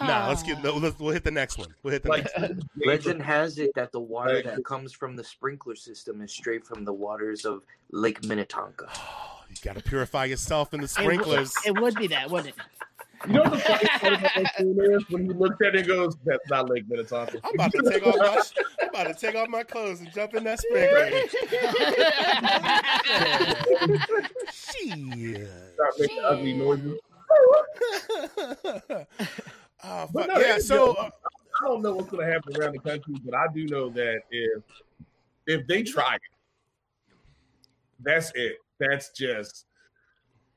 [0.00, 0.62] Nah, let's get.
[0.62, 1.68] no, Let's, we'll hit the next one.
[1.82, 2.38] We'll hit the Like next.
[2.38, 2.62] One.
[2.86, 6.84] Legend has it that the water that comes from the sprinkler system is straight from
[6.86, 8.88] the waters of Lake Minnetonka.
[9.50, 11.52] You got to purify yourself in the It w- sprinklers.
[11.66, 12.54] It, would be that, wouldn't it?
[13.26, 15.80] You know what the funny part about that scene is when he looks at it
[15.80, 18.42] and goes, "That's not Lake Minnetonka." I'm about to take off my
[18.80, 21.30] I'm about to take off my clothes and jump in that spring lake.
[24.50, 25.48] Shit.
[25.74, 26.98] Start making ugly noises.
[27.30, 29.06] oh,
[29.84, 30.12] fuck.
[30.12, 31.10] But no, yeah, so uh,
[31.62, 34.22] I don't know what's going to happen around the country, but I do know that
[34.30, 34.62] if
[35.46, 36.22] if they try it,
[38.00, 38.56] that's it.
[38.78, 39.66] That's just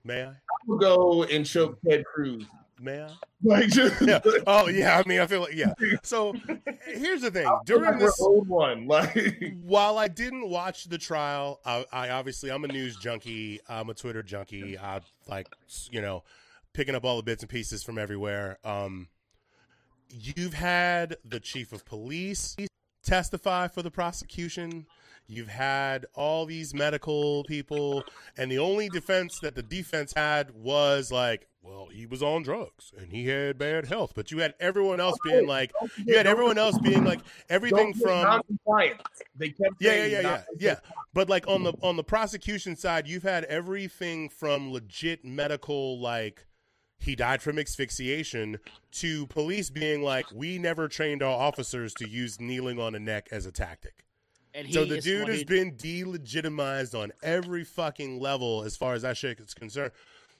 [0.03, 0.27] may I?
[0.27, 0.35] I
[0.67, 2.43] will go and choke Ted Cruz.
[2.79, 3.09] May I?
[3.43, 4.19] Like just Yeah.
[4.45, 5.73] Oh yeah, I mean I feel like yeah.
[6.01, 6.33] So
[6.85, 7.47] here's the thing.
[7.65, 8.87] During this old one.
[8.87, 13.61] Like while I didn't watch the trial, I, I obviously I'm a news junkie.
[13.69, 14.77] I'm a Twitter junkie.
[14.77, 15.47] I like
[15.91, 16.23] you know
[16.73, 18.57] picking up all the bits and pieces from everywhere.
[18.63, 19.07] Um,
[20.09, 22.55] you've had the chief of police
[23.03, 24.87] testify for the prosecution.
[25.27, 28.03] You've had all these medical people,
[28.37, 32.91] and the only defense that the defense had was like, well, he was on drugs
[32.97, 34.11] and he had bad health.
[34.15, 35.71] But you had everyone else being like,
[36.05, 38.41] you had everyone else being like, everything from.
[39.35, 40.75] They kept yeah, yeah, yeah, yeah, yeah.
[41.13, 46.45] But like on the on the prosecution side, you've had everything from legit medical, like
[46.99, 48.57] he died from asphyxiation,
[48.91, 53.27] to police being like, we never trained our officers to use kneeling on a neck
[53.31, 54.05] as a tactic.
[54.53, 58.77] And he So the is dude has wanted- been delegitimized on every fucking level as
[58.77, 59.91] far as that shit is concerned.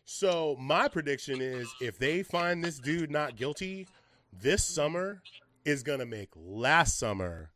[0.05, 3.87] So my prediction is if they find this dude not guilty,
[4.31, 5.21] this summer
[5.65, 7.51] is gonna make last summer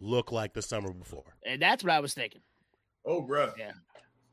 [0.00, 1.36] look like the summer before.
[1.44, 2.40] and that's what I was thinking.
[3.04, 3.52] Oh, bro.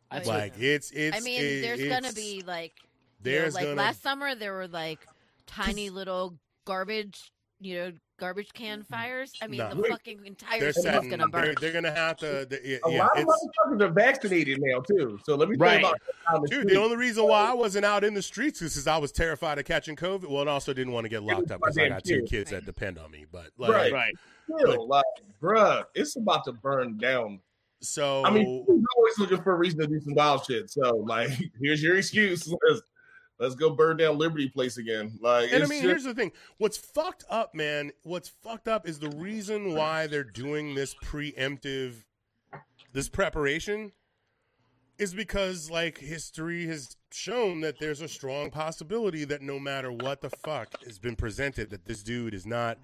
[0.10, 1.16] I Like, Like it's it's.
[1.18, 2.84] I mean, it- there's gonna be like, you
[3.32, 5.06] know, there's like gonna last summer there were like
[5.48, 7.92] tiny little garbage, you know,
[8.24, 9.34] garbage can fires.
[9.41, 9.74] I mean, Nah.
[9.74, 11.10] the fucking entire they're city's setting.
[11.10, 11.44] gonna burn.
[11.44, 12.45] They're, they're gonna have to.
[12.50, 15.20] the- yeah, A yeah, lot of it's, motherfuckers are vaccinated now too.
[15.26, 15.82] So let me tell Right.
[15.82, 18.62] you about how the dude, the only reason why I wasn't out in the streets
[18.62, 20.30] is because I was terrified of catching COVID.
[20.30, 22.30] Well, and also didn't want to get locked up because I got two kid.
[22.30, 23.26] kids that depend on me.
[23.30, 23.91] But like, Right.
[23.91, 24.14] right.
[24.58, 25.04] still, like,
[25.41, 27.41] bruh, it's about to burn down.
[27.82, 30.70] so I mean, he's always looking for a reason to do some wild shit.
[30.70, 31.30] So, like,
[31.62, 32.48] here's your excuse.
[32.70, 32.82] Let's
[33.39, 35.18] let's go burn down Liberty Place again.
[35.22, 36.31] Like, And I mean, just- here's the thing.
[36.57, 42.03] What's fucked up, man, what's fucked up is the reason why they're doing this preemptive,
[42.93, 43.91] this preparation
[44.99, 50.22] is because, like, history has shown that there's a strong possibility that no matter what
[50.22, 52.77] the fuck has been presented, that this dude is not.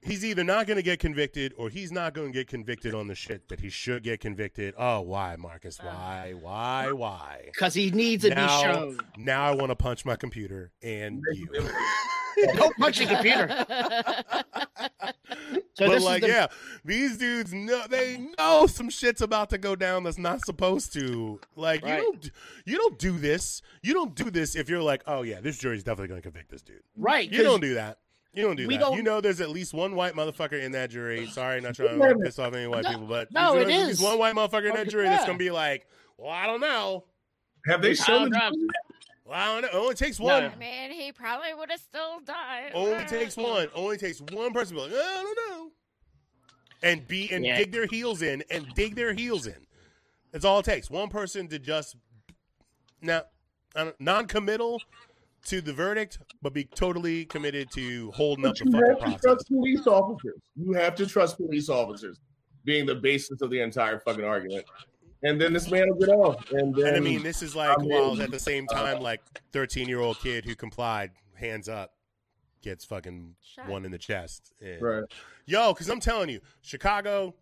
[0.00, 3.06] He's either not going to get convicted or he's not going to get convicted on
[3.08, 4.74] the shit that he should get convicted.
[4.78, 5.78] Oh, why, Marcus?
[5.82, 5.86] Oh.
[5.86, 6.34] Why?
[6.40, 6.92] Why?
[6.92, 7.40] Why?
[7.46, 8.98] Because he needs to Now- be shown.
[9.16, 11.46] Now I want to punch my computer and you.
[12.56, 13.64] Don't punch your computer.
[15.74, 16.46] So but this like, the, yeah,
[16.84, 21.40] these dudes know they know some shit's about to go down that's not supposed to.
[21.56, 21.96] Like, Right.
[21.96, 22.30] you don't
[22.66, 23.62] you don't do this.
[23.82, 26.50] You don't do this if you're like, oh yeah, this jury's definitely going to convict
[26.50, 26.82] this dude.
[26.96, 27.30] right.
[27.30, 27.98] You don't do that.
[28.34, 28.80] You don't do We that.
[28.80, 31.26] don't- You know, there's at least one white motherfucker in that jury.
[31.26, 33.88] Sorry, not trying to piss off any white No, people, but no, there's it at
[33.90, 34.00] is.
[34.00, 35.86] one white motherfucker in that Okay, jury that's going to be like,
[36.16, 37.04] well, I don't know.
[37.66, 38.52] have they shown the Kyle
[39.26, 39.68] Well, I don't know.
[39.78, 40.44] It only takes one.
[40.44, 42.72] I mean, he probably would have still died.
[42.74, 43.68] Only takes one.
[43.74, 45.70] Only takes one person to be like, I don't know.
[46.82, 47.58] And be and Yeah.
[47.58, 49.66] dig their heels in and dig their heels in.
[50.32, 50.90] That's all it takes.
[50.90, 51.96] One person to just
[53.02, 53.22] now
[54.00, 54.80] non-committal
[55.46, 58.96] to the verdict, but be totally committed to holding up But the you fucking have
[58.98, 59.20] to process.
[59.22, 60.38] trust police officers.
[60.56, 62.20] You have to trust police officers
[62.64, 64.64] being the basis of the entire fucking argument.
[65.24, 66.50] And then this man will get off.
[66.52, 69.00] And then And I mean, this is like I mean, while at the same time,
[69.00, 69.20] like
[69.52, 71.92] thirteen-year-old kid who complied, hands up,
[72.60, 73.68] gets fucking Shot.
[73.68, 74.52] one in the chest.
[74.60, 75.04] And- right.
[75.46, 77.34] Yo, because I'm telling you, Chicago,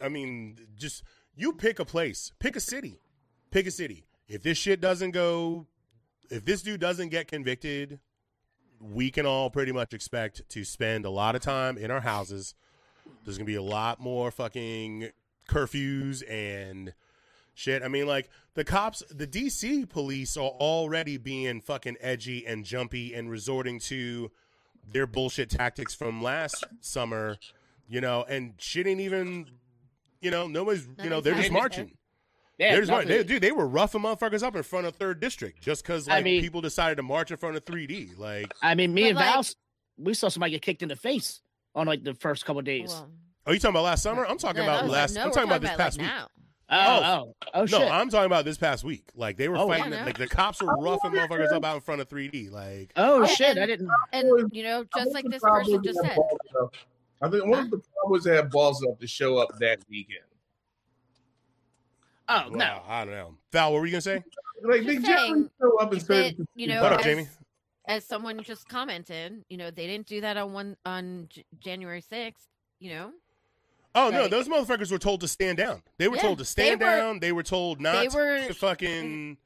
[0.00, 1.02] I mean, just
[1.36, 3.00] you pick a place, pick a city,
[3.50, 4.06] pick a city.
[4.26, 5.66] If this shit doesn't go,
[6.30, 8.00] if this dude doesn't get convicted,
[8.80, 12.54] we can all pretty much expect to spend a lot of time in our houses.
[13.24, 15.10] There's going to be a lot more fucking
[15.48, 16.92] curfews and
[17.54, 17.82] shit.
[17.82, 23.14] I mean, like the cops, the DC police are already being fucking edgy and jumpy
[23.14, 24.30] and resorting to
[24.90, 27.36] their bullshit tactics from last summer,
[27.88, 29.46] you know, and shit ain't even,
[30.20, 31.92] you know, nobody's, you know, they're just marching.
[32.58, 33.08] Yeah, they're just nothing.
[33.08, 36.16] they, dude, they were roughing motherfuckers up in front of third district just because I
[36.16, 38.18] like mean- people decided to march in front of 3D.
[38.18, 39.44] Like, I mean, me and like- Val,
[39.96, 41.40] we saw somebody get kicked in the face
[41.74, 42.88] on like the first couple of days.
[42.90, 43.10] Well,
[43.46, 44.26] are you talking about last summer?
[44.26, 45.14] I'm talking no, about no, last.
[45.14, 46.06] No, I'm we're talking about this like, past week.
[46.08, 46.26] now.
[46.70, 47.80] oh, oh, oh, shit!
[47.80, 49.04] No, I'm talking about this past week.
[49.14, 50.06] Like they were Oh, fighting, yeah, no.
[50.06, 52.50] like the cops were oh, roughing motherfuckers up out in front of 3D.
[52.50, 53.50] Like, oh Oh, shit!
[53.56, 53.88] and- I didn't.
[54.12, 56.18] And you know, just like this person just said,
[56.60, 56.66] uh,
[57.22, 60.24] I think one of the Cowboys have balls enough to show up that weekend.
[62.28, 62.82] Oh no!
[62.86, 63.34] I don't know.
[63.52, 64.22] Val, what were you gonna say?
[64.60, 67.28] Like they Just show up and that say, you know, What up, as, Jamie?
[67.86, 72.00] as someone just commented, you know, they didn't do that on one on J- January
[72.00, 72.48] sixth.
[72.80, 73.10] You know,
[73.94, 75.82] Oh no, those motherfuckers were told to stand down.
[75.98, 77.20] They were Yeah, told to they stand were- down.
[77.20, 79.38] They were told not they were- to fucking.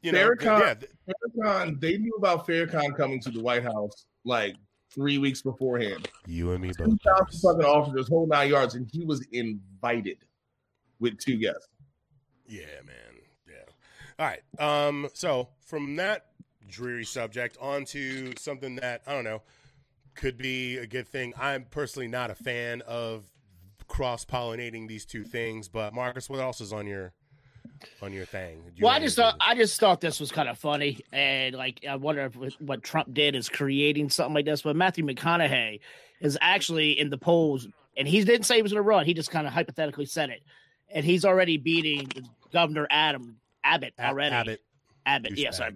[0.00, 0.92] You know, Farrakhan- yeah, th-
[1.36, 4.56] Farrakhan, they knew about Farrakhan coming to the White House like
[4.90, 6.08] three weeks beforehand.
[6.26, 6.88] you and me both.
[6.88, 10.16] 2,000 fucking officers, whole nine yards, and he was invited
[11.00, 11.68] with two guests.
[12.48, 13.20] Yeah, man.
[13.46, 13.54] Yeah.
[14.18, 14.42] All right.
[14.58, 15.08] Um.
[15.14, 16.26] So from that
[16.68, 19.42] dreary subject onto something that I don't know
[20.14, 21.32] could be a good thing.
[21.38, 23.24] I'm personally not a fan of
[23.86, 27.12] cross pollinating these two things, but Marcus, what else is on your
[28.02, 28.62] on your thing?
[28.76, 29.36] You Well, I just thought?
[29.40, 32.82] I just thought this was kind of funny, and like I wonder if what- what
[32.82, 34.62] Trump did is creating something like this.
[34.62, 35.80] But Matthew McConaughey
[36.20, 39.06] is actually in the polls, and he didn't say he was going to run.
[39.06, 40.42] He just kind of hypothetically said it,
[40.90, 42.10] and he's already beating
[42.52, 44.34] Governor Adam Abbott already.
[44.34, 44.60] Abbott.
[45.06, 45.72] Abbott, yeah, sorry,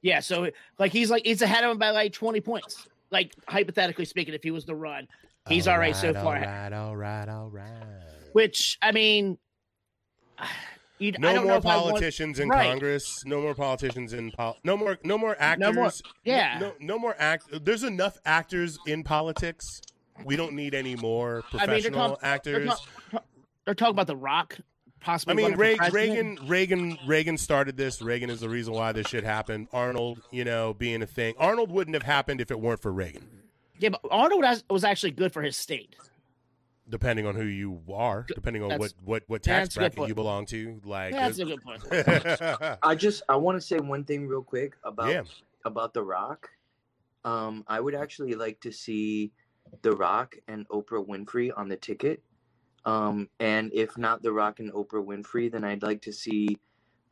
[0.00, 0.20] yeah.
[0.20, 2.88] So like he's like he's ahead of him by like twenty points.
[3.10, 5.06] Like hypothetically speaking, if he was to run,
[5.48, 6.72] he's All already so right, far All right.
[6.72, 7.28] All right.
[7.28, 7.66] All right.
[8.32, 9.36] Which I mean,
[10.98, 12.70] you, I No don't know more if I want- politicians in Right.
[12.70, 13.24] Congress.
[13.26, 15.74] No more politicians in pol- no more no more actors.
[15.74, 15.90] more-
[16.24, 16.58] yeah.
[16.58, 17.44] No no more act.
[17.64, 19.82] There's enough actors in politics.
[20.24, 22.80] We don't need any more I mean, they're professional talk- they're actors.
[23.10, 23.24] talk-
[23.66, 24.58] They're talking about The Rock
[25.02, 25.44] possibly.
[25.44, 25.92] I mean, running Reagan.
[25.92, 28.00] Reagan, Reagan, Reagan started this.
[28.00, 29.68] Reagan is the reason why this shit happened.
[29.72, 31.34] Arnold, you know, being a thing.
[31.38, 33.28] Arnold wouldn't have happened if it weren't for Reagan.
[33.78, 35.96] Yeah, but Arnold has, was actually good for his state.
[36.88, 39.80] Depending on who you are, depending on what That's- what what yeah, tax that's a
[39.80, 41.12] good bracket you belong to, like.
[41.12, 41.82] That's a good point.
[42.82, 45.22] I just I want to say one thing real quick about yeah,
[45.64, 46.50] about The Rock.
[47.24, 49.32] Um, I would actually like to see
[49.82, 52.22] The Rock and Oprah Winfrey on the ticket.
[52.84, 56.58] Um, and if not The Rock and Oprah Winfrey, then I'd like to see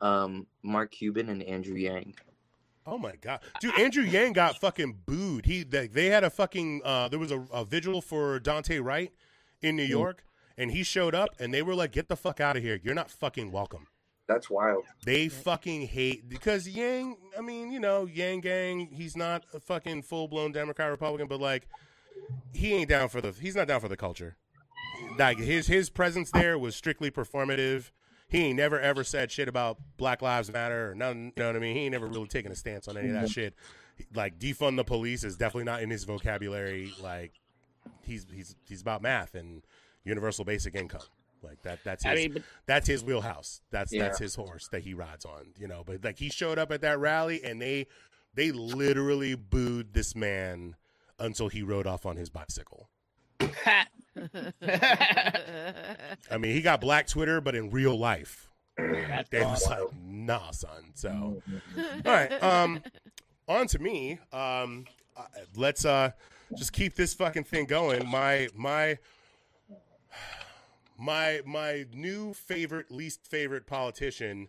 [0.01, 2.15] um, Mark Cuban and Andrew Yang.
[2.87, 3.79] Oh my god, dude!
[3.79, 5.47] Andrew Yang got fucking booed.
[5.47, 9.13] He they, they had a fucking uh, there was a, a vigil for Daunte Wright
[9.61, 10.25] in New York,
[10.57, 12.81] and he showed up, and they were like, "Get the fuck out of here!
[12.83, 13.87] You're not fucking welcome."
[14.27, 14.85] That's wild.
[15.05, 17.17] They fucking hate because Yang.
[17.37, 18.89] I mean, you know, Yang Gang.
[18.93, 21.69] He's not a fucking full blown Democrat Republican, but like,
[22.53, 23.33] he ain't down for the.
[23.33, 24.37] He's not down for the culture.
[25.19, 27.91] Like his his presence there was strictly performative.
[28.29, 31.33] He ain't never ever said shit about Black Lives Matter or nothing.
[31.37, 31.77] You know what I mean?
[31.77, 33.31] He ain't never really taken a stance on any of that mm-hmm.
[33.31, 33.55] shit.
[34.15, 36.93] Like defund the police is definitely not in his vocabulary.
[37.03, 37.33] Like
[38.03, 39.63] he's he's he's about math and
[40.05, 41.03] universal basic income.
[41.43, 43.63] Like that that's his I mean, but that's his wheelhouse.
[43.71, 44.05] That's Yeah.
[44.05, 45.83] that's his horse that he rides on, you know.
[45.85, 47.87] But like he showed up at that rally and they
[48.35, 50.77] they literally booed this man
[51.19, 52.89] until he rode off on his bicycle.
[56.31, 60.93] I mean, he got black Twitter, but in real life, they was like, nah, son.
[60.95, 61.43] So,
[61.79, 62.83] all right, um,
[63.49, 64.19] on to me.
[64.33, 65.25] Um, uh,
[65.57, 66.11] let's uh
[66.57, 68.09] just keep this fucking thing going.
[68.09, 68.99] My my
[70.99, 74.49] my my new favorite, least favorite politician,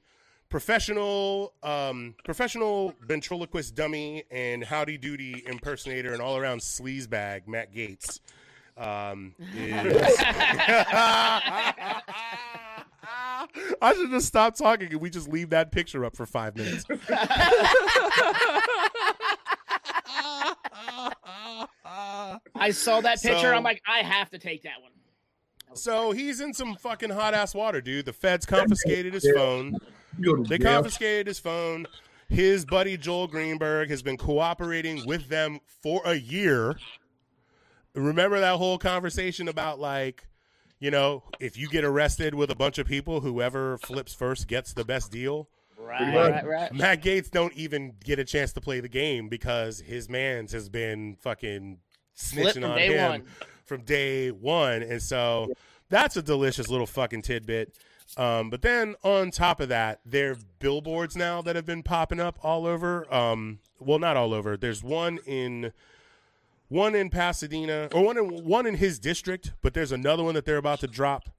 [0.50, 8.20] professional, um, professional ventriloquist dummy and howdy doody impersonator and all around sleazebag, Matt Gaetz.
[8.78, 10.18] Um, is...
[13.82, 16.86] I should just stop talking and we just leave that picture up for five minutes.
[22.56, 23.40] I saw that picture.
[23.40, 24.92] So- I'm like, I have to take that one.
[25.74, 28.06] So he's in some fucking hot ass water, dude.
[28.06, 29.78] The feds confiscated his phone.
[30.20, 31.88] You go to They confiscated his phone.
[32.28, 36.76] His buddy Joel Greenberg has been cooperating with them for a year.
[37.94, 40.28] Remember that whole conversation about like,
[40.80, 44.74] you know, if you get arrested with a bunch of people, whoever flips first gets
[44.74, 45.50] the best deal.
[45.78, 46.74] Right, right, right.
[46.74, 50.70] Matt Gaetz don't even get a chance to play the game because his man's has
[50.70, 51.80] been fucking
[52.16, 53.24] snitching on him one.
[53.66, 55.52] from day one, and so
[55.90, 57.76] that's a delicious little fucking tidbit.
[58.18, 62.20] Um, but then on top of that, there are billboards now that have been popping
[62.20, 63.12] up all over.
[63.14, 64.58] Um, well, not all over.
[64.58, 65.72] There's one in
[66.72, 70.46] one in Pasadena, or one in one in his district, but there's another one that
[70.46, 71.30] they're about to drop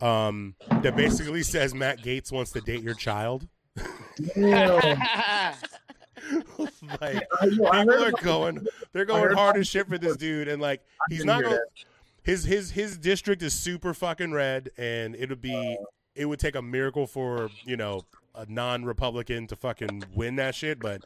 [0.00, 3.46] um, that basically says Matt Gaetz wants to date your child.
[7.00, 10.48] Like I, know, I people are going they're going hard as shit for this dude
[10.48, 10.80] and like
[11.10, 11.58] he's not going
[12.22, 15.76] his his his district is super fucking red and it'll be
[16.14, 18.02] it would take a miracle for you know
[18.34, 21.04] a non-republican to fucking win that shit but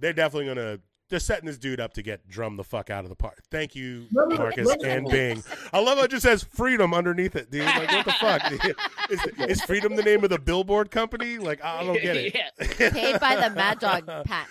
[0.00, 0.78] they're definitely gonna
[1.08, 3.42] they're setting this dude up to get drummed the fuck out of the park.
[3.50, 4.88] Thank you, No, no, Marcus no, no.
[4.88, 5.42] and Bing.
[5.72, 7.64] I love how it just says freedom underneath it, dude.
[7.64, 8.52] Like, what the fuck?
[9.10, 11.38] is, is freedom the name of the billboard company?
[11.38, 12.34] Like, I don't get it.
[12.78, 12.90] Yeah.
[12.90, 14.48] Paid by the Mad Dog Pack.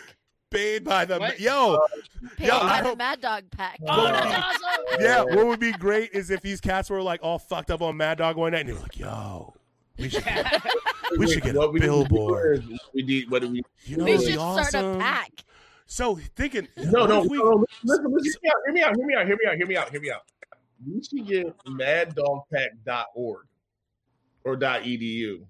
[0.50, 1.40] paid by the What?
[1.40, 1.80] yo.
[2.38, 3.80] Paid Yo, by the Mad Dog Pack.
[3.88, 5.02] Oh, that's awesome.
[5.02, 7.98] Yeah, what would be great is if these cats were like all fucked up on
[7.98, 9.54] Mad Dog one night, and they were like, "Yo,
[10.00, 10.64] we should get,
[11.20, 13.62] we should get a we need to do billboard." is We need what do we?
[13.84, 15.32] You know, we should be start a pack.
[15.88, 17.66] So thinking, No, no, we- no.
[17.84, 18.96] Listen, listen, hear me out.
[18.96, 19.26] Hear me out.
[19.26, 19.56] Hear me out.
[19.58, 19.90] Hear me out.
[19.90, 20.22] Hear me out.
[20.86, 23.46] We should get maddogpack.org
[24.44, 25.46] or .edu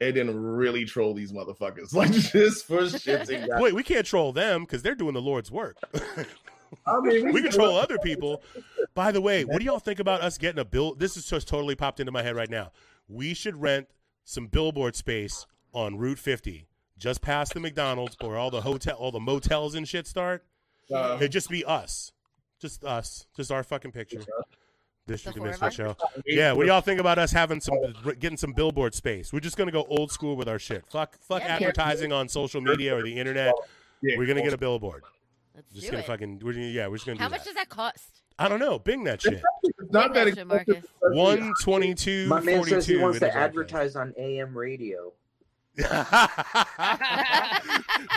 [0.00, 3.60] and then really troll these motherfuckers like just for shits and giggles.
[3.60, 5.76] Wait, we can't troll them because they're doing the Lord's work.
[6.86, 8.42] I mean, we control other people.
[8.94, 10.94] By the way, what do y'all think about us getting a bill?
[10.94, 12.72] This is just totally popped into my head right now.
[13.08, 13.88] We should rent
[14.24, 16.66] some billboard space on Route 50,
[16.98, 20.44] just past the McDonald's, where all the hotel, all the motels and shit start.
[20.92, 22.12] Uh, It'd just be us,
[22.60, 24.20] just us, just our fucking picture.
[25.08, 25.96] District The of four of Misfit us?
[25.96, 26.22] show.
[26.26, 27.76] Yeah, what do y'all think about us having some,
[28.18, 29.32] getting some billboard space?
[29.32, 30.84] We're just gonna go old school with our shit.
[30.90, 31.56] Fuck, fuck Yeah, man.
[31.62, 33.54] advertising on social media or the internet.
[34.02, 35.02] Yeah, We're gonna get a billboard.
[35.54, 36.06] Let's Just do gonna it.
[36.06, 37.46] fucking, we're, gonna- yeah, we're just gonna How do much that.
[37.46, 38.22] does that cost?
[38.38, 38.78] I don't know.
[38.78, 39.42] Bing that shit.
[39.62, 40.84] It's not that that shit, expensive.
[41.02, 41.16] Marcus.
[41.16, 45.12] One twenty two My man forty says he wants to advertise on AM radio.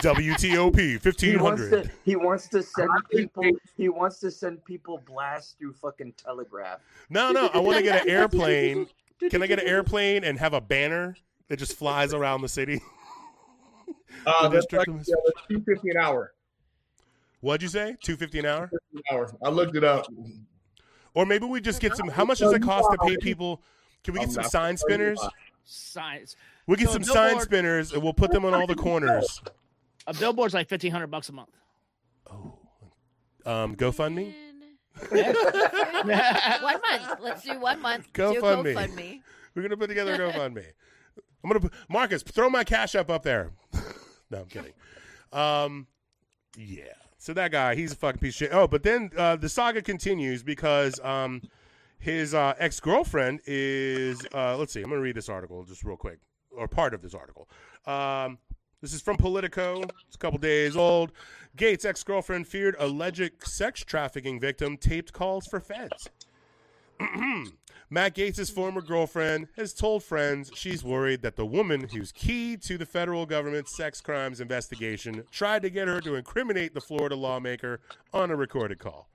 [0.02, 1.84] WTOP He fifteen wants hundred.
[1.84, 1.90] to.
[2.04, 3.44] He wants to send people.
[3.76, 6.80] He wants to send people blasts through fucking telegraph.
[7.08, 7.48] No, no.
[7.52, 8.86] I want to get an airplane.
[9.30, 11.16] Can I get an airplane and have a banner
[11.48, 12.80] that just flies around the city?
[14.26, 15.04] Uh, The that's like of uh,
[15.48, 16.32] two fifty an hour.
[17.40, 17.96] What'd you say?
[18.02, 18.68] Two fifty an hour?
[18.94, 19.30] An hour.
[19.42, 20.06] I looked it up.
[21.14, 22.08] Or maybe we just get some.
[22.08, 23.62] How much does it cost to pay people?
[24.04, 25.20] Can we get some sign gonna tell you spinners?
[25.64, 26.36] Science.
[26.70, 29.42] We get So some sign billboard- spinners and we'll put them on all the corners.
[30.06, 31.50] A billboard's like fifteen hundred bucks a month.
[32.30, 32.58] Oh,
[33.44, 34.32] um, GoFundMe.
[35.08, 37.20] one month.
[37.20, 38.12] Let's do one month.
[38.12, 38.74] GoFundMe.
[38.74, 39.20] GoFundMe.
[39.54, 40.64] We're gonna put together a GoFundMe.
[41.42, 43.50] I'm gonna put, Marcus throw my cash up up there.
[44.30, 44.72] no, I'm kidding.
[45.32, 45.88] Um,
[46.56, 46.84] yeah.
[47.18, 48.50] So that guy, he's a fucking piece of shit.
[48.52, 51.42] Oh, but then uh, the saga continues because um,
[51.98, 54.24] his uh, ex girlfriend is.
[54.32, 54.82] Uh, let's see.
[54.82, 56.20] I'm gonna read this article just real quick,
[56.56, 57.48] or part of this article.
[57.86, 58.38] Um,
[58.80, 59.82] this is from Politico.
[60.06, 61.12] It's a couple days old.
[61.56, 66.08] Gaetz' ex girlfriend feared alleged sex trafficking victim taped calls for feds.
[67.92, 72.78] Matt Gaetz' former girlfriend has told friends she's worried that the woman who's key to
[72.78, 77.80] the federal government's sex crimes investigation tried to get her to incriminate the Florida lawmaker
[78.14, 79.09] on a recorded call.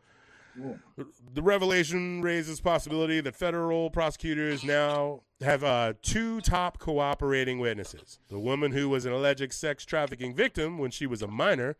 [1.34, 8.40] The revelation raises possibility that federal prosecutors now have uh, two top cooperating witnesses: the
[8.40, 11.76] woman who was an alleged sex trafficking victim when she was a minor,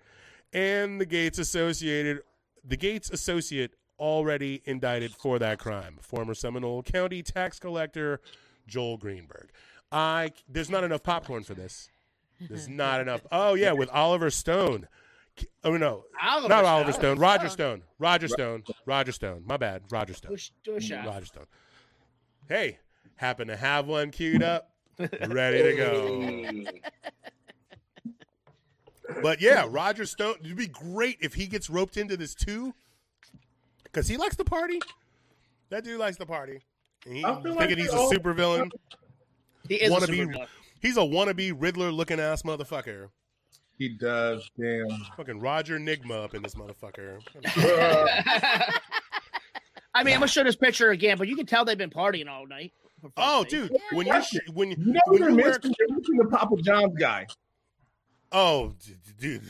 [0.54, 2.22] and the Gaetz associated
[2.64, 8.20] the Gaetz associate already indicted for that crime, former Seminole County tax collector
[8.68, 9.50] Joel Greenberg.
[9.92, 11.90] I there's not enough popcorn for this.
[12.40, 13.22] There's not enough.
[13.32, 14.88] Oh yeah, with Oliver Stone.
[15.64, 17.02] Oh no, Oliver not Oliver Stone.
[17.16, 17.20] Stone.
[17.20, 17.84] Roger Stone.
[18.00, 18.64] Roger Stone.
[18.86, 19.44] Roger Stone.
[19.46, 19.82] My bad.
[19.90, 20.34] Roger Stone.
[20.34, 21.04] a, sh- do a shot.
[21.04, 21.46] Mm, Roger Stone.
[22.48, 22.80] Hey,
[23.16, 24.72] happen to have one queued up,
[25.28, 26.72] ready to go.
[29.22, 30.36] But yeah, Roger Stone.
[30.44, 32.74] It'd be great if he gets roped into this too,
[33.84, 34.80] because he likes the party.
[35.70, 36.62] That dude likes the party.
[37.06, 38.72] And he, I feel like thinking he's a supervillain.
[39.68, 40.48] He is a Wanna super villain.
[40.82, 43.10] He's a wannabe Riddler looking ass motherfucker.
[43.78, 44.50] He does.
[44.60, 44.88] Damn.
[45.18, 47.20] Fucking Roger Nigma up in this motherfucker.
[49.94, 52.28] I mean, I'm gonna show this picture again, but you can tell they've been partying
[52.30, 52.74] all night.
[53.02, 53.50] for fuck's Oh, sake.
[53.50, 56.56] dude, when you sh- when You know when they're you wear missing, they're the Papa
[56.62, 57.26] John's guy.
[58.32, 59.42] Oh, d- d- dude,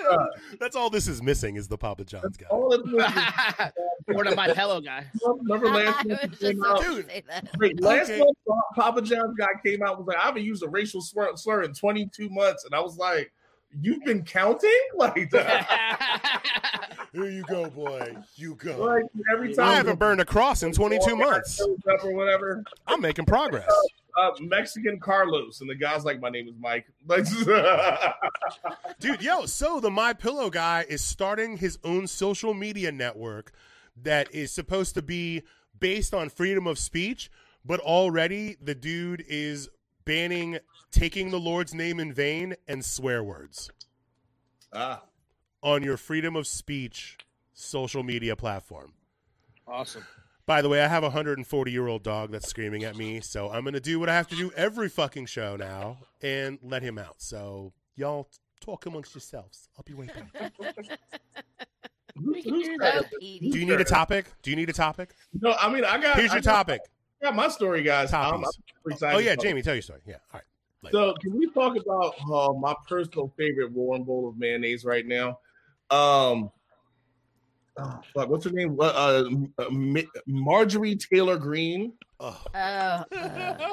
[0.60, 2.46] that's all this is missing is the Papa John's guy.
[2.50, 4.14] All that's missing.
[4.16, 5.06] or the my pillow guy.
[5.24, 6.82] Remember last I month was he just came out?
[6.82, 7.10] Dude.
[7.58, 8.18] Wait, last Okay.
[8.18, 8.36] month
[8.76, 11.72] Papa John's guy came out was like, I haven't used a racial slur, slur in
[11.74, 13.32] 22 months, and I was like,
[13.80, 16.42] you've been counting like that.
[17.12, 18.14] Here you go, boy.
[18.34, 18.76] You go.
[18.84, 21.60] like every time I haven't burned a cross in 22 months.
[21.60, 22.62] or whatever.
[22.86, 23.70] I'm making progress.
[24.16, 26.86] Uh, Mexican Carlos, and the guy's like, my name is Mike.
[28.98, 33.52] Dude, yo, so the My Pillow guy is starting his own social media network
[34.02, 35.42] that is supposed to be
[35.78, 37.30] based on freedom of speech,
[37.64, 39.68] but already the dude is
[40.06, 40.58] banning
[40.90, 43.70] taking the Lord's name in vain and swear words
[44.72, 45.02] ah,
[45.62, 47.18] on your freedom of speech
[47.52, 48.92] social media platform.
[49.66, 50.06] awesome.
[50.46, 53.50] By the way, I have a 140 year old dog that's screaming at me, so
[53.50, 56.82] I'm going to do what I have to do every fucking show now and let
[56.82, 57.16] him out.
[57.18, 58.28] So, y'all
[58.60, 59.68] talk amongst yourselves.
[59.76, 60.52] I'll be right back.
[62.24, 63.50] We can do that, Petey.
[63.50, 64.24] Do you need a topic?
[64.40, 65.14] Do you need a topic?
[65.38, 66.16] no, I mean, I got.
[66.16, 66.80] Here's I your got- topic.
[67.20, 68.10] I got my story, guys.
[68.12, 68.58] I'm, I'm Topies.
[68.68, 69.36] super excited Oh, yeah.
[69.36, 70.00] Jamie, tell your story.
[70.06, 70.42] Yeah, all right.
[70.82, 75.04] Like, So can we talk about uh, my personal favorite warm bowl of mayonnaise right
[75.06, 75.40] now?
[75.90, 76.50] Um,
[77.78, 78.76] oh, fuck, what's her name?
[78.80, 79.24] Uh,
[79.58, 79.64] uh,
[80.26, 81.92] Marjorie Taylor Greene.
[82.20, 83.04] oh, Oh, uh,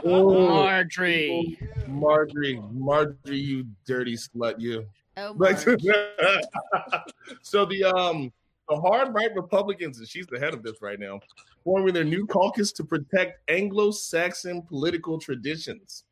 [0.04, 1.58] Oh, Marjorie.
[1.88, 4.86] Marjorie, Marjorie, you dirty slut, you.
[5.18, 5.84] oh, Like, Marge.
[7.42, 8.32] so the um
[8.70, 11.20] the hard right Republicans, and she's the head of this right now,
[11.66, 16.06] forming their new caucus to protect Anglo-Saxon political traditions.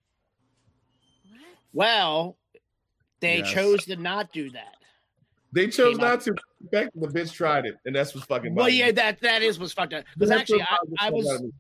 [1.24, 1.42] What?
[1.74, 2.38] Well,
[3.22, 3.52] they Yes.
[3.54, 4.76] chose to not do that.
[5.54, 8.56] They chose not to protect the bitch tried it, and that's what's fucking.
[8.56, 8.92] Well, yeah, me.
[8.94, 10.06] that that is what's fucked up.
[10.18, 11.52] Because actually, I, I the fuck out was.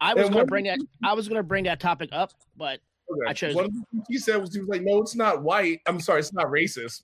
[0.00, 2.80] I was And gonna what- bring that I was gonna bring that topic up, but
[3.10, 3.20] Okay.
[3.28, 5.42] I chose- One of the things he said was he was like, "No, it's not
[5.42, 5.80] white.
[5.86, 7.02] I'm sorry, it's not racist."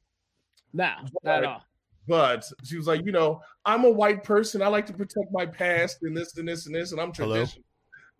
[0.72, 1.64] nah, not at all.
[2.06, 4.62] But she was like, "You know, I'm a white person.
[4.62, 7.34] I like to protect my past and this and this and this, and I'm Hello?
[7.36, 7.64] traditional."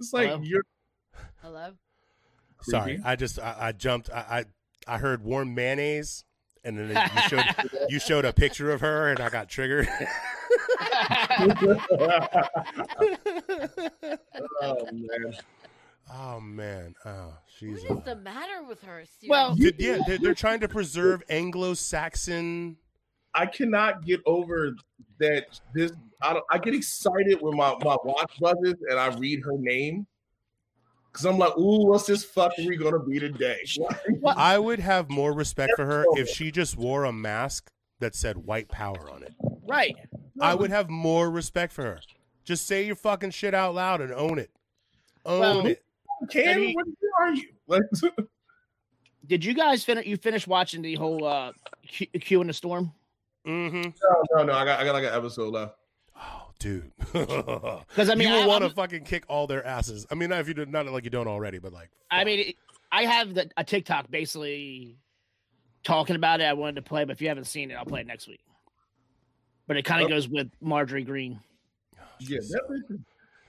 [0.01, 0.43] It's like Hello?
[0.43, 0.65] you're
[1.43, 1.73] Hello.
[2.63, 3.01] sorry.
[3.05, 4.11] I just I, I jumped.
[4.11, 4.45] I,
[4.89, 6.25] I I heard warm mayonnaise,
[6.65, 7.45] and then you showed
[7.89, 9.89] you showed a picture of her, and I got triggered.
[14.63, 15.35] oh man.
[16.13, 17.83] oh man, oh she's.
[17.85, 19.05] What is the matter with her?
[19.29, 19.79] Well- Seriously?
[19.79, 22.77] Dude, yeah, they're, they're trying to preserve Anglo-Saxon.
[23.35, 24.75] I cannot get over
[25.21, 25.61] that.
[25.75, 29.57] This I, don't, I get excited when my my watch buzzes and I read her
[29.57, 30.07] name
[31.19, 33.61] because I'm like, "Ooh, what's this fuckery gonna be today?"
[34.27, 38.39] I would have more respect for her if she just wore a mask that said
[38.39, 39.35] "white power" on it.
[39.67, 39.97] right.
[40.41, 42.01] I would have more respect for her.
[42.45, 44.51] Just say your fucking shit out loud and own it.
[45.27, 45.83] Own Well, it.
[46.31, 47.49] Cam, I mean- where are you?
[49.27, 50.07] Did you guys finish?
[50.07, 51.53] You finished watching the whole uh,
[51.87, 52.93] Q, Q in the storm?
[53.47, 53.83] Mm-hmm.
[53.83, 54.53] no, no, no.
[54.53, 55.75] I got I got like an episode left.
[56.61, 56.91] Dude.
[57.13, 60.07] Because I mean, you will want to fucking kick all their asses.
[60.11, 61.91] I mean, not if you do, not like you don't already, but like.
[62.11, 62.53] I mean,
[62.93, 64.97] I have the, a TikTok basically
[65.85, 66.45] talking about it.
[66.45, 68.41] I wanted to play, but if you haven't seen it, I'll play it next week.
[69.67, 70.11] But it kind of Oh.
[70.11, 71.41] goes with Marjorie Greene.
[72.21, 72.39] Yeah,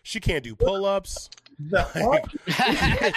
[0.04, 1.30] she can't do pull-ups.
[1.30, 1.49] the art-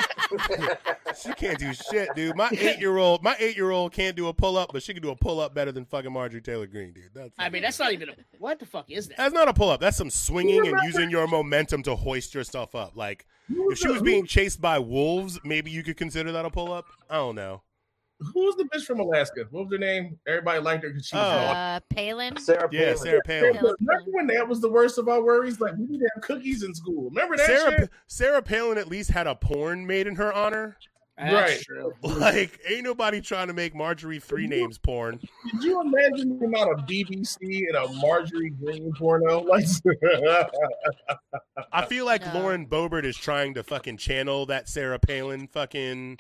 [1.23, 2.37] She can't do shit, dude.
[2.37, 5.71] My eight-year-old, my eight-year-old can't do a pull-up, but she can do a pull-up better
[5.71, 7.11] than fucking Marjorie Taylor Greene, dude.
[7.15, 9.19] That's I mean, that's not even a, what the fuck is that?
[9.19, 9.81] That's not a pull up.
[9.81, 12.97] That's some swinging and using your momentum to hoist yourself up.
[12.97, 16.73] Like if she was being chased by wolves, maybe you could consider that a pull
[16.73, 16.87] up.
[17.11, 17.63] I don't know.
[18.35, 19.47] Who was the bitch from Alaska?
[19.51, 20.19] What was her name?
[20.27, 21.53] Everybody liked her because she was Oh.
[21.53, 22.37] Uh, Palin.
[22.39, 22.73] Sarah Palin.
[22.73, 22.99] Yeah, Palin.
[22.99, 23.55] Sarah Palin.
[23.55, 23.75] Palin.
[23.81, 25.61] Remember when that was the worst of our worries?
[25.61, 27.11] Like we didn't have cookies in school.
[27.11, 27.91] Remember that Sarah shit?
[28.07, 30.77] Sarah Palin at least had a porn made in her honor.
[31.19, 31.61] That's Right.
[31.61, 31.93] true.
[32.03, 35.21] Like ain't nobody trying to make Marjorie three names porn.
[35.53, 37.37] Did you imagine the amount of BBC
[37.69, 39.41] and a Marjorie Greene porno?
[39.47, 39.65] Like,
[41.73, 42.41] I feel like No.
[42.41, 46.19] Lauren Boebert is trying to fucking channel that Sarah Palin fucking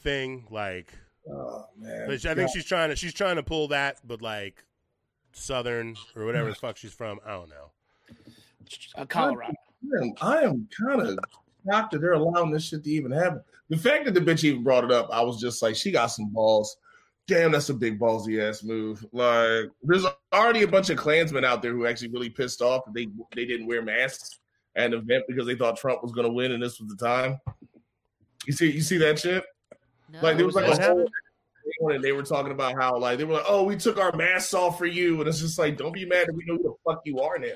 [0.00, 0.46] thing.
[0.50, 0.92] Like
[1.30, 4.64] oh man, but I think she's trying to she's trying to pull that, but like
[5.32, 7.20] Southern or whatever the fuck she's from.
[7.24, 7.70] I don't know.
[8.96, 9.52] Uh, Colorado.
[9.82, 11.18] I am, I am kind of
[11.66, 13.42] shocked that they're allowing this shit to even happen.
[13.68, 16.06] The fact that the bitch even brought it up, I was just like, she got
[16.06, 16.76] some balls.
[17.26, 19.04] Damn, that's a big ballsy ass move.
[19.12, 22.94] Like, there's already a bunch of Klansmen out there who actually really pissed off that
[22.94, 24.40] they they didn't wear masks
[24.74, 26.96] at an event because they thought Trump was going to win and this was the
[26.96, 27.38] time.
[28.46, 29.44] You see, you see that shit?
[30.12, 30.18] No.
[30.22, 31.08] Like there was like What a whole
[31.94, 34.52] and they were talking about how like they were like, oh, we took our masks
[34.52, 36.74] off for you, and it's just like, don't be mad that we know who the
[36.84, 37.48] fuck you are now.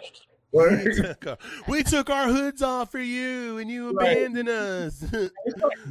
[0.53, 1.39] we, took our,
[1.69, 4.13] we took our hoods off for you, and you Right.
[4.17, 5.05] abandoned us.
[5.13, 5.29] now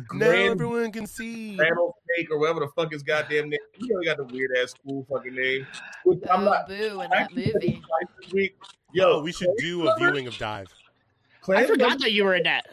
[0.08, 1.56] Grand- everyone can see.
[1.58, 3.60] rattlesnake or whatever the fuck his goddamn name.
[3.78, 5.68] You know, he got the weird ass school fucking name.
[6.06, 6.68] Which I'm Oh, not.
[6.68, 7.52] boo in that movie.
[7.62, 7.80] this
[8.24, 8.56] this week.
[8.94, 10.68] Yo, Yo, Oh, we should do a viewing of Dive.
[11.50, 12.66] I forgot that you were in that.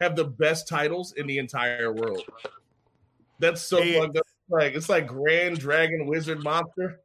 [0.00, 2.22] have the best titles in the entire world.
[3.38, 3.98] That's so Hey.
[3.98, 4.26] fucked up.
[4.50, 7.00] Like it's like Grand Dragon Wizard Monster,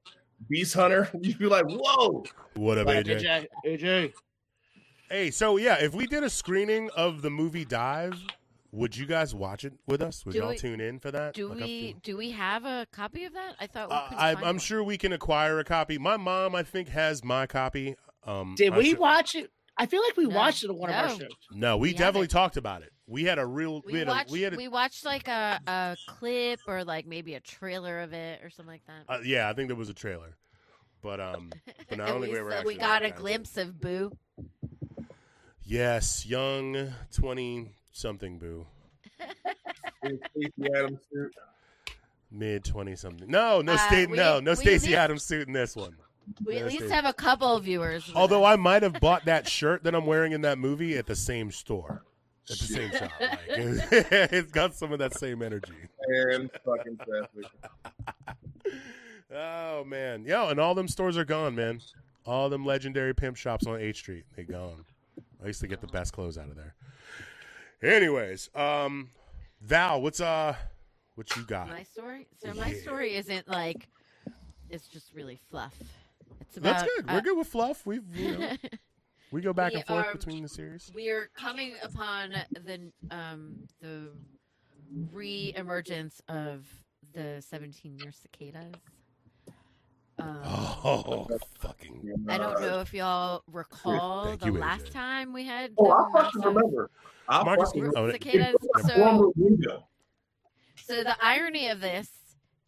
[0.50, 1.10] Beast Hunter.
[1.22, 2.24] You'd be like, whoa.
[2.56, 3.22] What up, Like, AJ?
[3.22, 3.48] AJ,
[3.82, 4.14] AJ.
[5.10, 8.18] Hey, so yeah, if we did a screening of the movie Dive,
[8.72, 10.26] would you guys watch it with us?
[10.26, 11.34] Would Do y'all we- tune in for that?
[11.36, 13.56] Do Like, we to- do we have a copy of that?
[13.60, 14.08] I thought we Uh.
[14.12, 14.60] I, find I'm one.
[14.60, 15.98] sure we can acquire a copy.
[15.98, 17.96] My mom, I think, has my copy.
[18.26, 19.52] Um, Did I'm we sure- watch it?
[19.78, 20.36] I feel like we No.
[20.36, 21.30] watched it on one of our shows.
[21.52, 22.30] No, we, We definitely haven't.
[22.30, 22.93] talked about it.
[23.08, 23.82] We had a real.
[23.86, 24.30] We, We had watched.
[24.30, 24.34] a.
[24.34, 28.14] We had a, we watched like a, a clip or like maybe a trailer of
[28.14, 29.04] it or something like that.
[29.14, 30.38] uh, yeah, I think there was a trailer,
[31.02, 31.52] but um,
[31.90, 33.80] but no, I don't And think we, we ever actually we got a glimpse of
[33.82, 34.16] Boo.
[35.66, 38.68] Yes, young twenty something boo,
[40.06, 41.34] Stacy Adams suit.
[42.32, 43.30] mid twenty something.
[43.30, 44.10] No, no Uh, state.
[44.10, 45.96] we- no, no Stacy Stacey need- Adams suit in this one.
[46.46, 48.10] We Yeah, at least have a couple of viewers.
[48.16, 48.46] Although.
[48.46, 51.52] I might have bought that shirt that I'm wearing in that movie at the same
[51.52, 52.04] store.
[52.50, 53.12] At the same shot.
[53.20, 53.40] Like,
[54.32, 55.74] it's got some of that same energy.
[56.08, 57.46] And fucking traffic.
[59.36, 61.82] Oh man, yo, and all them stores are gone, man.
[62.24, 64.86] All them legendary pimp shops on H Street, they gone.
[65.44, 66.76] I used to get the best clothes out of there.
[67.82, 69.10] Anyways, um,
[69.60, 70.56] Val, what's uh,
[71.16, 71.68] what you got?
[71.68, 72.28] My story.
[72.44, 73.88] So my story isn't like
[74.70, 75.76] it's just really fluff.
[76.42, 77.08] It's about That's good.
[77.08, 77.86] We're uh, good with fluff.
[77.86, 78.52] We've you know,
[79.34, 80.92] we go back We and forth are- between the series.
[80.94, 84.12] we are coming upon the um the
[85.12, 86.68] re-emergence of
[87.14, 88.74] the 17 year cicadas.
[90.20, 91.28] Um, Oh,
[91.58, 92.26] fucking!
[92.30, 94.92] I don't know if y'all recall Thank the you, last AJ.
[94.94, 96.92] time we had Oh, the I fucking remember.
[97.28, 98.12] I Marcus, fucking oh, remember.
[98.12, 98.56] cicadas.
[98.86, 99.34] So,
[100.76, 102.10] so the irony of this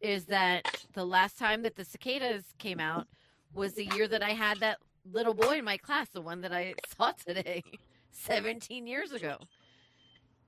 [0.02, 3.06] is that the last time that the cicadas came out
[3.54, 4.80] was the year that I had that
[5.12, 7.64] little boy in my class, the one that I saw today,
[8.12, 9.38] 17 years ago.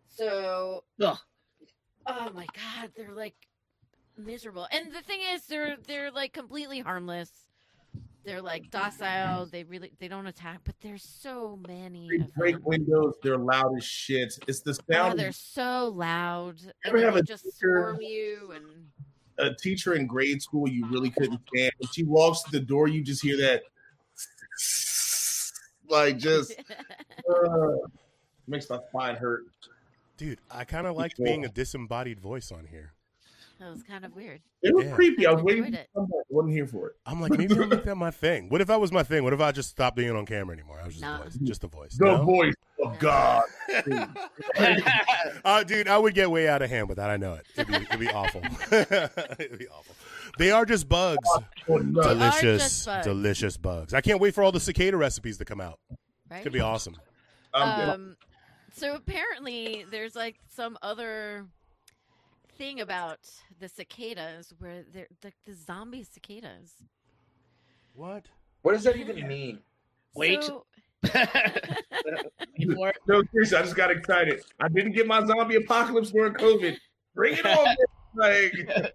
[0.09, 1.17] So, Ugh.
[2.07, 3.35] oh my god, they're like
[4.17, 4.67] miserable.
[4.71, 7.29] And the thing is, they're they're like completely harmless.
[8.25, 9.45] They're like docile.
[9.45, 13.13] They really they don't attack, but there's so many They break windows.
[13.23, 14.37] They're loud as shit.
[14.47, 16.55] It's the Oh, sound they're so loud.
[16.83, 17.55] Ever And have a just teacher-
[17.93, 18.65] swarm you and
[19.39, 21.71] a teacher in grade school you really couldn't stand.
[21.77, 23.61] When she walks to the door, you just hear that,
[25.89, 26.53] like, just
[27.29, 27.75] uh,
[28.47, 29.43] makes my spine hurt.
[30.17, 32.93] Dude, I kind of liked being a disembodied voice on here.
[33.59, 34.41] That was kind of weird.
[34.61, 34.95] It was Yeah.
[34.95, 35.25] creepy.
[35.27, 35.65] I was I waiting.
[35.65, 36.09] enjoyed For it.
[36.11, 36.95] I wasn't here for it.
[37.05, 38.49] I'm like, maybe I'll make that my thing.
[38.49, 39.23] What if that was my thing?
[39.23, 40.79] What if I just stopped being on camera anymore?
[40.81, 41.19] I was just Nah.
[41.21, 41.95] a voice, just a voice.
[41.97, 42.23] The No?
[42.25, 42.53] voice
[42.83, 43.43] of God.
[45.45, 47.09] Uh, dude, I would get way out of hand with that.
[47.09, 47.45] I know it.
[47.55, 48.41] It'd be, it'd be awful.
[48.71, 49.95] it'd be awful.
[50.37, 51.27] They are just bugs.
[51.69, 52.01] Oh, no.
[52.01, 53.05] Delicious, just bugs.
[53.05, 53.93] delicious bugs.
[53.93, 55.79] I can't wait for all the cicada recipes to come out.
[56.29, 56.37] Right?
[56.37, 56.95] It's gonna be awesome.
[57.53, 58.17] Um,
[58.73, 61.45] so apparently there's like some other
[62.57, 63.19] thing about
[63.59, 66.73] the cicadas where they're like the zombie cicadas.
[67.93, 68.25] What?
[68.61, 69.59] What does that even mean?
[70.15, 70.43] Wait.
[70.43, 70.65] So,
[71.13, 74.41] no, seriously, I just got excited.
[74.59, 76.77] I didn't get my zombie apocalypse during COVID.
[77.15, 77.75] Bring it on,
[78.15, 78.93] like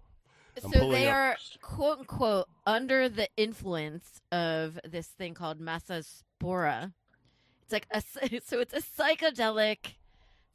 [0.59, 1.15] so they up.
[1.15, 6.93] are quote unquote under the influence of this thing called Massospora.
[7.63, 8.01] It's like a
[8.45, 9.95] so it's a psychedelic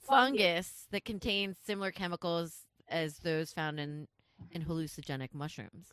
[0.00, 4.08] fungus that contains similar chemicals as those found in
[4.52, 5.92] in hallucinogenic mushrooms.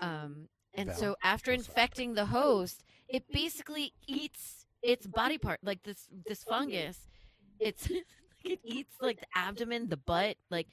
[0.00, 6.08] Um, and so after infecting the host, it basically eats its body part, like this
[6.26, 6.98] this fungus.
[7.58, 7.88] It's
[8.44, 10.68] it eats like the abdomen, the butt, like,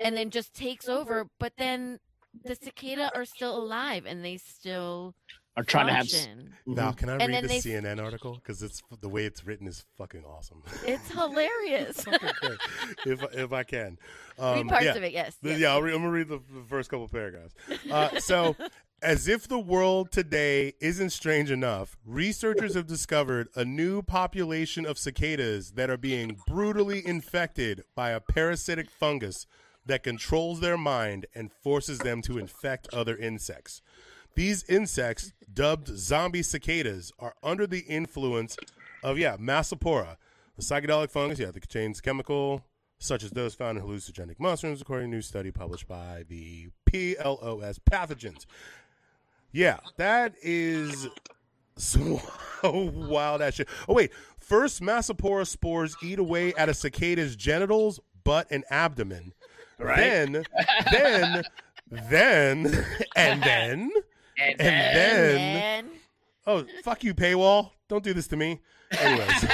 [0.00, 1.26] and then just takes over.
[1.38, 1.98] But then
[2.44, 5.14] the cicada are still alive and they still
[5.56, 6.06] are trying to have.
[6.06, 6.50] s- function.
[6.66, 8.34] Val, can I And read the they- CNN article?
[8.36, 10.62] Because it's the way it's written is fucking awesome.
[10.86, 12.04] It's hilarious.
[12.08, 12.56] Okay,
[13.06, 13.98] if if I can,
[14.38, 14.94] Read um, parts yeah.
[14.94, 15.36] of it, yes.
[15.42, 15.60] The- yes.
[15.60, 17.54] Yeah, I'll re- I'm gonna read the, the first couple paragraphs.
[17.90, 18.56] Uh, so,
[19.02, 24.96] as if the world today isn't strange enough, researchers have discovered a new population of
[24.98, 29.46] cicadas that are being brutally infected by a parasitic fungus
[29.86, 33.82] that controls their mind and forces them to infect other insects.
[34.34, 38.56] These insects, dubbed zombie cicadas, are under the influence
[39.02, 40.16] of yeah, Massospora,
[40.58, 42.64] a psychedelic fungus, yeah, that contains chemical
[42.98, 46.68] such as those found in hallucinogenic mushrooms, according to a new study published by the
[46.90, 48.46] PLOS Pathogens.
[49.52, 51.08] Yeah, that is
[51.76, 52.20] so
[52.62, 53.68] wild as shit.
[53.88, 59.32] Oh wait, first Massospora spores eat away at a cicada's genitals, butt, and abdomen.
[59.78, 59.96] Right.
[59.96, 60.44] Then,
[60.92, 61.42] then,
[61.90, 62.86] then,
[63.16, 63.90] and then,
[64.38, 65.34] And and then-
[65.84, 65.90] then,
[66.46, 67.70] oh fuck you, paywall!
[67.88, 68.60] Don't do this to me.
[68.90, 69.44] Anyways,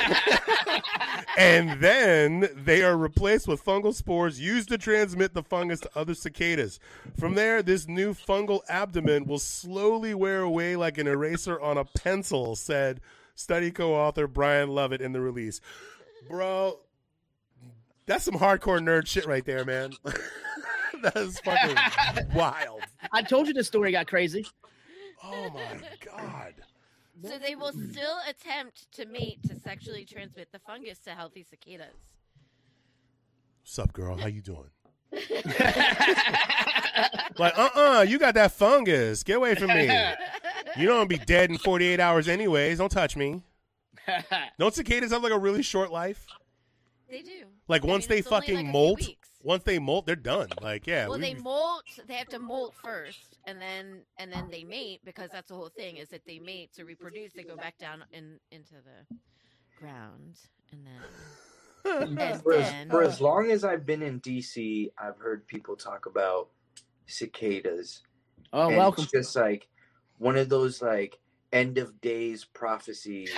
[1.39, 6.15] and then they are replaced with fungal spores used to transmit the fungus to other
[6.15, 6.79] cicadas.
[7.19, 11.85] From there, this new fungal abdomen will slowly wear away like an eraser on a
[11.85, 13.01] pencil, said
[13.35, 15.61] study co-author Brian Lovett in the release.
[16.29, 16.81] Bro,
[18.07, 19.93] that's some hardcore nerd shit right there, man.
[21.03, 21.77] that is fucking
[22.35, 22.83] wild.
[23.13, 24.47] I told you the story got crazy.
[25.23, 26.55] Oh my god.
[27.23, 31.95] so they will still attempt to mate to sexually transmit the fungus to healthy cicadas.
[33.65, 34.17] Sup, girl?
[34.17, 34.71] How you doing?
[37.39, 39.23] Like, uh-uh, you got that fungus.
[39.23, 39.91] Get away from me.
[40.77, 42.79] You don't be dead in 48 hours anyways.
[42.79, 43.43] Don't touch me.
[44.59, 46.27] Don't cicadas have like a really short life?
[47.09, 47.47] They do.
[47.67, 49.20] Like I once mean, they fucking like, molt, weeks.
[49.43, 50.49] Once they molt, they're done.
[50.61, 51.09] Like, yeah.
[51.09, 51.85] well, we- they molt.
[52.07, 55.71] They have to molt first, and then and then they mate because that's the whole
[55.71, 57.33] thing is that they mate to reproduce.
[57.33, 59.17] They go back down in into the
[59.79, 60.39] ground,
[60.73, 61.03] and then
[61.85, 66.07] And For as, for as long as I've been in DC, I've heard people talk
[66.07, 66.49] about
[67.07, 68.03] cicadas.
[68.53, 69.05] Oh, and welcome.
[69.05, 69.67] It's just like
[70.19, 71.19] one of those like
[71.53, 73.29] end of days prophecy.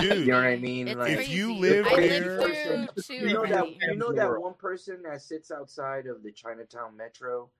[0.00, 0.88] Dude, You know what I mean?
[0.88, 4.54] It's Like If you live I here- lived you know that you know that one
[4.54, 7.50] person that sits outside of the Chinatown Metro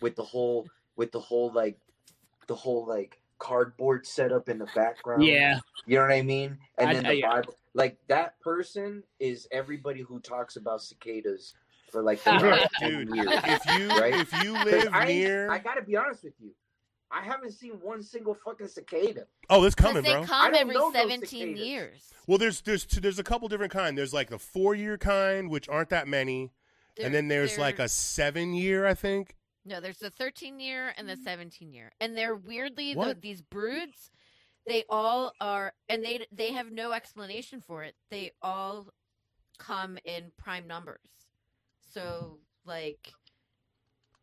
[0.00, 0.66] with the whole
[0.96, 1.78] with the whole like
[2.46, 5.24] the whole like cardboard setup in the background.
[5.24, 5.58] yeah.
[5.86, 6.58] You know what I mean?
[6.78, 7.28] And I- then I- the yeah.
[7.30, 11.54] Bible like that person is everybody who talks about cicadas
[11.90, 13.28] for like the Dude, last 10 Dude, years.
[13.44, 14.14] if you Right?
[14.14, 16.52] if you live I, near, I gotta be honest with you.
[17.10, 19.26] I haven't seen one single fucking cicada.
[19.50, 20.22] oh, it's 'Cause coming, they bro.
[20.22, 22.12] I come every 17 years.
[22.26, 23.96] Well, there's there's two, there's a couple different kind.
[23.96, 26.52] There's like the four year kind, which aren't that many,
[26.96, 29.36] They're- and then there's like they're- a seven year, I think.
[29.66, 33.20] No, there's the 13 year and the 17 year, and they're weirdly the, What?
[33.22, 34.10] these broods.
[34.66, 37.94] They all are, and they they have no explanation for it.
[38.10, 38.88] They all
[39.58, 41.08] come in prime numbers,
[41.92, 43.12] so like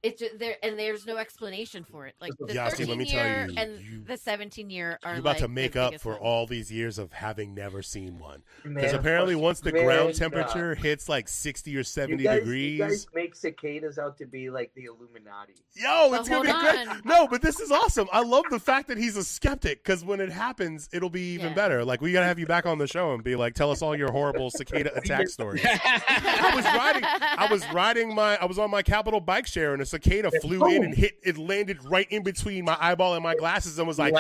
[0.04, 2.16] it's just there, and there's no explanation for it.
[2.20, 5.00] Like the Yeah, see, 13 let me tell year you, and you- the 17 year
[5.04, 6.22] are You're about to like, the make up for ones.
[6.24, 8.42] all these years of having never seen one.
[8.64, 10.14] Because apparently, once the man, ground nah.
[10.14, 14.26] temperature hits like 60 or You 70 guys, degrees, you guys make cicadas out to
[14.26, 15.54] be like the Illuminati.
[15.74, 17.06] Yo, But it's gonna be hold great.
[17.06, 18.08] No, but this is awesome.
[18.12, 21.50] I love the fact that he's a skeptic because when it happens, it'll be even
[21.50, 21.54] Yeah.
[21.56, 21.86] better.
[21.86, 23.96] Like we gotta have you back on the show and be like, tell us all
[23.96, 25.64] your horrible cicada attack stories.
[25.66, 27.04] I was riding.
[27.06, 28.38] I was riding my.
[28.38, 31.18] I was on my Capital bike share, and a cicada flew in and hit.
[31.24, 34.14] It landed right in between my eyeball and my glasses, and was like,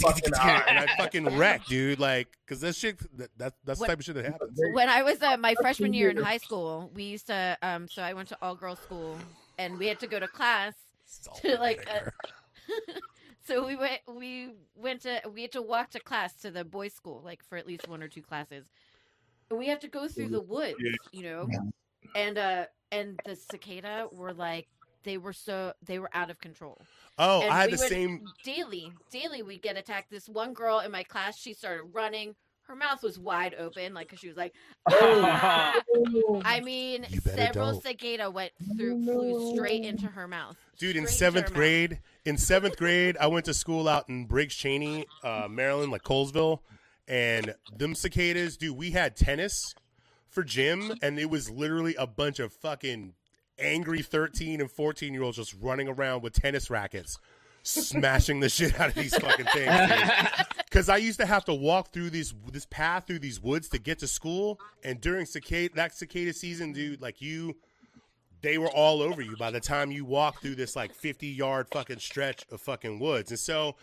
[0.00, 0.64] fucking eye.
[0.68, 1.98] and I fucking wrecked, dude.
[1.98, 2.98] Like, because that shit.
[3.18, 4.58] That, that that's the type of shit that happens.
[4.72, 7.58] when I was uh, my freshman year in high school, we used to.
[7.62, 9.16] Um, so I went to all girls school,
[9.58, 10.74] and we had to go to class.
[11.40, 12.12] To, like, vinegar.
[13.46, 14.00] so we went.
[14.06, 15.22] We went to.
[15.32, 18.02] We had to walk to class to the boys' school, like for at least one
[18.02, 18.64] or two classes.
[19.50, 20.76] And we have to go through the woods,
[21.10, 21.48] you know,
[22.14, 24.68] and uh, and the cicada were like
[25.04, 26.76] they were so they were out of control.
[27.18, 28.24] oh, And I had we the would- same.
[28.44, 32.76] daily daily we'd get attacked this one girl in my class she started running her
[32.76, 34.52] mouth was wide open like 'cause she was like
[36.44, 37.82] i mean several don't.
[37.82, 41.56] cicada went through flew straight into her mouth Dude, in seventh her mouth.
[41.56, 46.04] grade, in seventh grade, I went to school out in Briggs Chaney, uh, Maryland, like
[46.04, 46.60] Colesville,
[47.08, 48.76] and them cicadas, dude.
[48.76, 49.74] We had tennis
[50.30, 53.14] for gym, and it was literally a bunch of fucking
[53.58, 57.18] angry thirteen and fourteen year olds just running around with tennis rackets,
[57.62, 59.90] smashing the shit out of these fucking things.
[60.64, 63.78] Because I used to have to walk through these this path through these woods to
[63.78, 67.56] get to school, and during cicada that cicada season, dude, like you
[68.40, 71.66] they were all over you by the time you walk through this like 50 yard
[71.72, 73.30] fucking stretch of fucking woods.
[73.30, 73.76] And so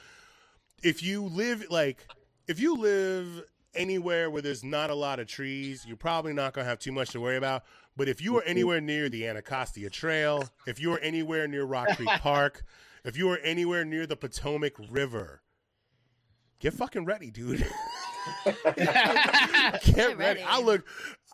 [0.84, 2.08] if you live like
[2.48, 3.44] if you live
[3.76, 6.92] anywhere where there's not a lot of trees, you're probably not going to have too
[6.92, 7.64] much to worry about.
[7.98, 8.50] But if you are mm-hmm.
[8.50, 12.64] anywhere near the Anacostia Trail, if you are anywhere near Rock Creek Park,
[13.04, 15.42] if you are anywhere near the Potomac River,
[16.60, 17.66] get fucking ready, dude.
[18.46, 18.78] get
[19.86, 20.16] ready.
[20.16, 20.44] ready.
[20.44, 20.86] I look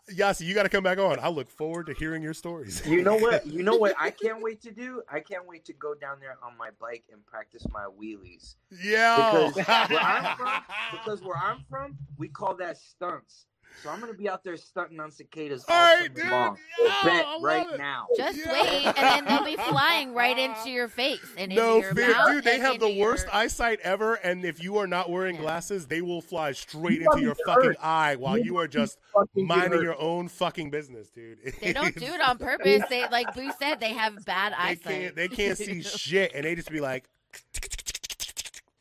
[0.08, 1.18] Yasi, you got to come back on.
[1.20, 2.84] I look forward to hearing your stories.
[2.86, 3.46] You know what?
[3.52, 3.94] You know what?
[3.98, 5.02] I can't wait to do.
[5.10, 8.54] I can't wait to go down there on my bike and practice my wheelies.
[8.82, 9.50] Yeah.
[9.52, 9.56] Because
[9.90, 10.62] where I'm from,
[10.92, 13.46] because where I'm from, we call that stunts.
[13.82, 16.28] So I'm gonna be out there stunting on cicadas all, All right, dude.
[16.30, 16.56] long.
[16.80, 17.78] Yeah, Bet right it.
[17.78, 18.06] now.
[18.16, 18.52] just Yeah.
[18.52, 22.10] wait and then they'll be flying right into your face and No into your fear,
[22.12, 22.44] mouth dude.
[22.44, 25.42] They have the into worst your- eyesight ever, and if you are not wearing Yeah.
[25.42, 27.76] glasses, they will fly straight You into your fucking fucking hurt.
[27.80, 29.82] eye while You you are just Fucking minding hurt.
[29.82, 31.38] your own fucking business, dude.
[31.60, 34.84] they don't do it on purpose they like boo said they have bad They eyesight
[34.84, 35.16] can't.
[35.16, 37.04] They can't see shit, and they just be like,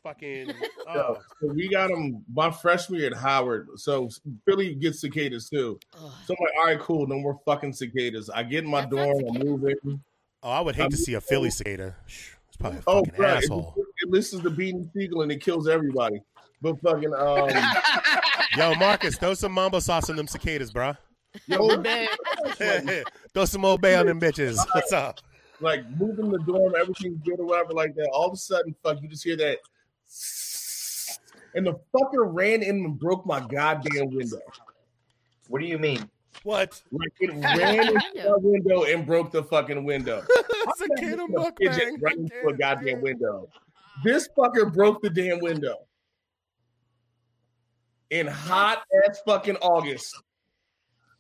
[0.04, 0.48] fucking.
[0.50, 0.54] Yo,
[0.88, 1.18] Oh.
[1.42, 3.68] so we got them my freshman year at Howard.
[3.76, 4.10] So
[4.46, 5.80] Philly gets cicadas too.
[5.94, 6.12] Ugh.
[6.26, 8.30] So I'm like, all right, cool, no more fucking cicadas.
[8.30, 9.46] I get in my That's dorm, I cicada.
[9.46, 10.02] move in.
[10.44, 11.96] oh, I would hate to Um, see a Philly cicada.
[12.08, 13.74] It's probably a Oh, fucking bro, it, asshole.
[14.02, 16.22] it listens to Beanie Sigel and it kills everybody.
[16.62, 17.50] But fucking um,
[18.58, 20.94] Yo, Marcus, throw some mambo sauce on them cicadas, bro.
[21.48, 22.08] yo, Man,
[23.34, 24.58] throw some old bay on them bitches.
[24.74, 25.20] What's up?
[25.62, 28.10] like moving the dorm, everything's good or whatever, like that.
[28.14, 29.60] All of a sudden, fuck, you just hear that,
[31.54, 34.40] and the fucker ran in and broke my goddamn window.
[35.48, 36.10] What do you mean?
[36.44, 36.82] What?
[36.92, 37.94] Like it ran into
[38.30, 40.24] my window and broke the fucking window.
[40.78, 42.02] Cicada A pigeon mukbang.
[42.02, 43.50] right into a goddamn window.
[44.04, 45.76] This fucker broke the damn window
[48.10, 50.22] in hot ass fucking August.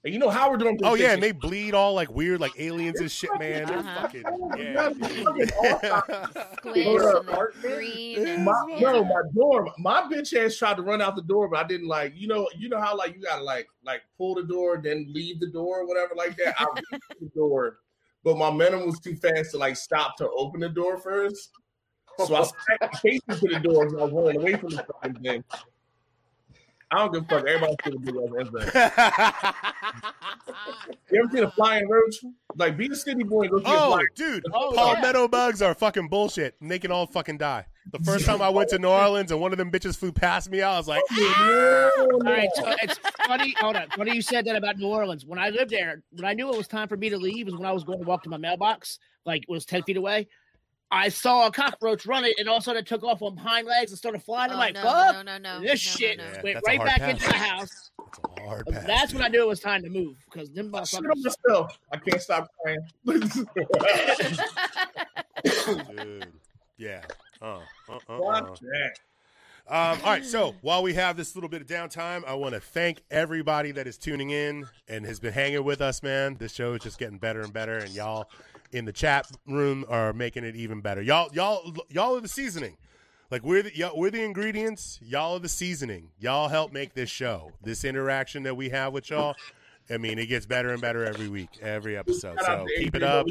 [0.04, 0.80] And you know Howard doing.
[0.84, 3.68] Oh yeah, and they bleed all like weird, like aliens and shit, man.
[3.68, 4.24] They're fucking
[4.58, 4.90] yeah.
[6.58, 8.44] Squish Or, and the green.
[8.44, 8.80] My, yeah.
[8.80, 9.72] no, my door.
[9.78, 12.14] My bitch ass tried to run out the door, but I didn't like.
[12.16, 15.40] You know, you know how like you gotta like like pull the door, then leave
[15.40, 16.56] the door, or whatever like that.
[16.58, 17.78] I reached the door,
[18.24, 21.52] but my momentum was too fast to like stop to open the door first.
[22.26, 22.44] So I
[22.80, 25.44] smacked facing to the door as I was running away from the fucking thing.
[26.92, 27.48] I don't give a fuck.
[27.48, 28.16] Everybody should have did
[28.54, 29.56] that.
[31.12, 32.16] You ever seen a flying roach?
[32.56, 35.62] Like, be a city boy and go see a oh, flying dude, Oh, palmetto bugs
[35.62, 37.66] are fucking bullshit, and they can all fucking die.
[37.92, 40.50] The first time I went to New Orleans and one of them bitches flew past
[40.50, 41.92] me, I was like, ah!
[42.00, 43.56] All right, so it's funny.
[43.60, 45.26] Hold on, funny you said that about New Orleans.
[45.26, 47.56] When I lived there, when I knew it was time for me to leave, was
[47.56, 50.28] when I was going to walk to my mailbox, like it was ten feet away.
[50.94, 53.38] I saw a cockroach run it, and all of a sudden it took off on
[53.38, 54.52] hind legs and started flying.
[54.52, 56.32] I'm Oh, like, no, fuck, no, no, no, this no, shit no, no.
[56.44, 57.10] Went that's a right back pass.
[57.12, 57.92] into the house.
[57.98, 58.84] That's a hard pass.
[58.86, 61.36] That's when I knew it was time to move because them I shit on motherfuckers.
[61.48, 61.80] myself.
[61.94, 62.80] I can't stop crying.
[65.96, 66.28] Dude.
[66.78, 67.02] Yeah.
[67.42, 67.60] Uh,
[67.90, 68.56] uh, uh, uh.
[69.68, 72.60] Um, all right, so while we have this little bit of downtime, I want to
[72.60, 76.36] thank everybody that is tuning in and has been hanging with us, man.
[76.38, 78.30] This show is just getting better and better, and y'all
[78.72, 81.02] in the chat room are making it even better.
[81.02, 82.78] Y'all, y'all, y'all are the seasoning.
[83.30, 85.00] Like we're the y'all, we're the ingredients.
[85.02, 86.10] Y'all are the seasoning.
[86.20, 87.52] Y'all help make this show.
[87.64, 89.36] This interaction that we have with y'all.
[89.90, 92.38] I mean, it gets better and better every week, every episode.
[92.42, 93.28] So keep it up.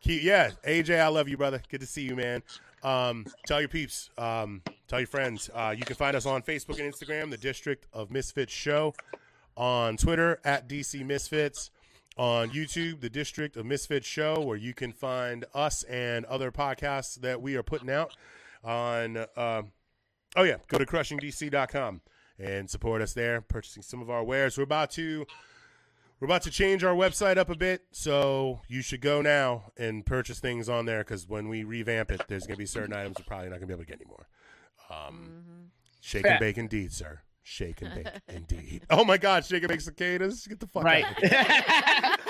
[0.00, 1.62] Keep yeah, AJ, I love you, brother.
[1.68, 2.42] Good to see you, man.
[2.82, 5.48] Um, tell your peeps, um, tell your friends.
[5.54, 8.94] Uh, you can find us on Facebook and Instagram, the District of Misfits Show,
[9.56, 11.70] on Twitter at DC Misfits,
[12.16, 17.20] on YouTube, the District of Misfit Show, where you can find us and other podcasts
[17.20, 18.14] that we are putting out.
[18.64, 19.72] On um
[20.36, 22.00] oh yeah, go to crushingdc.com
[22.38, 24.56] and support us there, purchasing some of our wares.
[24.56, 25.26] We're about to
[26.20, 30.06] we're about to change our website up a bit, so you should go now and
[30.06, 33.16] purchase things on there because when we revamp it, there's going to be certain items
[33.18, 34.28] we're probably not going to be able to get anymore.
[34.88, 35.70] Um,
[36.00, 37.22] shake and bake indeed, sir.
[37.42, 38.84] Shake and bake indeed.
[38.90, 40.46] Oh my God, shake and bake cicadas.
[40.46, 41.04] Get the fuck Right.
[41.04, 42.16] out of here.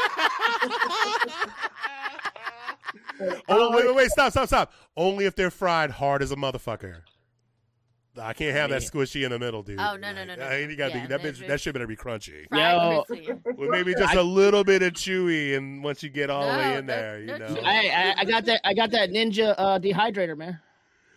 [3.48, 4.10] Oh wait, wait, wait!
[4.10, 4.72] Stop, stop, stop!
[4.96, 7.02] Only if they're fried hard as a motherfucker.
[8.20, 9.80] I can't have that squishy in the middle, dude.
[9.80, 10.46] Oh, no, no, no, no.
[10.46, 12.46] Uh, you gotta Yeah, be, that there's- bitch, that shit better be crunchy.
[12.48, 13.40] Fried Yo.
[13.56, 16.76] Well, maybe just a little bit of chewy, and once you get all the way
[16.76, 17.46] in that- there, you know.
[17.46, 17.64] chewy.
[17.64, 18.60] I, I, I got that.
[18.64, 20.60] I got that ninja uh, dehydrator, man.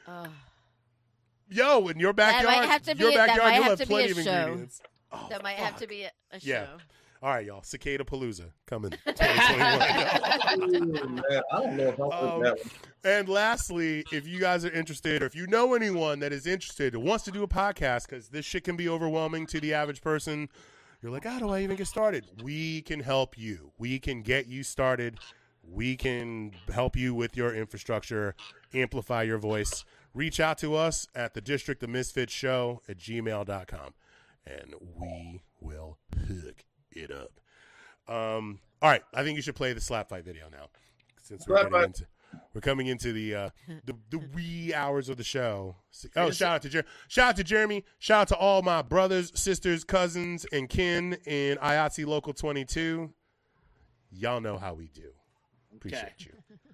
[0.08, 0.26] Oh,
[1.50, 3.94] Yo, in your backyard, have to your be- that backyard, you'll have have to be
[3.94, 4.82] plenty of ingredients.
[5.12, 6.50] Oh, that might have to be a, a show.
[6.50, 6.68] Yeah.
[7.24, 7.64] All right, y'all.
[7.64, 10.60] Cicada Palooza coming 2021.
[10.76, 12.70] Ooh, man, I don't know if I'll Um, put that one.
[13.04, 16.94] And lastly, if you guys are interested, or if you know anyone that is interested
[16.94, 20.02] and wants to do a podcast, because this shit can be overwhelming to the average
[20.02, 20.50] person,
[21.02, 22.26] you're like, how do I even get started?
[22.44, 23.72] We can help you.
[23.78, 25.18] We can get you started.
[25.68, 28.36] We can help you with your infrastructure,
[28.74, 29.84] amplify your voice.
[30.16, 33.94] Reach out to us at the District of Misfits Show at gmail.com,
[34.48, 35.98] and we will
[36.28, 37.42] hook it up.
[38.08, 40.70] Um, all right, I think you should play the slap fight video now,
[41.22, 42.06] since we're getting into
[42.54, 43.50] we're coming into the uh,
[43.86, 45.76] the the wee hours of the show.
[46.16, 47.84] Oh, shout out to Jer- shout out to Jeremy.
[48.00, 53.14] Shout out to all my brothers, sisters, cousins, and kin in IATSE Local Twenty Two.
[54.12, 55.12] Y'all know how we do.
[55.76, 56.32] Appreciate you.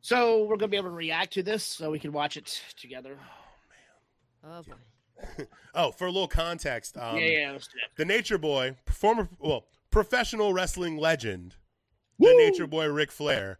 [0.00, 3.18] So we're gonna be able to react to this, so we can watch it together.
[4.44, 4.74] Oh boy.
[5.74, 7.52] Oh, for a little context, um, yeah, yeah.
[7.52, 7.90] Let's do it.
[7.96, 11.54] the Nature Boy, former well, professional wrestling legend,
[12.18, 13.58] the Nature Boy Ric Flair,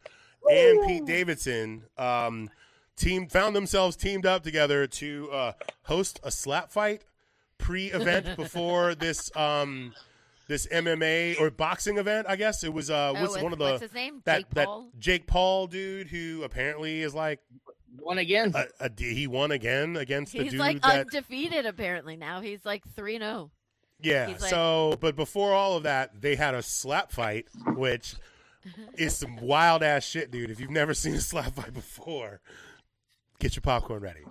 [0.51, 2.51] and Pete Davidson, um,
[2.97, 5.53] team found themselves teamed up together to uh,
[5.85, 7.05] host a slap fight
[7.59, 9.93] pre-event before this um,
[10.51, 12.27] this MMA or boxing event.
[12.29, 12.91] I guess it was.
[12.91, 14.21] Uh, Oh, what's with- one of the what's his name?
[14.25, 14.91] that Jake that Paul?
[14.99, 17.39] Jake Paul dude who apparently is like
[17.99, 18.53] One again.
[18.55, 22.41] a, a, he won again against the He's dude like that undefeated apparently now.
[22.41, 22.91] He's like oh.
[22.97, 23.51] 3 0.
[24.03, 24.27] Yeah.
[24.27, 27.47] Like- so, but before all of that, they had a slap fight,
[27.77, 28.17] which
[28.99, 30.51] is some wild ass shit, dude.
[30.51, 32.41] If you've never seen a slap fight before,
[33.39, 34.25] get your popcorn ready.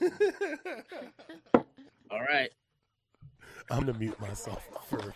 [2.10, 2.50] All right.
[3.76, 5.12] I'm gonna mute myself for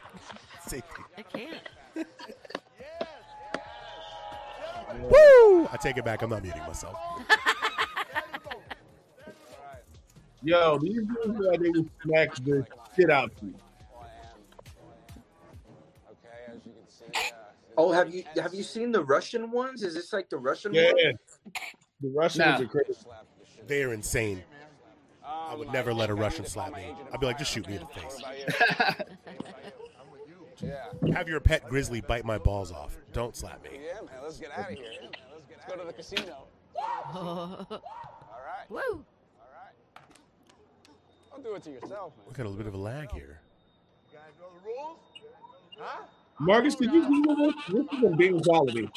[0.68, 1.02] safety.
[1.16, 1.56] I can't.
[5.02, 5.66] Woo!
[5.72, 6.20] I take it back.
[6.20, 6.94] I'm not muting myself.
[10.42, 13.54] Yo, these dudes look like they would smack the shit out you.
[17.78, 19.82] Oh, have you have you seen the Russian ones?
[19.82, 20.92] Is this like the Russian Yeah.
[20.92, 21.14] one?
[22.02, 22.60] The Russians Nah.
[22.60, 22.92] are crazy.
[23.66, 24.42] They are insane.
[25.24, 26.94] I would never let a Russian slap me.
[27.12, 28.20] I'd be like, just shoot me in the face.
[30.62, 30.92] Yeah.
[31.14, 32.98] Have your pet grizzly bite my balls off.
[33.12, 33.70] Don't slap me.
[33.72, 34.20] Yeah, man.
[34.22, 34.92] Let's get out of here.
[35.50, 36.44] Let's go to the casino.
[37.14, 38.68] All right.
[38.68, 38.78] Woo!
[38.78, 39.04] All right.
[39.38, 39.74] All right.
[41.30, 42.26] Don't do it to yourself, man.
[42.28, 43.40] We got a little bit of a lag here.
[44.12, 44.98] You guys know the rules?
[45.78, 46.04] Huh?
[46.38, 47.54] Marcus, could you Google this?
[47.68, 48.90] This is a big quality.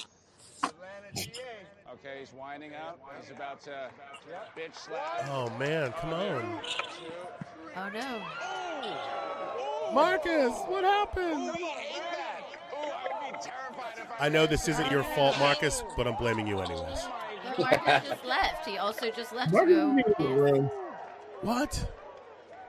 [1.93, 2.99] Okay, he's winding up.
[3.21, 3.89] He's about to
[4.57, 5.27] bitch slap.
[5.29, 6.59] Oh man, come on,
[7.75, 8.21] Oh no!
[9.93, 10.53] Marcus.
[10.67, 11.49] What happened?
[11.49, 16.07] Ooh, I would be terrified if I I know this isn't your fault, Marcus, but
[16.07, 17.05] I'm blaming you anyways.
[17.57, 18.65] But Marcus just left.
[18.67, 19.97] He also just left to go.
[19.97, 20.71] is in the room.
[21.41, 21.91] What?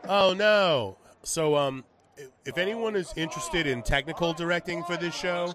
[0.08, 0.96] Oh no.
[1.22, 1.84] So um
[2.16, 5.52] if- if anyone is interested in technical directing for this show,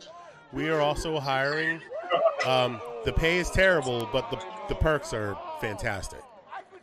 [0.52, 1.82] we are also hiring.
[2.46, 6.22] Um the pay is terrible, but the the perks are fantastic.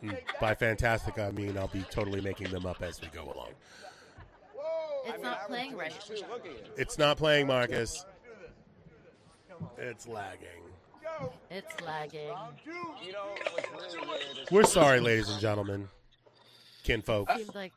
[0.01, 3.49] And by fantastic I mean I'll be totally making them up as we go along.
[5.05, 5.93] It's not playing right.
[6.01, 6.57] Too, look at you.
[6.75, 8.05] It's not playing, Marcus.
[9.77, 10.49] It's lagging.
[11.49, 12.33] It's lagging.
[13.03, 15.87] You know what's really weird is We're sorry, ladies and gentlemen,
[16.83, 17.73] kinfolk, Seems like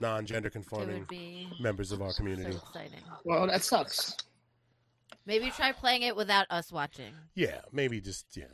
[0.00, 2.56] non-gender it conforming be members of our so community.
[2.56, 3.00] exciting.
[3.24, 4.16] Well, that sucks.
[5.26, 7.12] Maybe try playing it without us watching.
[7.34, 8.44] Yeah, maybe just yeah.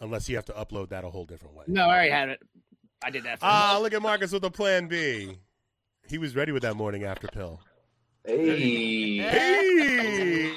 [0.00, 1.64] Unless you have to upload that a whole different way.
[1.66, 2.40] No, I already had it.
[3.02, 3.40] I did that.
[3.40, 5.38] For Ah, look at Marcus with a plan B.
[6.08, 7.60] He was ready with that morning after pill.
[8.24, 9.18] Hey.
[9.18, 10.52] Hey!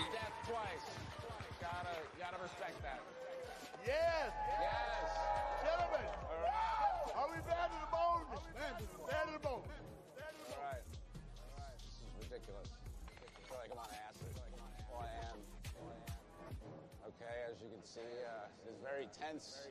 [18.02, 19.69] Can uh, it's very tense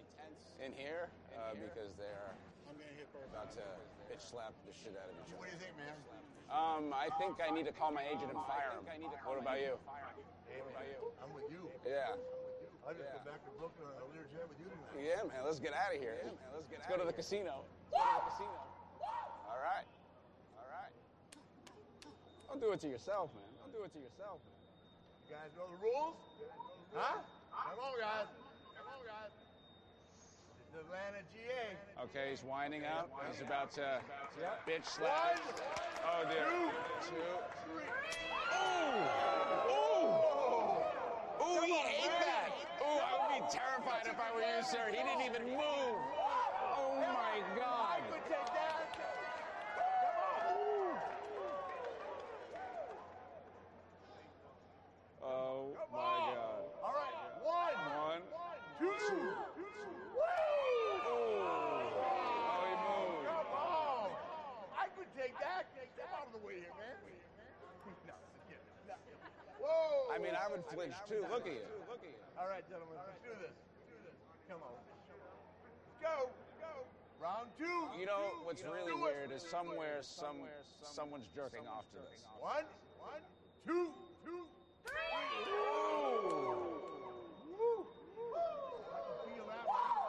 [0.63, 2.35] in here uh, because they're
[3.31, 3.65] about to
[4.07, 5.39] bitch slap the shit out of each other.
[5.39, 5.97] What do you think, man?
[6.51, 8.83] Um, I think I need to call my agent and fire him.
[9.23, 9.79] What about you?
[9.79, 10.99] What about you?
[11.23, 11.71] I'm with you.
[11.87, 12.19] Yeah.
[12.83, 14.99] I just go back to Brooklyn on a Learjet with you tonight.
[14.99, 15.47] Yeah, man.
[15.47, 16.19] Let's get out of here.
[16.51, 17.63] let's get let's go to the casino.
[17.93, 18.61] Let's go to the casino.
[19.47, 19.87] All right.
[20.59, 20.95] All right.
[22.51, 23.47] Don't do it to yourself, man.
[23.63, 24.59] Don't do it to yourself, man.
[25.29, 26.19] You guys know the rules?
[26.97, 27.23] Huh?
[27.61, 28.29] Come on, guys.
[28.77, 29.33] Come on, guys.
[30.81, 31.77] Atlanta GA.
[32.05, 33.11] Okay, he's winding up.
[33.31, 34.01] He's about to
[34.67, 35.41] bitch slap.
[36.05, 36.47] Oh dear.
[37.09, 37.17] Two.
[38.57, 39.05] Ooh.
[39.71, 40.09] Ooh.
[41.43, 42.51] Ooh, he ate that.
[42.81, 44.89] Ooh, I would be terrified if I were you, sir.
[44.91, 45.99] He didn't even move.
[46.77, 48.01] Oh my God.
[48.11, 48.97] But take that.
[55.23, 56.65] Oh my God.
[56.83, 57.15] All right.
[57.45, 57.77] One.
[57.97, 58.23] One.
[58.79, 58.87] Two.
[61.13, 63.27] Oh, he moved.
[63.29, 64.09] Come on.
[64.73, 65.69] I could take that.
[65.95, 66.97] Step out of the way here, man.
[68.07, 68.69] No, forget it.
[68.89, 68.95] No.
[69.61, 70.15] Whoa.
[70.15, 70.65] I mean, I would
[71.43, 71.81] flinch too.
[71.89, 72.21] Look at you.
[72.39, 73.57] All right, gentlemen, let's do this.
[74.49, 74.73] Come on.
[74.77, 74.89] Let's
[76.01, 76.31] Go.
[76.61, 76.85] Go.
[77.21, 77.89] Round two.
[77.99, 79.01] You know what's Do really it.
[79.01, 80.41] weird is somewhere some
[80.83, 82.25] someone's jerking off to this.
[82.41, 82.65] One.
[82.99, 83.21] One.
[83.67, 83.93] Two.
[84.25, 84.49] Two.
[84.89, 85.13] Three.
[87.53, 87.85] Woo.
[88.89, 90.09] I can feel that one.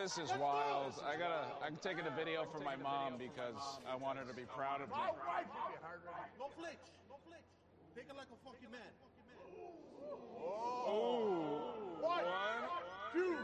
[0.00, 0.94] This is wild.
[1.04, 1.50] I gotta.
[1.60, 4.88] I'm taking a video for my mom because I want her to be proud of
[4.88, 4.94] me.
[4.94, 5.44] All right.
[5.44, 6.30] Give me a hard ready.
[6.38, 6.80] Don't flinch.
[7.10, 7.44] Don't flinch.
[7.98, 8.86] Take it like a fucking man.
[10.10, 12.00] Ooh.
[12.00, 12.24] One.
[12.24, 12.64] One.
[13.12, 13.36] Two.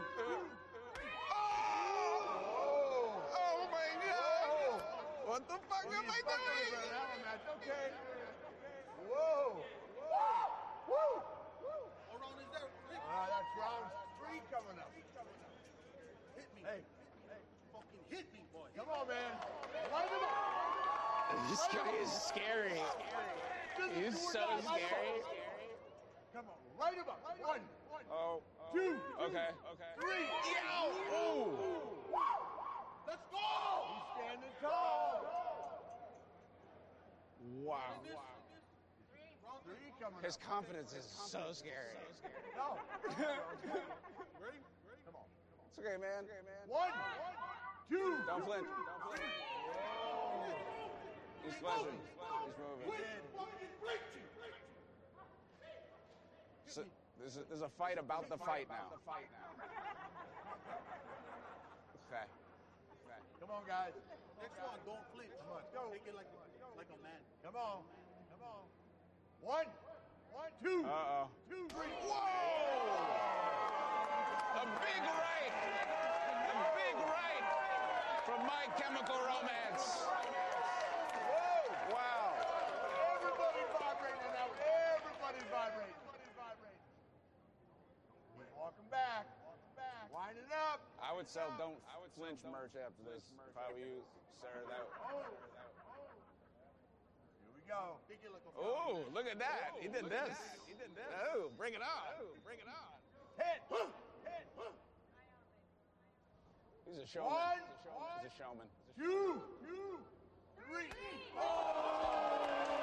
[1.31, 3.21] Oh.
[3.31, 4.47] oh my God!
[4.47, 4.81] Oh.
[5.27, 6.83] What the fuck Oh, am I doing?
[6.91, 7.23] that one.
[7.61, 7.85] Okay.
[9.07, 9.63] Whoa.
[10.87, 11.19] Woo.
[12.11, 12.63] What round is that?
[12.63, 13.85] Ah, All right, that's round
[14.19, 14.91] three coming up.
[16.35, 16.61] Hit me.
[16.67, 16.79] Hey,
[17.71, 18.67] Fucking hit me, boy.
[18.75, 19.31] come on, man.
[19.91, 20.35] Light him up.
[21.51, 22.79] This guy is scary.
[23.95, 24.57] He's so now.
[24.67, 25.19] Light him scary.
[25.21, 25.35] up.
[26.33, 27.19] Come on, light him up.
[27.41, 27.61] One,
[28.11, 28.41] Oh.
[28.73, 28.95] two,
[29.27, 29.51] Okay.
[29.75, 29.91] Okay.
[29.99, 30.23] three.
[30.47, 30.87] Yeah.
[31.19, 31.51] Ooh.
[33.03, 33.43] Let's go.
[33.91, 35.27] He's standing tall.
[37.59, 37.75] Wow.
[39.67, 40.47] Three coming His up.
[40.47, 41.99] confidence is so scary.
[42.55, 42.79] No.
[44.39, 44.63] Ready?
[44.87, 45.03] Ready?
[45.03, 45.27] Come on.
[45.67, 46.23] It's okay, man.
[46.23, 46.39] Okay,
[46.71, 46.95] One,
[47.91, 48.15] two.
[48.31, 48.63] Don't flinch.
[48.63, 49.27] Don't flinch.
[51.43, 51.99] He's flinching.
[51.99, 52.95] He's moving.
[53.35, 53.43] So,
[57.19, 58.93] there's, a, there's a fight about the fight now.
[62.07, 62.25] Okay.
[63.39, 63.93] Come on, guys.
[64.41, 65.33] Next one, don't flinch.
[65.43, 65.91] Come on, go.
[65.91, 66.29] Take it like,
[66.77, 67.21] like a man.
[67.43, 67.83] Come on.
[68.31, 68.63] Come on.
[69.41, 69.67] One,
[70.31, 71.29] one, two, Uh oh.
[71.49, 71.93] two, three.
[74.57, 75.53] A big right.
[76.47, 77.45] A big right
[78.25, 80.05] from My Chemical Romance.
[81.27, 81.93] Whoa!
[81.93, 82.33] Wow.
[85.27, 85.96] Walk
[88.87, 89.27] him back.
[89.75, 90.07] Back.
[90.15, 90.79] Wind it up.
[91.03, 93.21] I would sell don't I would flinch merch after this.
[93.35, 93.99] If I were you,
[94.39, 94.87] sir, that.
[95.11, 95.27] Oh.
[97.43, 97.99] Here we go.
[98.07, 99.75] Pick it like a Oh, look at that.
[99.83, 100.39] He did this.
[100.65, 101.11] He did this.
[101.35, 102.03] Oh, bring it on.
[102.17, 102.95] Oh, Bring it on.
[103.37, 103.59] Hit.
[104.23, 104.47] Hit.
[106.87, 107.35] He's a showman.
[107.35, 107.59] One,
[108.23, 108.67] He's a showman.
[108.95, 109.43] Two.
[109.61, 109.99] Two.
[110.65, 110.89] Three.
[111.35, 112.76] Fuck!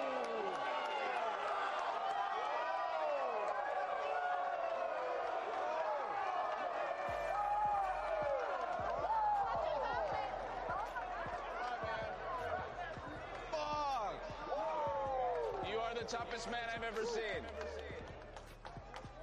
[16.47, 17.23] Are man I've ever seen.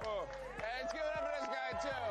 [0.04, 0.24] Oh,
[0.58, 2.02] hey, let's give it up for this guy too.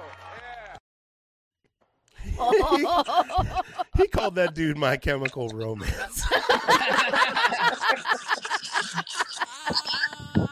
[3.47, 3.61] Yeah.
[3.97, 6.25] He called that dude My Chemical Romance.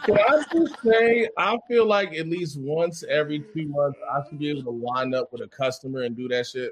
[0.06, 4.40] Can I just say, I feel like at least once every two months, I should
[4.40, 6.72] be able to line up with a customer and do that shit.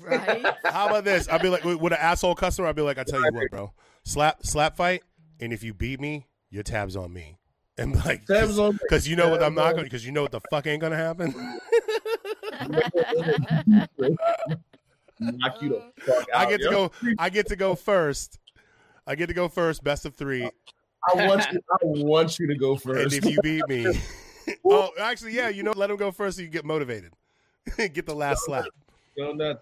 [0.00, 0.44] right?
[0.64, 1.28] How about this?
[1.28, 3.50] I'd be like, with with an asshole customer, I'd be like, I tell you what,
[3.50, 3.72] bro,
[4.04, 5.02] slap slap fight,
[5.40, 7.38] and if you beat me, your tab's on me.
[7.80, 8.78] And like, Tabs on me.
[8.82, 10.66] because you know what I'm not Tabs on going, because you know what the fuck
[10.66, 11.32] ain't gonna happen.
[15.20, 16.40] Knock you the fuck out.
[16.40, 16.70] I get to yo.
[16.70, 16.92] go.
[17.18, 18.38] I get to go first.
[19.06, 19.82] I get to go first.
[19.84, 20.44] Best of three.
[20.44, 21.60] I want you.
[21.70, 23.00] I want you to go first.
[23.00, 23.16] And first.
[23.16, 23.86] if you beat me,
[24.64, 27.12] oh, actually, yeah, you know, let him go first so you get motivated.
[27.76, 28.66] get the last slap.
[29.16, 29.60] Go nuts.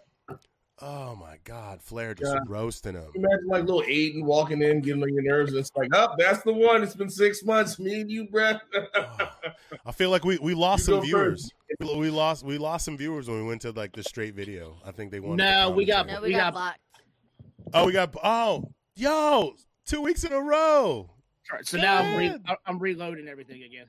[0.83, 2.41] Oh my God, Flair just Yeah.
[2.47, 3.11] roasting him.
[3.15, 5.53] Imagine like little Aiden walking in, getting on your nerves.
[5.53, 6.83] And it's like, oh, that's the one.
[6.83, 7.79] It's been six months.
[7.79, 8.61] Me and you, Brett.
[8.95, 9.31] Oh,
[9.87, 11.51] I feel like we, we lost You some go viewers.
[11.81, 14.77] We lost we lost some viewers when we went to like the straight video.
[14.85, 15.45] I think they wanted.
[15.45, 16.81] No, the we got- No, we, We got, got- blocked.
[17.73, 18.15] Oh, we got.
[18.23, 19.55] Oh, yo,
[19.87, 21.11] two weeks in a row.
[21.63, 23.87] So now I'm, re- I'm reloading everything again.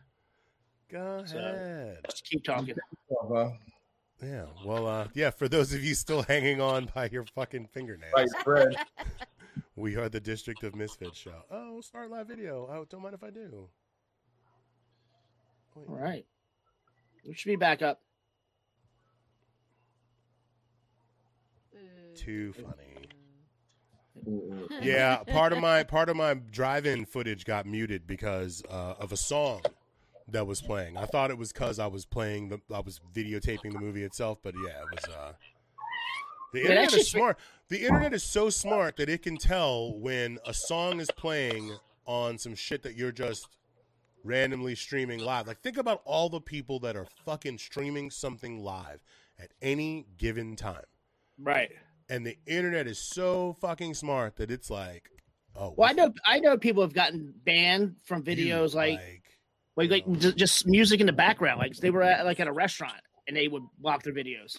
[0.90, 1.98] Go So- ahead.
[2.10, 2.76] Just keep talking.
[4.22, 4.45] Yeah.
[4.65, 5.30] Well, uh, yeah.
[5.30, 8.88] For those of you still hanging on by your fucking fingernails, Right, Brett.
[9.76, 11.44] we are the District of Misfits show.
[11.52, 12.68] Oh, start live video.
[12.72, 13.69] Oh, don't mind if I do.
[15.76, 15.88] Wait.
[15.88, 16.26] All right.
[17.27, 18.02] We should be back up.
[22.15, 22.73] Too funny.
[24.81, 29.18] Yeah, part of my part of my drive-in footage got muted because uh, of a
[29.18, 29.61] song
[30.30, 30.98] that was playing.
[30.98, 34.40] I thought it was because I was playing the I was videotaping the movie itself,
[34.44, 35.04] but yeah, it was.
[35.16, 35.34] Uh,
[36.54, 37.38] the internet is smart.
[37.70, 41.76] The internet is so smart that it can tell when a song is playing
[42.06, 43.48] on some shit that you're just
[44.24, 45.48] randomly streaming live.
[45.48, 49.02] Like think about all the people that are fucking streaming something live
[49.40, 50.84] at any given time
[51.40, 51.70] Right.
[52.10, 55.10] and the internet is so fucking smart that it's like,
[55.56, 59.24] oh, Well, I know I know people have gotten banned from videos like like
[59.78, 61.60] like, like just music in the background.
[61.60, 64.58] Like they were at like at a restaurant and they would block their videos.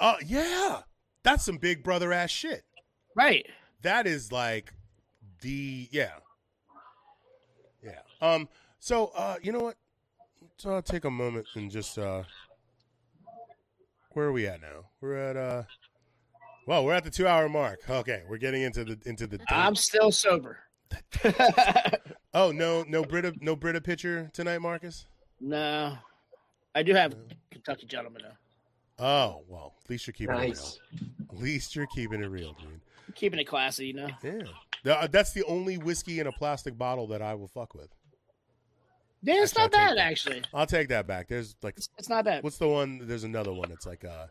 [0.00, 0.80] oh yeah,
[1.22, 2.64] that's some Big Brother ass shit.
[3.14, 3.46] Right.
[3.82, 4.72] That is like
[5.42, 6.14] the yeah,
[7.84, 8.00] yeah.
[8.20, 8.48] Um.
[8.78, 9.76] So uh, you know what?
[10.40, 12.22] Let's uh, take a moment and just uh,
[14.12, 14.86] where are we at now?
[15.00, 15.62] We're at uh,
[16.66, 17.80] well, we're at the two hour mark.
[17.90, 19.38] Okay, we're getting into the into the.
[19.48, 20.60] I'm still sober.
[22.34, 25.06] oh no, no Brita, no Brita pitcher tonight, Marcus.
[25.40, 25.96] no.
[26.74, 27.14] I do have
[27.50, 29.04] Kentucky gentlemen though.
[29.04, 30.78] Oh well, at least you're keeping Nice.
[30.92, 31.10] it real.
[31.30, 32.80] At least you're keeping it real, dude.
[33.14, 34.08] Keeping it classy, you know.
[34.82, 37.88] Yeah, that's the only whiskey in a plastic bottle that I will fuck with.
[39.22, 40.06] Yeah, it's Actually, not bad that.
[40.10, 40.42] actually.
[40.54, 41.28] I'll take that back.
[41.28, 42.42] There's like, It's, it's not bad.
[42.42, 43.02] what's the one?
[43.06, 43.70] There's another one.
[43.70, 44.26] It's like, uh,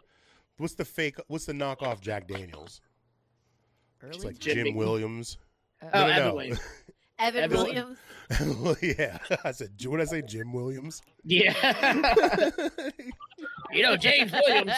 [0.58, 1.18] what's the fake?
[1.28, 2.82] What's the knockoff Jack Daniels?
[4.02, 4.76] It's like Jim Jim Beam.
[4.76, 5.38] Williams.
[5.82, 6.36] Uh, Oh, No, no, Evan no.
[6.36, 6.60] Williams.
[7.20, 7.98] Evan Evan- Williams.
[8.62, 9.72] well, yeah, I said.
[9.86, 10.22] What did I say?
[10.22, 11.02] Jim Williams.
[11.24, 11.54] Yeah.
[13.72, 14.72] you know, James Williams.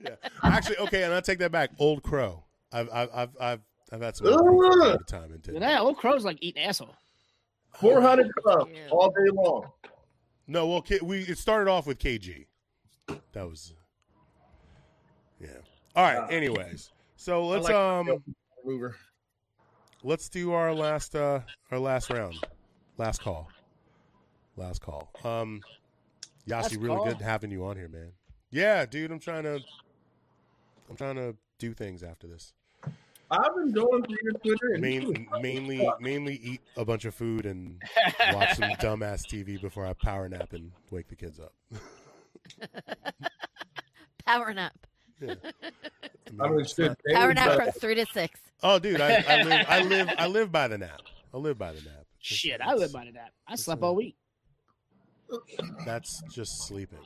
[0.00, 0.10] yeah.
[0.42, 1.70] Actually, okay, and I'll take that back.
[1.78, 2.44] Old Crow.
[2.72, 3.60] I've I've I've I've,
[3.92, 5.52] I've had some Old time to time into.
[5.54, 6.94] Yeah, old crow's like eating asshole.
[7.80, 8.88] 400 club Yeah.
[8.90, 9.70] all day long.
[10.46, 12.46] No, well, K- we it started off with KG.
[13.32, 13.74] That was,
[15.40, 15.48] yeah.
[15.94, 16.30] All right.
[16.32, 18.22] Anyways, so let's like- um
[18.64, 18.96] Mover.
[20.06, 22.38] Let's do our last uh our last round,
[22.96, 23.50] last call,
[24.56, 25.10] last call.
[25.24, 25.60] Um,
[26.46, 27.04] Yasi, Last really call?
[27.06, 28.12] good having you on here, man.
[28.50, 29.60] Yeah, dude, I'm trying to,
[30.88, 32.54] I'm trying to do things after this.
[33.28, 37.44] I've been going through your Twitter and Main, mainly, mainly eat a bunch of food
[37.44, 37.82] and
[38.32, 41.52] watch some dumbass TV before I power nap and wake the kids up.
[44.24, 44.85] Power nap.
[45.20, 45.34] Yeah.
[46.40, 47.64] I mean, it's shit, not- David Power nap Beckham.
[47.64, 48.40] from three to six.
[48.62, 51.00] Oh, dude, I, I live, I live, I live by the nap.
[51.32, 52.04] I live by the nap.
[52.20, 53.30] Shit, I live by the nap.
[53.46, 54.16] I slept all week.
[55.84, 56.98] That's just sleeping.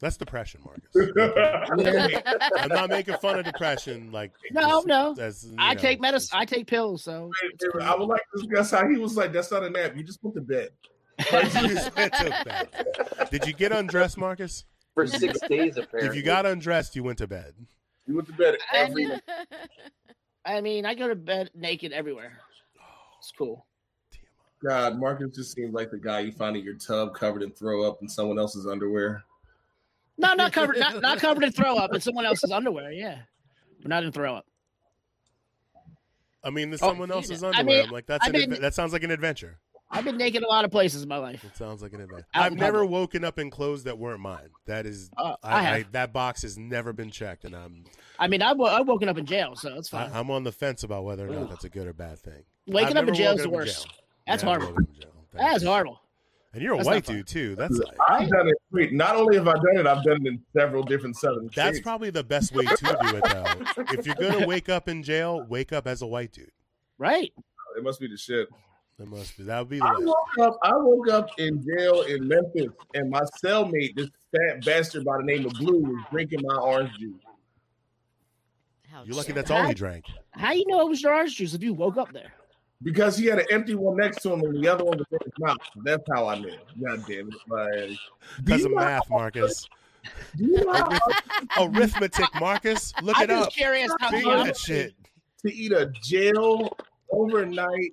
[0.00, 0.90] That's depression, Marcus.
[2.58, 4.10] I'm not making fun of depression.
[4.10, 5.14] Like No, just no.
[5.18, 6.36] as, I know, take medicine.
[6.36, 7.04] I take pills.
[7.04, 7.30] So
[7.80, 9.96] I would like to discuss how he was like, "That's not a nap.
[9.96, 10.70] You just went to.
[11.20, 13.28] You just went to bed.
[13.30, 14.64] Did you get undressed, Marcus?
[14.94, 16.08] For six days, apparently.
[16.10, 17.54] If you got undressed, you went to bed.
[18.06, 19.04] You went to bed every.
[19.04, 19.22] And-
[20.44, 22.38] I mean, I go to bed naked everywhere.
[23.18, 23.64] It's cool.
[24.64, 27.84] God, Marcus just seems like the guy you find in your tub covered in throw
[27.88, 29.22] up in someone else's underwear.
[30.18, 30.78] No, not covered.
[30.78, 32.90] Not, not covered in throw up in someone else's underwear.
[32.92, 33.18] Yeah,
[33.80, 34.46] but not in throw up.
[36.44, 37.78] I mean, there's Oh, someone you else's know, I underwear.
[37.78, 39.58] mean, I'm like, that's I an mean- adve- that sounds like an adventure.
[39.94, 41.44] I've been naked a lot of places in my life.
[41.44, 42.24] It sounds like an event.
[42.32, 42.90] I've never public.
[42.92, 44.48] woken up in clothes that weren't mine.
[44.66, 45.92] That is, Uh, I, I I, have.
[45.92, 47.84] that box has never been checked, and I'm
[48.18, 50.16] I mean, I've, I've woken up in jail, so it's I, fine.
[50.16, 52.42] I'm on the fence about whether or not that's a good or bad thing.
[52.66, 53.86] Waking I've up in jail is the worst.
[54.26, 54.68] That's Never horrible.
[54.68, 55.12] woken up in jail.
[55.32, 56.00] Thank That's horrible.
[56.54, 57.56] And you're a That's white dude too.
[57.56, 58.54] That's like, I've done it.
[58.72, 61.76] Wait, not only have I done it, I've done it in several different southern that's
[61.76, 61.80] states.
[61.80, 63.84] probably the best way to do it, though.
[63.98, 66.50] if you're gonna wake up in jail, wake up as a white dude.
[66.98, 67.32] Right?
[67.76, 68.48] It must be the shit.
[68.98, 70.04] That must be that would be the I way.
[70.04, 70.58] woke up.
[70.62, 75.24] I woke up in jail in Memphis, and my cellmate, this fat bastard by the
[75.24, 77.14] name of Blue, was drinking my orange juice.
[78.90, 80.04] How You're lucky that's all he drank.
[80.32, 82.32] How do you know it was your orange juice if you woke up there?
[82.82, 85.18] Because he had an empty one next to him, and the other one was in
[85.24, 85.56] his mouth.
[85.84, 86.50] That's how I knew.
[86.84, 87.34] God damn it!
[87.48, 87.98] Like,
[88.44, 89.68] Because of you know math, Marcus.
[90.36, 90.98] Do you know how
[91.68, 92.92] Arithmetic, Marcus.
[93.02, 93.52] Look I'm it just up.
[93.52, 94.94] curious how you that shit.
[95.46, 96.76] to eat a jail
[97.12, 97.92] overnight,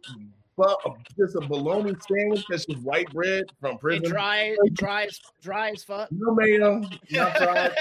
[0.60, 0.78] but
[1.18, 4.10] just a bologna sandwich that's just white bread from It prison?
[4.10, 6.10] dry, dry as dry as fuck.
[6.12, 6.82] No mayo,
[7.12, 7.72] not fried.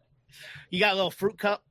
[0.70, 1.62] you got a little fruit cup.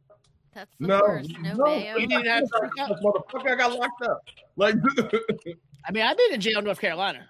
[0.54, 1.30] That's the No, worst.
[1.42, 1.98] No, no, mayo.
[1.98, 2.98] You didn't have fruit cup.
[3.04, 3.52] motherfucker.
[3.52, 4.22] I got locked up.
[4.56, 4.76] Like,
[5.86, 7.30] I mean, I've been in jail in North Carolina.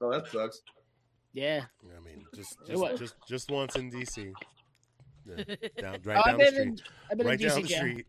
[0.00, 0.60] oh, that sucks.
[1.32, 1.64] Yeah.
[1.96, 4.32] I mean, just It just just, just once in DC.
[5.24, 5.44] Yeah,
[5.80, 6.66] down, right Oh, down I've the been street.
[6.66, 6.78] in,
[7.10, 7.78] I've been right in down DC the jail.
[7.78, 8.06] street.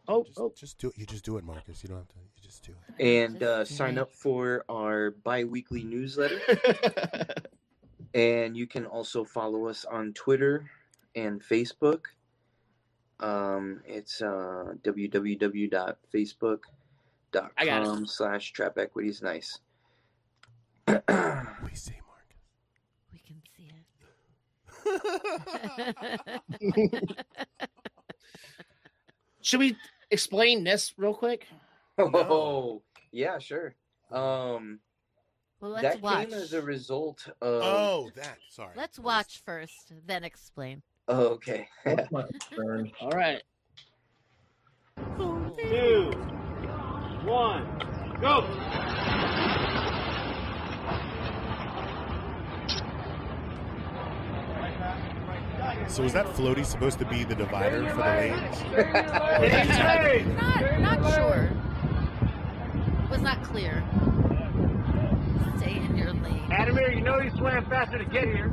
[0.08, 0.52] Oh, Just, oh.
[0.56, 0.98] just do it.
[0.98, 1.82] You just do it, Marcus.
[1.84, 2.14] You don't have to.
[2.16, 3.04] You just do it.
[3.24, 6.40] and uh, sign up for our bi-weekly newsletter.
[8.14, 10.68] and you can also follow us on Twitter
[11.14, 12.06] and Facebook.
[13.20, 14.74] Um, it's uh, I
[17.64, 19.22] got www.facebook.com slash trap equities.
[19.22, 19.58] Nice.
[20.88, 20.94] We
[21.74, 22.42] see Marcus.
[23.12, 23.70] We can see
[26.60, 27.20] it.
[29.42, 29.76] Should we
[30.10, 31.46] explain this real quick?
[31.98, 32.82] Oh,
[33.12, 33.74] yeah, sure.
[34.10, 34.80] Um,
[35.60, 36.30] well, let's that watch.
[36.30, 37.62] came as a result of.
[37.62, 38.38] Oh, that.
[38.48, 38.72] Sorry.
[38.74, 40.82] Let's watch first, then explain.
[41.06, 41.68] Oh, okay.
[41.84, 42.90] That's my concern.
[43.00, 43.42] All right.
[45.18, 46.10] Two,
[47.24, 48.40] one, go.
[55.88, 58.62] So is that floaty supposed to be the divider for the lanes?
[60.36, 61.50] Not, not sure.
[63.10, 63.82] Was not clear.
[65.58, 66.48] Stay in your lane.
[66.50, 68.48] Adamir, you know you swam faster to get here.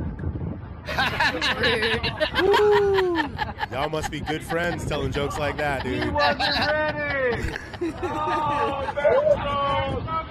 [2.40, 3.38] Rude.
[3.72, 6.12] Y'all must be good friends telling jokes like that, He dude.
[6.12, 7.54] wasn't ready.
[8.02, 8.92] oh,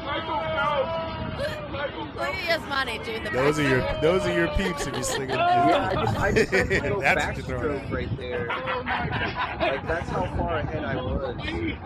[0.06, 1.09] Michael
[1.40, 5.30] Look at Yasmani doing the Those are your those are your peeps if you sling
[5.30, 5.36] it.
[5.36, 7.80] Yeah, I just, I just had a little That's what you're throwing.
[7.80, 8.48] backstroke right there.
[8.48, 11.38] Like that's how far ahead I was.
[11.46, 11.78] You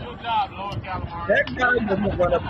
[0.05, 1.27] Good job, Lord Calamari.
[1.27, 2.43] That guy doesn't run up.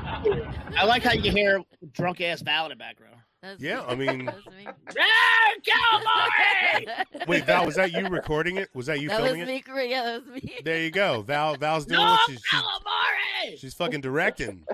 [0.75, 1.63] I like how you hear
[1.93, 3.16] drunk ass Val in the background.
[3.41, 3.85] That's Yeah, me.
[3.87, 4.67] I mean- That's me.
[7.27, 8.69] Wait, Val, was that you recording it?
[8.73, 9.63] Was that you that was filming it?
[9.89, 10.57] Yeah, that was me.
[10.63, 11.21] There you go.
[11.21, 12.19] Val Val's doing No it.
[12.27, 13.57] She's, she's, calamari.
[13.57, 14.65] she's fucking directing.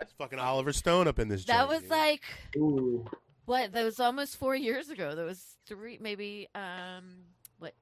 [0.00, 1.90] It's fucking Oliver Stone up in this That joint, was dude.
[1.90, 2.22] like
[2.56, 3.04] Ooh.
[3.46, 3.72] what?
[3.72, 5.14] That was almost four years ago.
[5.14, 6.48] That was three, maybe.
[6.54, 7.24] Um,
[7.58, 7.74] what?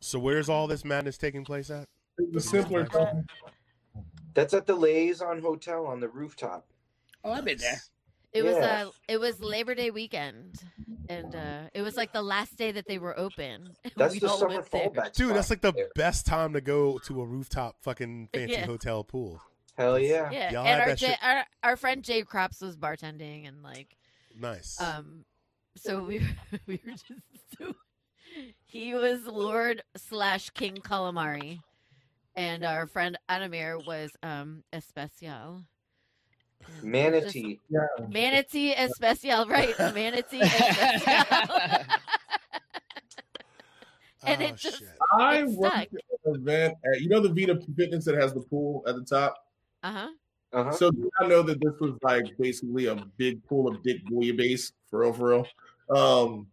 [0.00, 1.84] So where's all this madness taking place at?
[2.18, 3.26] It's a simpler thing.
[4.34, 6.66] That's at the Liaison Hotel on the rooftop.
[7.24, 7.80] Oh, I've been there.
[8.32, 8.84] It was Yeah.
[8.86, 10.62] uh it was Labor Day weekend,
[11.08, 13.70] and uh it was like the last day that they were open.
[13.96, 14.88] That's We the summer went there.
[14.90, 15.12] fallback.
[15.14, 15.88] Dude, that's like the there.
[15.94, 18.66] best time to go to a rooftop fucking fancy Yeah.
[18.66, 19.40] hotel pool.
[19.76, 20.30] Hell yeah.
[20.30, 23.96] Yeah, Y'all and our, J- shit- our our friend Jay Crops was bartending, and like
[24.38, 24.80] Nice.
[24.80, 25.24] um,
[25.76, 27.12] so we were, we were just
[27.58, 27.74] so
[28.66, 31.60] he was Lord slash King Calamari,
[32.36, 35.62] and our friend Adamir was um Especial.
[36.66, 37.60] And Manatee.
[37.70, 39.76] just- Manatee Especial, right?
[39.94, 41.24] Manatee Especial.
[44.24, 44.88] and oh, it just shit.
[45.18, 45.94] I It worked sucked.
[45.94, 49.04] at an event at you know the Vida Fitness that has the pool at the
[49.04, 49.34] top.
[49.82, 50.08] uh huh.
[50.50, 50.72] Uh-huh.
[50.72, 50.90] So
[51.20, 55.12] I know that this was like basically a big pool of Dick Bouillabaisse for real,
[55.12, 55.46] for real.
[55.94, 56.46] Um,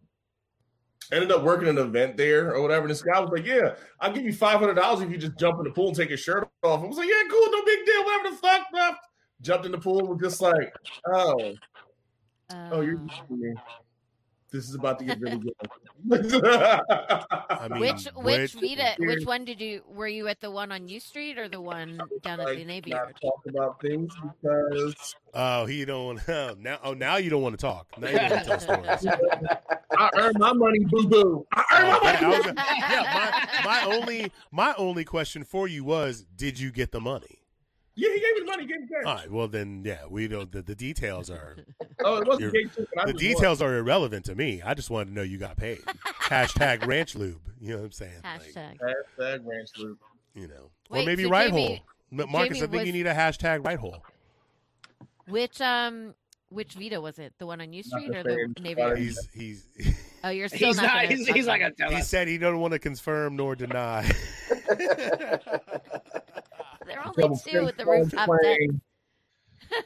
[1.10, 2.82] ended up working an event there or whatever.
[2.82, 5.38] And this guy was like, "Yeah, I'll give you five hundred dollars if you just
[5.38, 7.64] jump in the pool and take your shirt off." I was like, "Yeah, cool, no
[7.64, 8.90] big deal, whatever the fuck." Bro.
[9.42, 10.72] Jumped in the pool, was just like,
[11.06, 11.54] "Oh,
[12.50, 13.60] oh, you're Uh,
[14.52, 15.38] this is about to get really
[16.08, 18.94] good." I mean, which which Vida?
[18.98, 19.82] Which one did you?
[19.88, 22.64] Were you at the one on U Street or the one down at Like, the
[22.64, 23.16] Navy not Yard?
[23.20, 26.58] talk about things because Oh, he don't want.
[26.60, 27.88] Now, oh, now you don't want to talk.
[27.98, 29.06] Now you don't want to tell stories.
[29.98, 31.46] I earned my money, boo boo.
[31.52, 32.38] I earned Oh, my money.
[32.38, 37.00] was yeah, my, my only my only question for you was, did you get the
[37.00, 37.40] money?
[37.98, 38.62] Yeah, he gave me the money.
[38.64, 39.04] He gave me cash.
[39.06, 39.30] All right.
[39.30, 40.52] Well, then, yeah, we don't.
[40.52, 41.56] The, the details are
[42.04, 42.70] Oh, it wasn't You're- gay
[43.06, 44.60] the just details are irrelevant to me.
[44.62, 45.78] I just wanted to know you got paid.
[46.22, 47.40] Hashtag ranch lube.
[47.60, 48.20] You know what I'm saying?
[48.22, 48.78] Hashtag.
[48.80, 48.94] won.
[49.18, 49.98] Hashtag ranch loop.
[50.34, 52.26] you know, Wait, or maybe so right Jamie- hole.
[52.28, 54.04] Marcus, Jamie I think was- you need a hashtag right hole.
[55.28, 56.14] Which um
[56.50, 57.32] which Vida was it?
[57.38, 58.54] The one on U Street the or the.
[58.60, 58.98] Navy Not Yard?
[58.98, 59.66] He's he's
[60.24, 60.86] Oh, you're still he's not.
[60.86, 61.04] not.
[61.06, 61.62] He's, he's not okay.
[61.64, 62.08] gonna tell he us.
[62.08, 64.08] said he don't want to confirm nor deny.
[66.86, 68.58] There are only two French with the fries rooftop deck.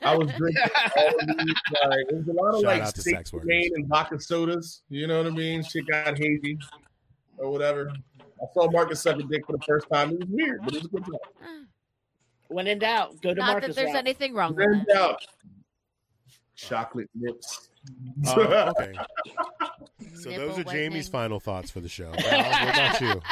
[0.03, 0.63] I was drinking
[0.97, 1.55] all of these,
[1.87, 3.49] like it was a lot of Shout like out to steak sex workers.
[3.49, 4.83] gain and vodka sodas.
[4.91, 5.63] You know what I mean?
[5.63, 6.59] Shit got hazy
[7.39, 7.91] or whatever.
[8.21, 10.11] I saw Marcus suck a dick for the first time.
[10.11, 11.15] It was weird, but it was a good time.
[12.49, 13.69] When in doubt, go to Not Marcus.
[13.69, 14.05] that there's route.
[14.05, 14.97] anything wrong with Turned that.
[14.97, 15.25] out
[16.57, 17.69] chocolate nips.
[18.27, 18.93] Oh, okay.
[20.17, 20.73] So Nipple those are Jamie's
[21.07, 21.13] whitening.
[21.13, 22.11] final thoughts for the show.
[22.11, 23.23] Val, what about you?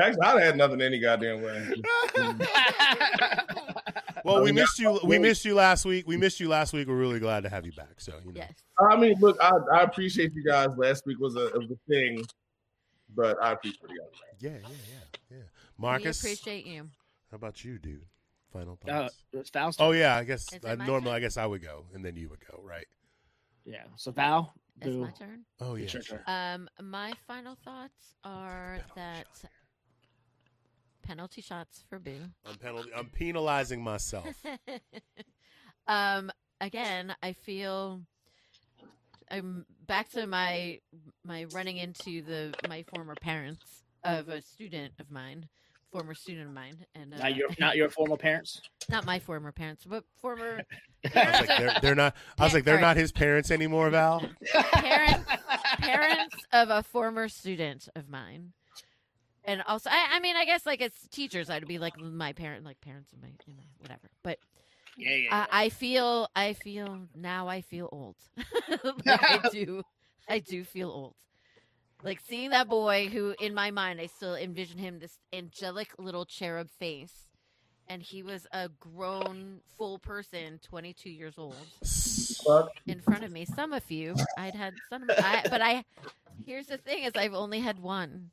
[0.00, 1.72] Actually, I'd had nothing any goddamn way.
[4.24, 5.00] Well, we missed you.
[5.04, 6.06] We missed you last week.
[6.06, 6.86] We missed you last week.
[6.88, 7.94] We're really glad to have you back.
[8.00, 8.40] So you know.
[8.40, 8.52] Yes.
[8.78, 10.68] I mean, look, I, I appreciate you guys.
[10.76, 12.24] Last week was a, was a thing,
[13.16, 14.20] but I appreciate you guys.
[14.38, 15.36] Yeah, yeah, yeah, yeah.
[15.76, 16.88] We Marcus, appreciate you.
[17.30, 18.04] how about you, dude?
[18.52, 19.24] Final Uh, thoughts.
[19.32, 21.14] it's Val's oh yeah, I guess uh, normally turn?
[21.14, 22.86] I guess I would go, and then you would go, right?
[23.64, 23.84] yeah.
[23.96, 25.44] So Val, It's do my turn.
[25.60, 25.84] Oh yeah.
[25.84, 26.22] It's your sure.
[26.26, 26.68] turn.
[26.78, 29.26] Um, my final thoughts are that
[31.02, 32.18] penalty shots for Boo.
[32.46, 32.90] I'm penalty.
[32.96, 34.26] I'm penalizing myself.
[35.86, 36.30] um,
[36.60, 38.00] again, I feel
[39.30, 40.78] I'm back to my
[41.24, 45.48] my running into the my former parents of a student of mine,
[45.90, 48.60] former student of mine, and uh, not your not your former parents.
[48.90, 50.60] not my former parents, but former
[51.04, 52.16] I was parents, like, they're, they're not.
[52.38, 54.28] I was like, they're not his parents anymore, Val.
[54.52, 55.30] parents
[55.78, 58.52] parents of a former student of mine.
[59.44, 61.50] And also, I, I mean, I guess like as teachers.
[61.50, 64.10] I'd be like my parent, like parents of my, you know, whatever.
[64.22, 64.38] But
[64.96, 65.46] Yeah, yeah.
[65.50, 67.48] I, I feel, I feel now.
[67.48, 68.16] I feel old.
[69.04, 69.82] like I do,
[70.28, 71.14] I do feel old.
[72.04, 76.24] Like seeing that boy who, in my mind, I still envision him this angelic little
[76.24, 77.28] cherub face,
[77.86, 81.54] and he was a grown, full person, twenty-two years old,
[82.86, 83.44] in front of me.
[83.44, 85.84] Some of you, I'd had some, I, but I.
[86.44, 88.30] Here's the thing: is I've only had one.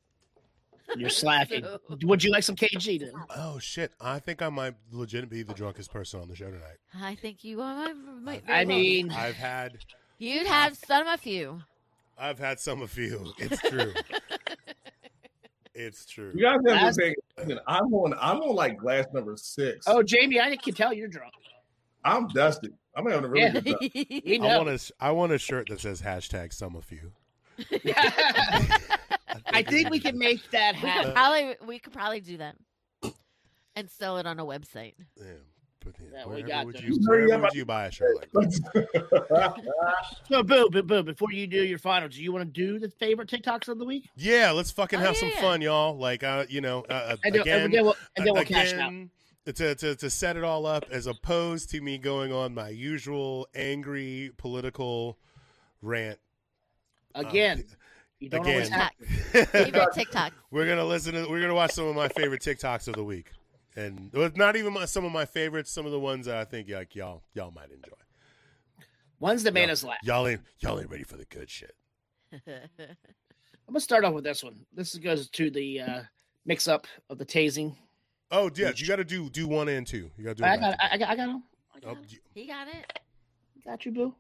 [0.98, 1.64] You're slacking.
[1.64, 3.12] So- Would you like some KG then?
[3.36, 3.92] Oh shit!
[4.02, 6.78] I think I might legit be the drunkest person on the show tonight.
[7.00, 7.94] I think you are.
[8.22, 9.04] Might I very well be.
[9.04, 9.78] mean, I've had,
[10.18, 11.62] you'd have some of you.
[12.18, 13.32] I've had some of you.
[13.38, 13.94] It's true.
[15.74, 16.32] it's true.
[16.36, 17.02] You guys have Last- to
[17.46, 17.60] think.
[17.68, 18.14] I'm on.
[18.20, 19.86] I'm on like glass number six.
[19.88, 21.34] oh Jamie, I can tell you're drunk.
[22.04, 22.74] I'm dusted.
[22.96, 23.60] I'm having a really Yeah.
[23.62, 24.44] good time.
[24.52, 27.12] I want a, sh- I want a shirt that says hashtag some of you.
[29.48, 31.12] I think we can make that We could happen.
[31.14, 32.56] probably we could probably do that
[33.76, 34.94] and sell it on a website.
[35.16, 35.26] Yeah,
[35.84, 36.82] but yeah, Yeah, we wherever got would this.
[36.84, 37.52] you, Hurry wherever up.
[37.52, 39.54] would you buy a shirt like that?
[40.30, 41.04] So, boo, boo, boo.
[41.04, 43.86] Before you do your final, do you want to do the favorite TikToks of the
[43.86, 44.10] week?
[44.16, 45.42] Yeah, let's fucking Oh, have yeah, some yeah.
[45.42, 45.98] fun, y'all.
[45.98, 48.74] Like, uh, you know, uh, uh, And again, and then we'll, and then we'll cash
[48.74, 48.90] out.
[48.90, 49.10] again,
[49.46, 53.48] to, to to set it all up, as opposed to me going on my usual
[53.56, 55.18] angry political
[55.82, 56.20] rant.
[57.16, 57.64] Again,
[58.20, 58.64] you don't again.
[58.64, 58.94] TikTok.
[59.52, 60.34] Favorite TikTok.
[60.52, 61.30] we're gonna listen to.
[61.30, 63.32] We're gonna watch some of my favorite TikToks of the week.
[63.76, 65.72] and well, not even my, some of my favorites.
[65.72, 67.94] Some of the ones that I think like y'all y'all might enjoy.
[69.20, 69.98] Ones the made Y'all- laugh.
[70.04, 71.76] Y'all ain't y'all ain't ready for the good shit.
[72.48, 74.66] I'm gonna start off with this one.
[74.74, 76.02] This goes to the uh,
[76.46, 77.76] mix up of the tasing.
[78.32, 80.10] Oh yeah, you got to do do one and two.
[80.18, 80.44] You got to do.
[80.46, 81.44] I got, back I got, I got him.
[81.76, 82.06] I got, oh, him.
[82.10, 83.00] you- he got it.
[83.66, 84.16] got you, boo.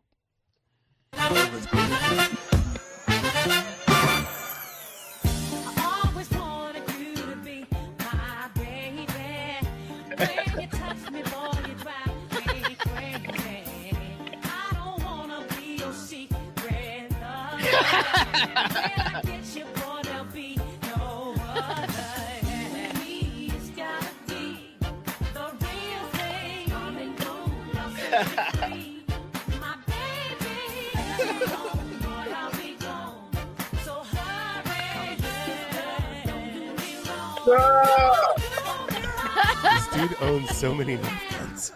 [39.62, 41.72] This dude owns so many Nerf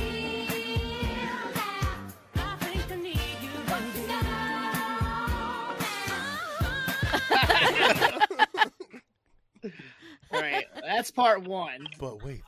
[10.32, 11.86] All right, that's part one.
[11.98, 12.42] But wait,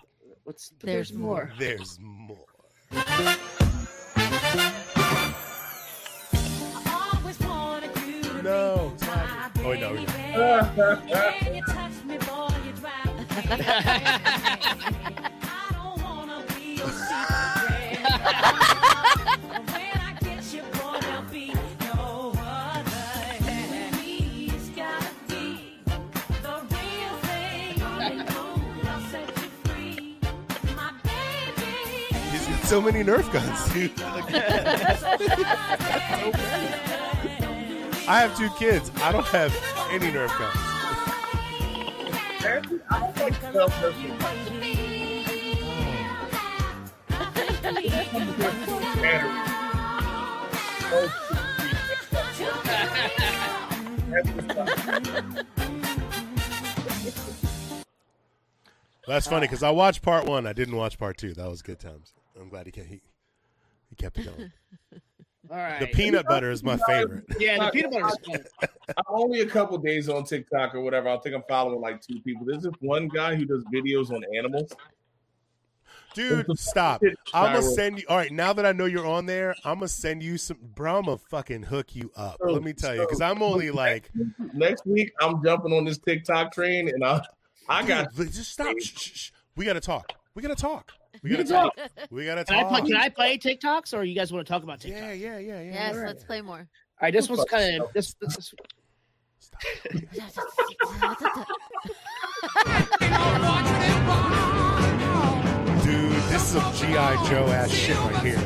[0.44, 1.52] What's but There's there's more.
[1.58, 2.38] there's more.
[8.42, 8.94] No.
[9.58, 9.92] Oh wait, no.
[9.92, 10.06] we
[32.68, 33.98] so many Nerf guns, dude.
[38.06, 38.92] I have two kids.
[38.96, 39.56] I don't have
[39.90, 40.54] any Nerf guns.
[59.06, 60.46] That's funny because I watched part one.
[60.46, 61.32] I didn't watch part two.
[61.32, 62.12] That was good times.
[62.40, 63.00] I'm glad he kept, he,
[63.88, 64.52] he kept it going.
[65.50, 65.80] All right.
[65.80, 67.24] The peanut butter is my favorite.
[67.38, 68.68] yeah, the peanut butter is fun.
[68.88, 71.08] I'm only a couple days on TikTok or whatever.
[71.08, 72.44] I think I'm following like two people.
[72.44, 74.72] There's this one guy who does videos on animals.
[76.14, 77.02] Dude, stop.
[77.32, 78.04] I'm gonna send you.
[78.08, 80.58] All right, now that I know you're on there, I'm gonna send you some.
[80.60, 82.38] Bro, I'm gonna fucking hook you up.
[82.42, 83.04] Oh, Let me tell you, oh.
[83.04, 84.10] because I'm only like,
[84.52, 87.22] Next week, I'm jumping on this TikTok train, and I,
[87.68, 88.74] I got Dude, just stop.
[88.80, 89.30] Shh, shh, shh.
[89.54, 90.12] We gotta talk.
[90.34, 90.92] We gotta talk.
[91.22, 91.76] We gotta talk.
[92.10, 92.70] We gotta Can I, talk.
[92.70, 94.90] play, can I play TikToks, or you guys want to talk about TikToks?
[94.90, 95.72] Yeah, yeah, yeah, yeah.
[95.72, 96.06] Yes, all right.
[96.08, 96.58] let's play more.
[96.58, 96.66] All
[97.02, 98.14] right, this one's kind of this.
[98.20, 98.54] this is,
[105.84, 108.38] Dude, this is some GI Joe ass shit right here.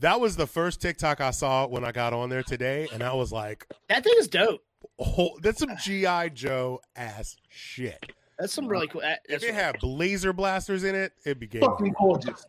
[0.00, 3.14] That was the first TikTok I saw when I got on there today, and I
[3.14, 4.62] was like, that thing is dope.
[4.98, 9.00] "Oh, that's some GI Joe ass shit." That's some really cool.
[9.00, 11.62] that- If That's it had laser blasters in it, it'd be game.
[11.62, 12.44] fucking gorgeous.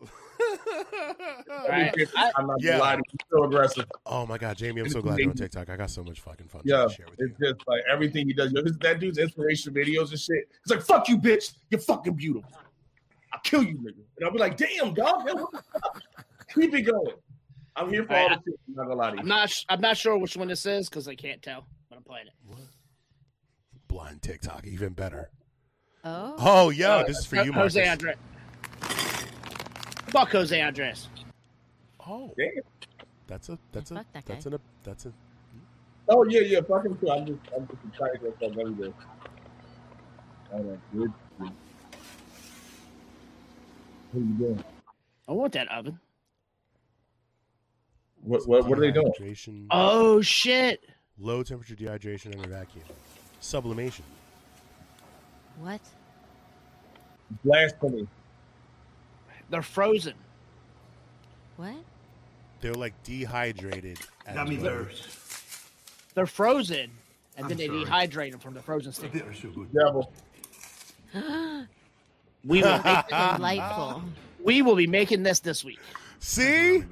[0.00, 1.94] all right.
[2.16, 2.78] I, I'm not Yeah.
[2.78, 3.00] gonna lie.
[3.30, 3.84] So aggressive.
[4.04, 5.68] Oh my god, Jamie, I'm so glad you're on TikTok.
[5.70, 7.26] I got so much fucking fun Yeah, to share with you.
[7.26, 8.50] it's just like everything he does.
[8.52, 10.48] Yo, this- That dude's inspiration videos and shit.
[10.62, 11.54] It's like, fuck you, bitch.
[11.70, 12.50] You're fucking beautiful.
[13.32, 14.02] I'll kill you, nigga.
[14.16, 15.28] And I'll be like, damn, dog.
[16.56, 16.72] man, what?
[16.72, 17.16] Keep it going.
[17.76, 18.60] I'm here for all the shit.
[18.68, 19.20] I'm not gonna lie to you.
[19.22, 19.64] I'm not.
[19.68, 22.32] I'm not sure which one this is because I can't tell, but I'm playing it.
[23.86, 25.30] Blind TikTok, even better.
[26.04, 27.74] Oh, Oh, yo, Uh, this is for you, Marcus.
[27.74, 28.16] Jose Andres.
[30.10, 31.08] Fuck Jose Andres.
[32.06, 32.48] Oh, Damn.
[33.26, 34.50] that's a that's a that that's guy.
[34.54, 35.12] an that's a
[36.08, 36.60] Oh yeah, yeah.
[36.62, 37.10] Fuck him too.
[37.10, 38.94] I'm just, I'm just excited to fuck everything.
[40.52, 41.12] All right, good.
[41.38, 41.50] good.
[44.10, 44.64] What are you doing?
[45.28, 45.98] I want that oven.
[48.22, 49.12] What, what, what are they doing?
[49.70, 50.84] Oh shit!
[51.18, 52.84] low temperature dehydration under vacuum,
[53.40, 54.04] sublimation.
[55.60, 55.80] what?
[57.44, 58.06] Blasphemy.
[59.50, 60.14] They're frozen.
[61.56, 61.74] What?
[62.60, 63.98] They're like dehydrated.
[64.26, 64.86] at Got me low-
[66.14, 66.90] They're frozen,
[67.36, 67.84] and I'm then they sorry.
[67.84, 69.12] dehydrate them from the frozen state.
[69.12, 69.68] They're so good.
[69.72, 70.12] Devil.
[72.44, 72.80] We will.
[72.84, 74.02] Make, Delightful.
[74.42, 75.80] we will be making this this week.
[76.20, 76.84] See, I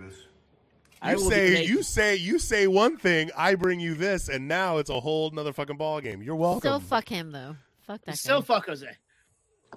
[1.05, 4.49] you will say making- you say you say one thing, I bring you this, and
[4.49, 6.23] now it's a whole another fucking ball game.
[6.23, 6.61] You're welcome.
[6.61, 7.57] Still fuck him though.
[7.87, 8.47] Fuck that Still guy.
[8.47, 8.89] fuck Jose.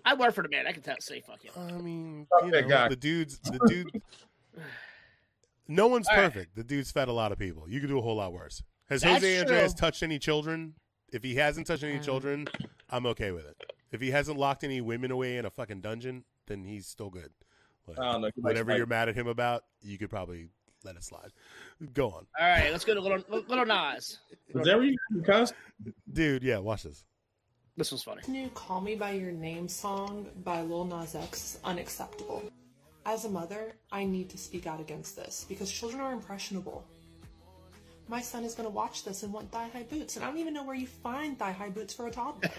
[0.06, 0.66] I work for the man.
[0.68, 1.52] I can tell, say fuck him.
[1.58, 2.88] I mean, you that know, guy.
[2.90, 4.02] the dude's the dude.
[5.68, 6.24] No one's All right.
[6.32, 6.56] perfect.
[6.56, 7.70] The dude's fed a lot of people.
[7.70, 8.64] You could do a whole lot worse.
[8.90, 9.80] Has That's Jose Andres true.
[9.80, 10.74] touched any children?
[11.12, 12.04] If he hasn't touched any Um.
[12.04, 12.48] children,
[12.90, 13.56] I'm okay with it.
[13.92, 17.32] If he hasn't locked any women away in a fucking dungeon, then he's still good.
[17.88, 18.30] Like, I don't know.
[18.38, 20.50] whatever white- you're mad at him about, you could probably
[20.84, 21.32] let it slide.
[21.94, 24.20] Go on, All right, let's go to little little Nas.
[24.54, 25.54] Was that where you cussed?
[26.12, 26.44] dude.
[26.44, 27.06] Yeah, watch this.
[27.78, 28.22] This was funny.
[28.28, 32.44] new Call Me By Your Name song by Lil Nas X unacceptable.
[33.06, 36.86] As a mother, I need to speak out against this because children are impressionable.
[38.10, 40.40] My son is going to watch this and want thigh high boots, and I don't
[40.40, 42.50] even know where you find thigh high boots for a toddler.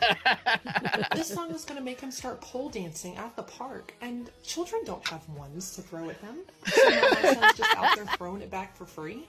[1.17, 4.83] this song is going to make him start pole dancing at the park, and children
[4.85, 6.37] don't have ones to throw at him.
[6.67, 9.27] So now my son's just out there throwing it back for free.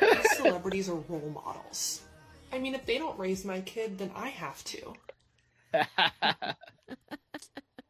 [0.00, 2.02] These celebrities are role models.
[2.52, 4.94] I mean, if they don't raise my kid, then I have to.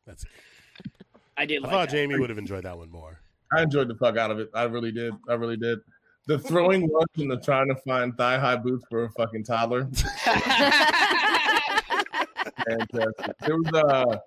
[0.07, 0.25] That's.
[0.25, 0.31] It.
[1.37, 1.97] I did I like thought that.
[1.97, 3.21] Jamie would have enjoyed that one more.
[3.55, 4.49] I enjoyed the fuck out of it.
[4.55, 5.13] I really did.
[5.29, 5.81] I really did.
[6.27, 9.85] The throwing lunch and the trying to find thigh high boots for a fucking toddler.
[12.67, 13.39] Fantastic.
[13.41, 14.19] There was uh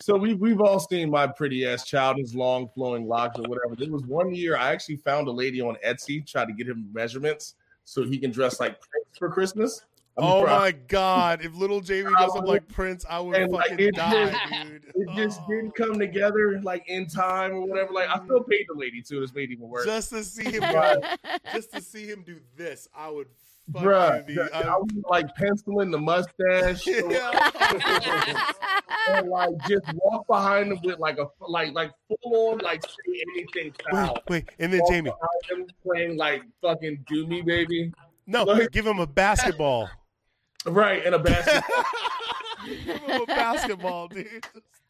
[0.00, 3.74] so we we've all seen my pretty ass child, his long flowing locks or whatever.
[3.76, 6.88] There was one year I actually found a lady on Etsy, tried to get him
[6.92, 7.54] measurements
[7.84, 9.84] so he can dress like Prince for Christmas.
[10.18, 11.44] Oh proud- my god!
[11.44, 14.84] If little Jamie doesn't like Prince, I would And, like, fucking it die, just- dude.
[14.94, 15.46] It just Oh.
[15.50, 17.92] didn't come together like in time or whatever.
[17.92, 19.20] Like I still paid the lady too.
[19.20, 19.84] This made even worse.
[19.84, 20.62] Just to see him,
[21.52, 23.26] just to see him do this, I would
[23.72, 24.40] fucking Bruh, be.
[24.40, 26.86] I, I- was like penciling the mustache.
[26.86, 27.50] Yeah.
[29.08, 33.22] and like just walk behind him with like a like like full on like say
[33.34, 34.22] anything wait, style.
[34.28, 35.12] wait, and then Walk Jamie,
[35.82, 37.92] playing like fucking do me baby.
[38.26, 39.88] no, Like- give him a basketball.
[40.66, 41.62] Right, in a basket
[42.66, 44.44] give him a basketball, dude.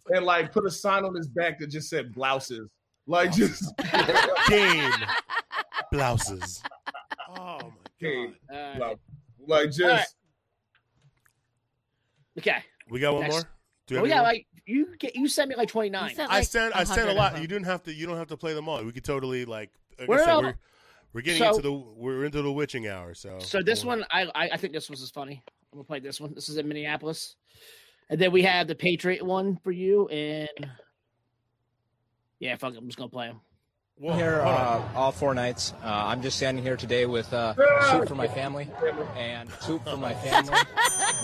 [0.09, 2.69] and like put a sign on his back that just said blouses.
[3.07, 3.63] Like just
[4.49, 4.93] Game
[5.93, 6.63] blouses.
[7.37, 7.59] Oh
[8.01, 8.77] my god!
[8.79, 8.97] Blouse.
[9.47, 10.07] like just All right.
[12.39, 12.59] okay.
[12.91, 13.35] We got one Next.
[13.35, 13.43] more.
[13.87, 16.11] Do you Oh yeah, like you get you sent me like twenty nine.
[16.11, 17.41] You sent, I like, sent I sent a lot.
[17.41, 17.95] You didn't have to.
[17.95, 18.83] You don't have to play them all.
[18.85, 19.71] We could totally like.
[19.99, 20.55] like We're said, we're,
[21.13, 23.15] we're getting So- into the we're into the witching hour.
[23.15, 25.43] So So this one, I, I I think this was is funny.
[25.77, 26.33] I'm gonna play this one.
[26.33, 27.37] This is in Minneapolis,
[28.09, 30.09] and then we have the Patriot one for you.
[30.09, 30.71] And
[32.39, 33.43] yeah, fuck it, I'm just gonna play them.
[33.99, 34.83] Whoa, here hold on.
[34.83, 35.75] uh, all four nights.
[35.85, 37.55] Uh, I'm just standing here today with uh,
[37.91, 38.71] soup for my family
[39.19, 40.57] and soup for my family.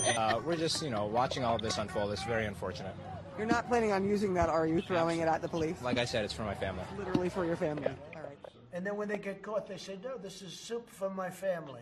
[0.05, 2.11] And, uh, we're just, you know, watching all of this unfold.
[2.11, 2.95] It's very unfortunate.
[3.39, 4.81] You're not planning on using that, are you?
[4.81, 5.81] Throwing it at the police?
[5.81, 6.83] Like I said, it's for my family.
[6.97, 7.87] Literally for your family.
[7.87, 8.37] All right.
[8.71, 11.81] And then when they get caught, they say, no, this is soup for my family.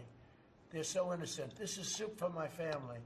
[0.71, 1.55] They're so innocent.
[1.57, 2.97] This is soup for my family.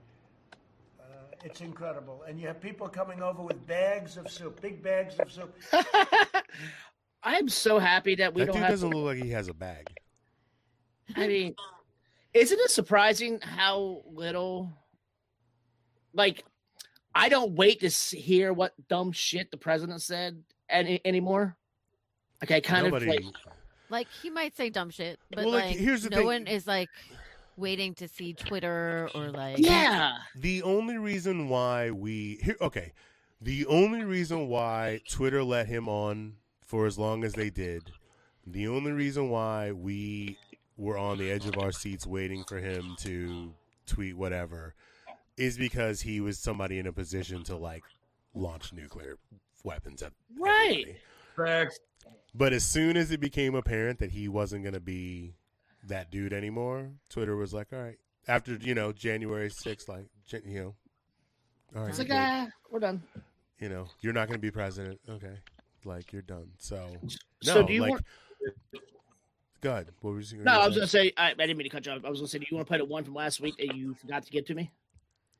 [1.00, 1.04] Uh,
[1.44, 2.24] it's incredible.
[2.28, 5.56] And you have people coming over with bags of soup, big bags of soup.
[7.24, 8.72] I'm so happy that we that don't dude have.
[8.72, 9.88] doesn't look like he has a bag.
[11.16, 11.56] I mean,
[12.36, 14.72] isn't it surprising how little?
[16.14, 16.44] Like,
[17.16, 21.58] I don't wait to hear what dumb shit the president said any anymore.
[22.42, 23.06] Like, I kind Nobody.
[23.08, 23.34] of like.
[23.90, 26.48] Like he might say dumb shit, but Well, like, like, here's the no thing- one
[26.48, 26.90] is like
[27.58, 30.18] waiting to see Twitter or like Yeah.
[30.36, 32.94] The only reason why we here, okay,
[33.42, 37.92] the only reason why Twitter let him on for as long as they did,
[38.46, 40.38] the only reason why we
[40.78, 43.54] were on the edge of our seats waiting for him to
[43.86, 44.74] tweet whatever,
[45.38, 47.84] is because he was somebody in a position to like
[48.34, 49.18] launch nuclear
[49.64, 50.98] weapons at Right.
[51.38, 51.70] everybody.
[52.34, 55.36] But as soon as it became apparent that he wasn't going to be
[55.88, 57.98] that dude anymore, Twitter was like, all right.
[58.28, 60.76] After, you know, January 6th, like, Jan- you know,
[61.76, 61.90] all right.
[61.90, 62.18] It's like, good.
[62.18, 63.04] ah, we're done.
[63.60, 65.00] you know, you're not going to be president.
[65.08, 65.38] Okay.
[65.84, 66.50] Like, you're done.
[66.58, 66.88] So,
[67.46, 68.06] no, So do you like, want-
[69.62, 69.88] go ahead.
[70.02, 71.92] What was you No, I was gonna say I, I didn't mean to cut you
[71.92, 72.04] off.
[72.06, 73.76] I was gonna say, do you want to play the one from last week that
[73.76, 74.72] you forgot to get to me?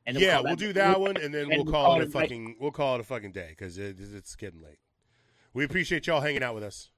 [0.06, 2.12] then yeah, call we'll do that one, and then we'll and call it a right-
[2.12, 4.78] fucking we'll call it a fucking day because it, it's getting late.
[5.52, 6.90] We appreciate y'all hanging out with us.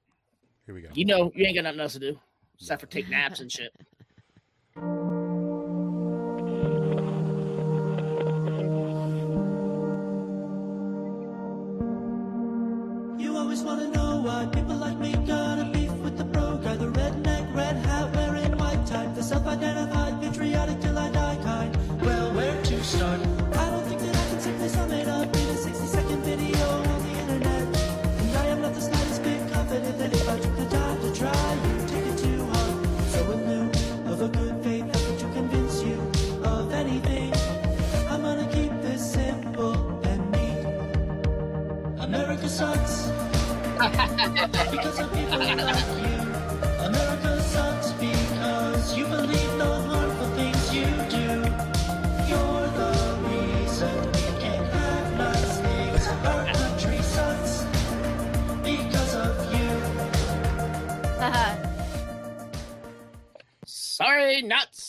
[0.66, 0.89] Here we go.
[0.93, 2.19] You know, you ain't got nothing else to do
[2.60, 3.72] except for take naps and shit.
[13.20, 15.57] You always wanna know why people like me got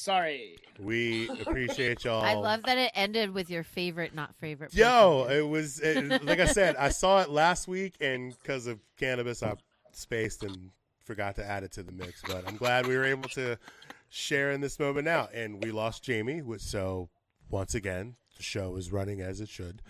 [0.10, 0.56] sorry.
[0.80, 2.22] We appreciate y'all.
[2.24, 4.74] I love that it ended with your favorite, not favorite.
[4.74, 6.76] Yo, it was it, like I said.
[6.78, 9.56] I saw it last week, and because of cannabis, I
[9.92, 10.72] spaced and
[11.04, 12.22] forgot to add it to the mix.
[12.28, 13.58] But I'm glad we were able to
[14.10, 15.28] share in this moment now.
[15.34, 17.10] And we lost Jamie, which- so
[17.50, 19.82] once again, the show is running as it should.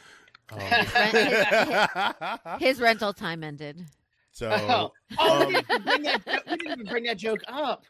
[0.51, 3.85] Um, His, rent- his- his rental time ended.
[4.31, 7.83] so Oh, oh we, um, didn't bring that, we didn't even bring that joke up.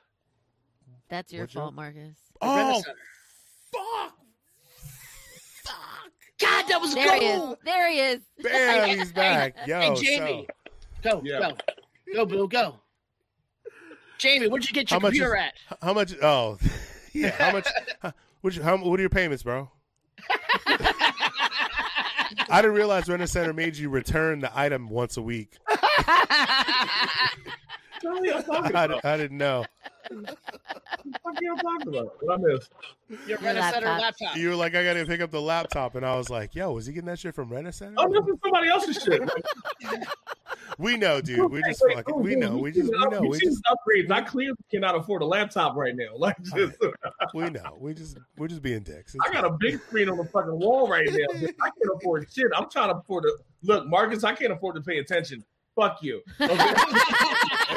[1.10, 1.76] That's your What fault, joke?
[1.76, 2.18] Marcus.
[2.42, 2.86] Oh Renaissance.
[3.72, 4.14] fuck,
[6.40, 7.56] God, that was There he is.
[7.64, 8.22] There he is.
[8.42, 9.56] bam, he's back.
[9.68, 10.48] Yo, Hey, Jamie,
[11.04, 11.40] go, Yeah.
[11.40, 11.58] go,
[12.14, 12.76] go, Boo, go.
[14.18, 15.54] Jamie, where'd you get How your much is- computer at?
[15.82, 16.14] how much?
[16.22, 16.58] Oh,
[17.14, 17.68] yeah, how much?
[18.02, 19.70] how, what, you- how, what are your payments, bro?
[22.52, 25.58] I didn't realize Rent Center made you return the item once a week.
[28.02, 29.06] What are you talking I, about?
[29.06, 29.66] I didn't know.
[30.10, 32.16] What the fuck are you talking about?
[32.22, 32.72] What I missed?
[33.10, 34.22] Your Your Rent Center laptop.
[34.22, 34.38] laptop.
[34.38, 36.86] You were like, I gotta pick up the laptop, and I was like, Yo, was
[36.86, 37.96] he getting that shit from Rent Center?
[37.98, 39.22] Oh, this is somebody else's shit.
[40.78, 41.52] We know, dude.
[41.52, 42.58] We just Wait, fucking, oh, we dude, know.
[42.58, 43.20] We just, we know.
[43.20, 44.10] We just, upgrades.
[44.12, 46.06] I clearly cannot afford a laptop right now.
[46.20, 46.90] Like, just, uh,
[47.34, 47.78] we know.
[47.80, 49.14] We just, we're just being dicks.
[49.16, 51.18] It's I got a big screen on the fucking wall right now.
[51.34, 52.48] Bitch, I can't afford shit.
[52.56, 54.24] I'm trying to afford to look, Marcus.
[54.24, 55.44] I can't afford to pay attention.
[55.76, 56.22] Fuck you.
[56.42, 56.74] Okay?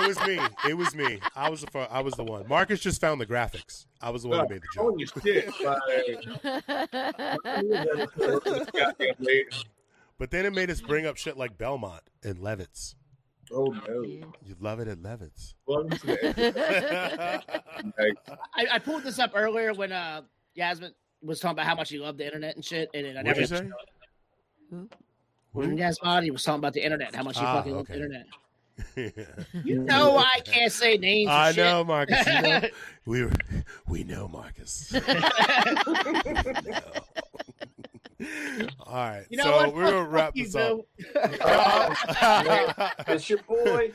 [0.02, 0.40] It was me.
[0.68, 1.18] It was me.
[1.36, 2.46] I was the fir- I was the one.
[2.48, 3.86] Marcus just found the graphics.
[4.00, 4.84] I was the one who made the joke.
[4.84, 5.48] Holy shit!
[5.62, 5.78] Like,
[8.72, 9.54] goddamn late.
[10.18, 12.94] But then it made us bring up shit like Belmont and Levitz.
[13.52, 14.02] Oh no!
[14.02, 14.24] You
[14.60, 15.54] love it at Levitz.
[15.66, 17.42] Welcome to the-
[17.98, 18.14] Like,
[18.54, 20.20] I, I pulled this up earlier when uh
[20.54, 20.92] Yasmin
[21.22, 23.50] was talking about how much he loved the internet and shit, and then I What'd
[23.50, 23.68] you never.
[24.80, 24.86] say?
[25.52, 28.26] When Yasmin was talking about the internet, how much he Ah, fucking loved the internet.
[28.96, 31.28] You know I can't say names.
[31.28, 31.64] and I shit.
[31.64, 32.26] know, Marcus.
[32.26, 32.60] You know,
[33.06, 33.32] we were,
[33.88, 34.92] we know, Marcus.
[38.86, 39.74] All right, You know so what?
[39.74, 40.76] we're gonna wrap you, this up.
[40.76, 40.84] Boo.
[43.08, 43.90] It's your boy.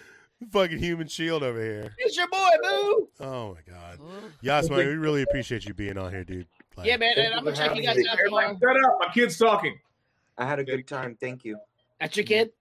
[0.51, 1.93] Fucking human shield over here.
[1.97, 3.07] It's your boy, Boo.
[3.21, 3.99] Oh my god,
[4.41, 6.45] Yasmin, we really appreciate you being on here, dude.
[6.75, 8.57] Like, Yeah, man, and I'm gonna check you guys out tomorrow.
[8.61, 8.97] shut up!
[8.99, 9.79] My kid's talking.
[10.37, 11.17] I had a good time.
[11.19, 11.57] Thank you.
[11.99, 12.51] That's your kid.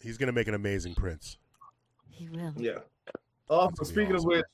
[0.00, 1.36] He's gonna make an amazing prince.
[2.10, 2.52] He will.
[2.56, 2.78] Yeah.
[3.48, 4.44] Also, speaking of which,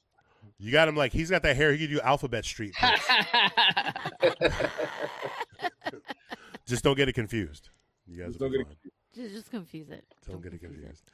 [0.59, 1.73] You got him like he's got that hair.
[1.73, 2.75] He could do Alphabet Street.
[6.67, 7.71] Just don't get it confused.
[8.07, 8.91] You guys Just will don't be get it fine.
[9.15, 10.05] Just, just confuse it.
[10.29, 11.05] Don't get it confused.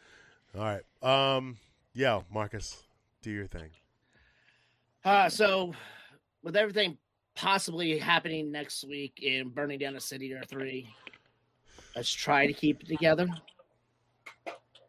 [0.57, 0.83] All right.
[1.37, 1.59] Um.
[1.95, 2.83] Yeah, Marcus,
[3.21, 3.69] do your thing.
[5.05, 5.75] Uh, so,
[6.43, 6.97] with everything
[7.35, 10.89] possibly happening next week in burning down the city or three,
[11.95, 13.27] let's try to keep it together.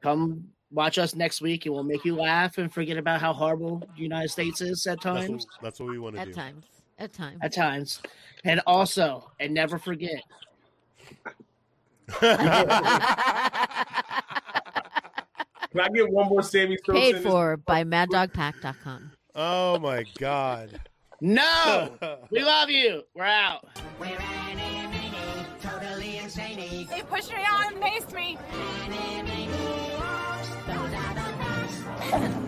[0.04, 3.80] Come watch us next week, and we'll make you laugh and forget about how horrible
[3.96, 5.48] the United States is at That's what, times.
[5.62, 6.32] that's what we want to At do.
[6.32, 6.66] At times.
[7.00, 7.40] At times.
[7.42, 8.02] At times,
[8.44, 10.22] and also, and never forget.
[12.20, 12.30] can
[15.80, 17.00] I get one more Sammy Sosa?
[17.00, 17.32] Paid in this?
[17.32, 19.12] for by MadDogPack.com.
[19.36, 20.82] Oh my God.
[21.22, 21.98] No,
[22.30, 23.04] we love you.
[23.16, 23.66] We're out.
[26.40, 28.38] They pushed me out and maced me.
[32.14, 32.30] Yeah.